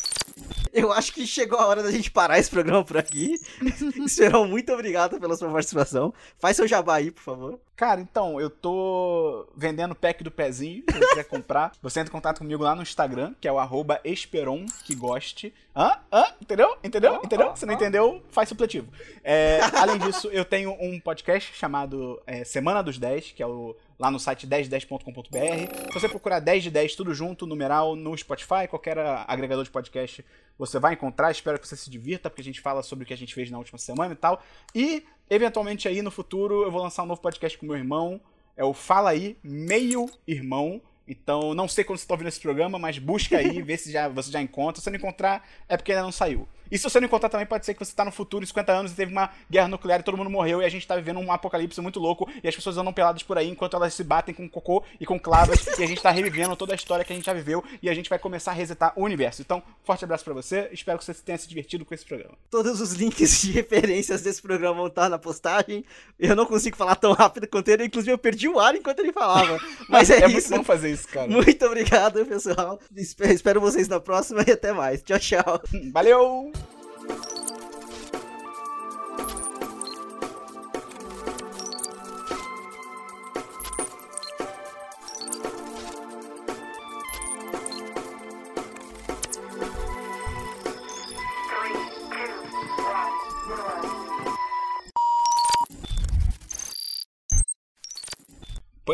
eu 0.75 0.93
acho 0.93 1.13
que 1.13 1.27
chegou 1.27 1.59
a 1.59 1.67
hora 1.67 1.83
da 1.83 1.91
gente 1.91 2.11
parar 2.11 2.39
esse 2.39 2.51
programa 2.51 2.85
por 2.85 2.97
aqui. 2.97 3.39
Esperão, 4.05 4.47
muito 4.47 4.73
obrigado 4.73 5.19
pela 5.19 5.37
sua 5.37 5.51
participação. 5.51 6.13
Faz 6.39 6.57
seu 6.57 6.67
jabá 6.67 6.97
aí, 6.97 7.11
por 7.11 7.23
favor. 7.23 7.61
Cara, 7.77 8.01
então, 8.01 8.41
eu 8.41 8.51
tô 8.51 9.47
vendendo 9.57 9.95
pack 9.95 10.25
do 10.25 10.31
pezinho, 10.31 10.83
se 10.89 10.99
você 10.99 11.07
quiser 11.07 11.25
comprar. 11.31 11.73
Você 11.81 12.01
entra 12.01 12.11
em 12.11 12.13
contato 12.13 12.39
comigo 12.39 12.63
lá 12.63 12.75
no 12.75 12.83
Instagram, 12.83 13.35
que 13.41 13.47
é 13.47 13.53
o 13.53 13.59
arroba 13.59 14.01
Esperon 14.05 14.67
que 14.85 14.95
goste. 14.95 15.55
Hã? 15.77 15.97
Hã? 16.13 16.25
Entendeu? 16.41 16.77
Entendeu? 16.83 17.21
Entendeu? 17.23 17.57
Se 17.57 17.65
não 17.65 17.75
entendeu, 17.75 18.21
faz 18.31 18.49
supletivo. 18.49 18.89
É, 19.23 19.61
além 19.77 19.99
disso, 19.99 20.29
eu 20.29 20.45
tenho 20.45 20.73
um 20.81 20.99
podcast 20.99 21.55
chamado 21.55 22.21
é, 22.27 22.43
Semana 22.43 22.83
dos 22.83 22.99
10, 22.99 23.33
que 23.33 23.43
é 23.43 23.47
o, 23.47 23.77
lá 23.99 24.11
no 24.11 24.19
site 24.19 24.47
1010.com.br. 24.47 25.89
Se 25.89 25.93
você 25.93 26.09
procurar 26.09 26.39
10 26.39 26.65
de 26.65 26.71
10 26.71 26.95
tudo 26.95 27.13
junto, 27.13 27.47
numeral, 27.47 27.97
no 27.97 28.17
Spotify, 28.17 28.69
qualquer 28.69 28.99
agregador 29.27 29.65
de 29.65 29.71
podcast, 29.71 30.25
você 30.59 30.79
vai 30.79 30.95
encontrar. 30.95 31.31
Espero 31.31 31.59
que 31.59 31.67
você 31.67 31.77
se 31.77 31.91
divirta, 31.91 32.31
porque 32.31 32.43
a 32.43 32.45
gente 32.45 32.61
fala 32.61 32.83
sobre 32.83 33.05
o 33.05 33.07
que 33.07 33.15
a 33.15 33.17
gente 33.17 33.35
fez 33.35 33.51
na 33.51 33.59
última 33.59 33.79
semana 33.79 34.13
e 34.13 34.17
tal. 34.17 34.43
E, 34.75 35.05
eventualmente, 35.29 35.89
aí 35.89 36.01
no 36.01 36.11
futuro, 36.11 36.63
eu 36.63 36.71
vou 36.71 36.83
lançar 36.83 37.03
um 37.03 37.07
novo 37.07 37.21
podcast 37.21 37.59
com 37.59 37.67
meu 37.67 37.77
irmão. 37.77 38.21
É 38.57 38.65
o 38.65 38.73
Fala 38.73 39.11
Aí, 39.11 39.37
Meio 39.43 40.09
Irmão. 40.27 40.81
Então, 41.07 41.55
não 41.55 41.67
sei 41.67 41.85
quando 41.85 41.99
você 41.99 42.05
está 42.05 42.15
ouvindo 42.15 42.29
esse 42.29 42.41
programa, 42.41 42.79
mas 42.79 42.99
busca 42.99 43.39
aí, 43.39 43.63
vê 43.63 43.77
se 43.77 43.91
já, 43.91 44.09
você 44.09 44.31
já 44.31 44.43
encontra. 44.43 44.83
Se 44.83 44.91
não 44.91 44.97
encontrar, 44.97 45.49
é 45.69 45.77
porque 45.77 45.93
ainda 45.93 46.03
não 46.03 46.13
saiu. 46.13 46.47
E 46.71 46.79
se 46.79 46.85
você 46.85 47.01
não 47.01 47.07
encontrar 47.07 47.29
também, 47.29 47.47
pode 47.47 47.65
ser 47.67 47.75
que 47.75 47.81
você 47.85 47.91
está 47.93 48.05
no 48.05 48.13
futuro, 48.13 48.45
em 48.45 48.47
50 48.47 48.73
anos, 48.73 48.93
e 48.93 48.95
teve 48.95 49.13
uma 49.13 49.31
guerra 49.51 49.69
nuclear 49.69 50.01
e 50.01 50.03
todo 50.03 50.17
mundo 50.17 50.31
morreu, 50.31 50.61
e 50.63 50.65
a 50.65 50.69
gente 50.69 50.83
está 50.83 50.97
vivendo 50.97 51.19
um 51.21 51.33
apocalipse 51.33 51.81
muito 51.81 51.99
louco, 52.01 52.29
e 52.43 52.49
as 52.49 52.55
pessoas 52.55 52.77
andam 52.79 52.93
peladas 52.93 53.23
por 53.23 53.39
aí 53.39 53.49
enquanto 53.49 53.75
elas 53.77 53.95
se 53.95 54.05
batem 54.05 54.35
com 54.35 54.49
cocô 54.49 54.83
e 55.01 55.07
com 55.07 55.19
clavas, 55.19 55.67
e 55.79 55.83
a 55.83 55.87
gente 55.87 55.99
está 55.99 56.11
revivendo 56.11 56.55
toda 56.57 56.73
a 56.73 56.77
história 56.77 57.05
que 57.05 57.13
a 57.13 57.17
gente 57.17 57.25
já 57.27 57.33
viveu, 57.33 57.63
e 57.83 57.89
a 57.89 57.95
gente 57.95 58.09
vai 58.11 58.19
começar 58.19 58.51
a 58.51 58.55
resetar 58.55 58.93
o 58.97 59.03
universo. 59.05 59.43
Então, 59.43 59.63
forte 59.85 60.05
abraço 60.05 60.25
pra 60.25 60.35
você, 60.35 60.69
espero 60.73 60.99
que 60.99 61.05
você 61.05 61.15
tenha 61.15 61.39
se 61.39 61.49
divertido 61.49 61.85
com 61.85 61.95
esse 61.95 62.05
programa. 62.05 62.35
Todos 62.51 62.81
os 62.81 62.93
links 62.93 63.43
de 63.43 63.53
referências 63.53 64.23
desse 64.23 64.41
programa 64.43 64.75
vão 64.77 64.87
estar 64.89 65.09
na 65.09 65.19
postagem. 65.19 65.85
Eu 66.19 66.35
não 66.37 66.47
consigo 66.47 66.77
falar 66.77 66.97
tão 66.97 67.13
rápido 67.13 67.47
quanto 67.49 67.69
ele, 67.69 67.85
inclusive 67.85 68.13
eu 68.13 68.19
perdi 68.19 68.49
o 68.49 68.59
ar 68.59 68.75
enquanto 68.75 68.99
ele 69.01 69.13
falava. 69.13 69.59
Mas 69.89 70.09
é, 70.11 70.19
é 70.19 70.29
muito 70.29 70.39
isso. 70.39 70.51
bom 70.55 70.65
fazer 70.65 70.91
isso, 70.91 71.07
cara. 71.09 71.29
Muito 71.29 71.65
obrigado, 71.67 72.25
pessoal. 72.27 72.79
Espe- 72.97 73.33
Espero 73.33 73.61
vocês 73.61 73.89
na 73.89 74.01
próxima 74.01 74.45
e 74.47 74.51
até 74.53 74.73
mais. 74.73 75.03
Tchau, 75.03 75.19
tchau. 75.19 75.63
Valeu! 75.93 76.53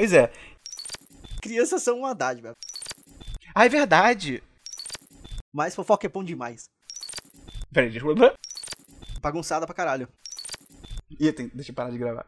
Pois 0.05 0.12
é. 0.12 0.31
Crianças 1.40 1.83
são 1.83 1.97
uma 1.97 2.14
dádiva. 2.14 2.55
Ah, 3.55 3.64
é 3.64 3.71
verdade. 3.71 4.43
Mas 5.51 5.75
fofoca 5.75 6.07
é 6.07 6.11
bom 6.11 6.23
demais. 6.23 6.69
Peraí, 7.73 7.88
deixa 7.88 8.07
eu... 8.07 8.14
Bagunçada 9.23 9.64
pra 9.64 9.75
caralho. 9.75 10.07
Ih, 11.19 11.33
tem... 11.33 11.49
deixa 11.55 11.71
eu 11.71 11.75
parar 11.75 11.88
de 11.88 11.97
gravar. 11.97 12.27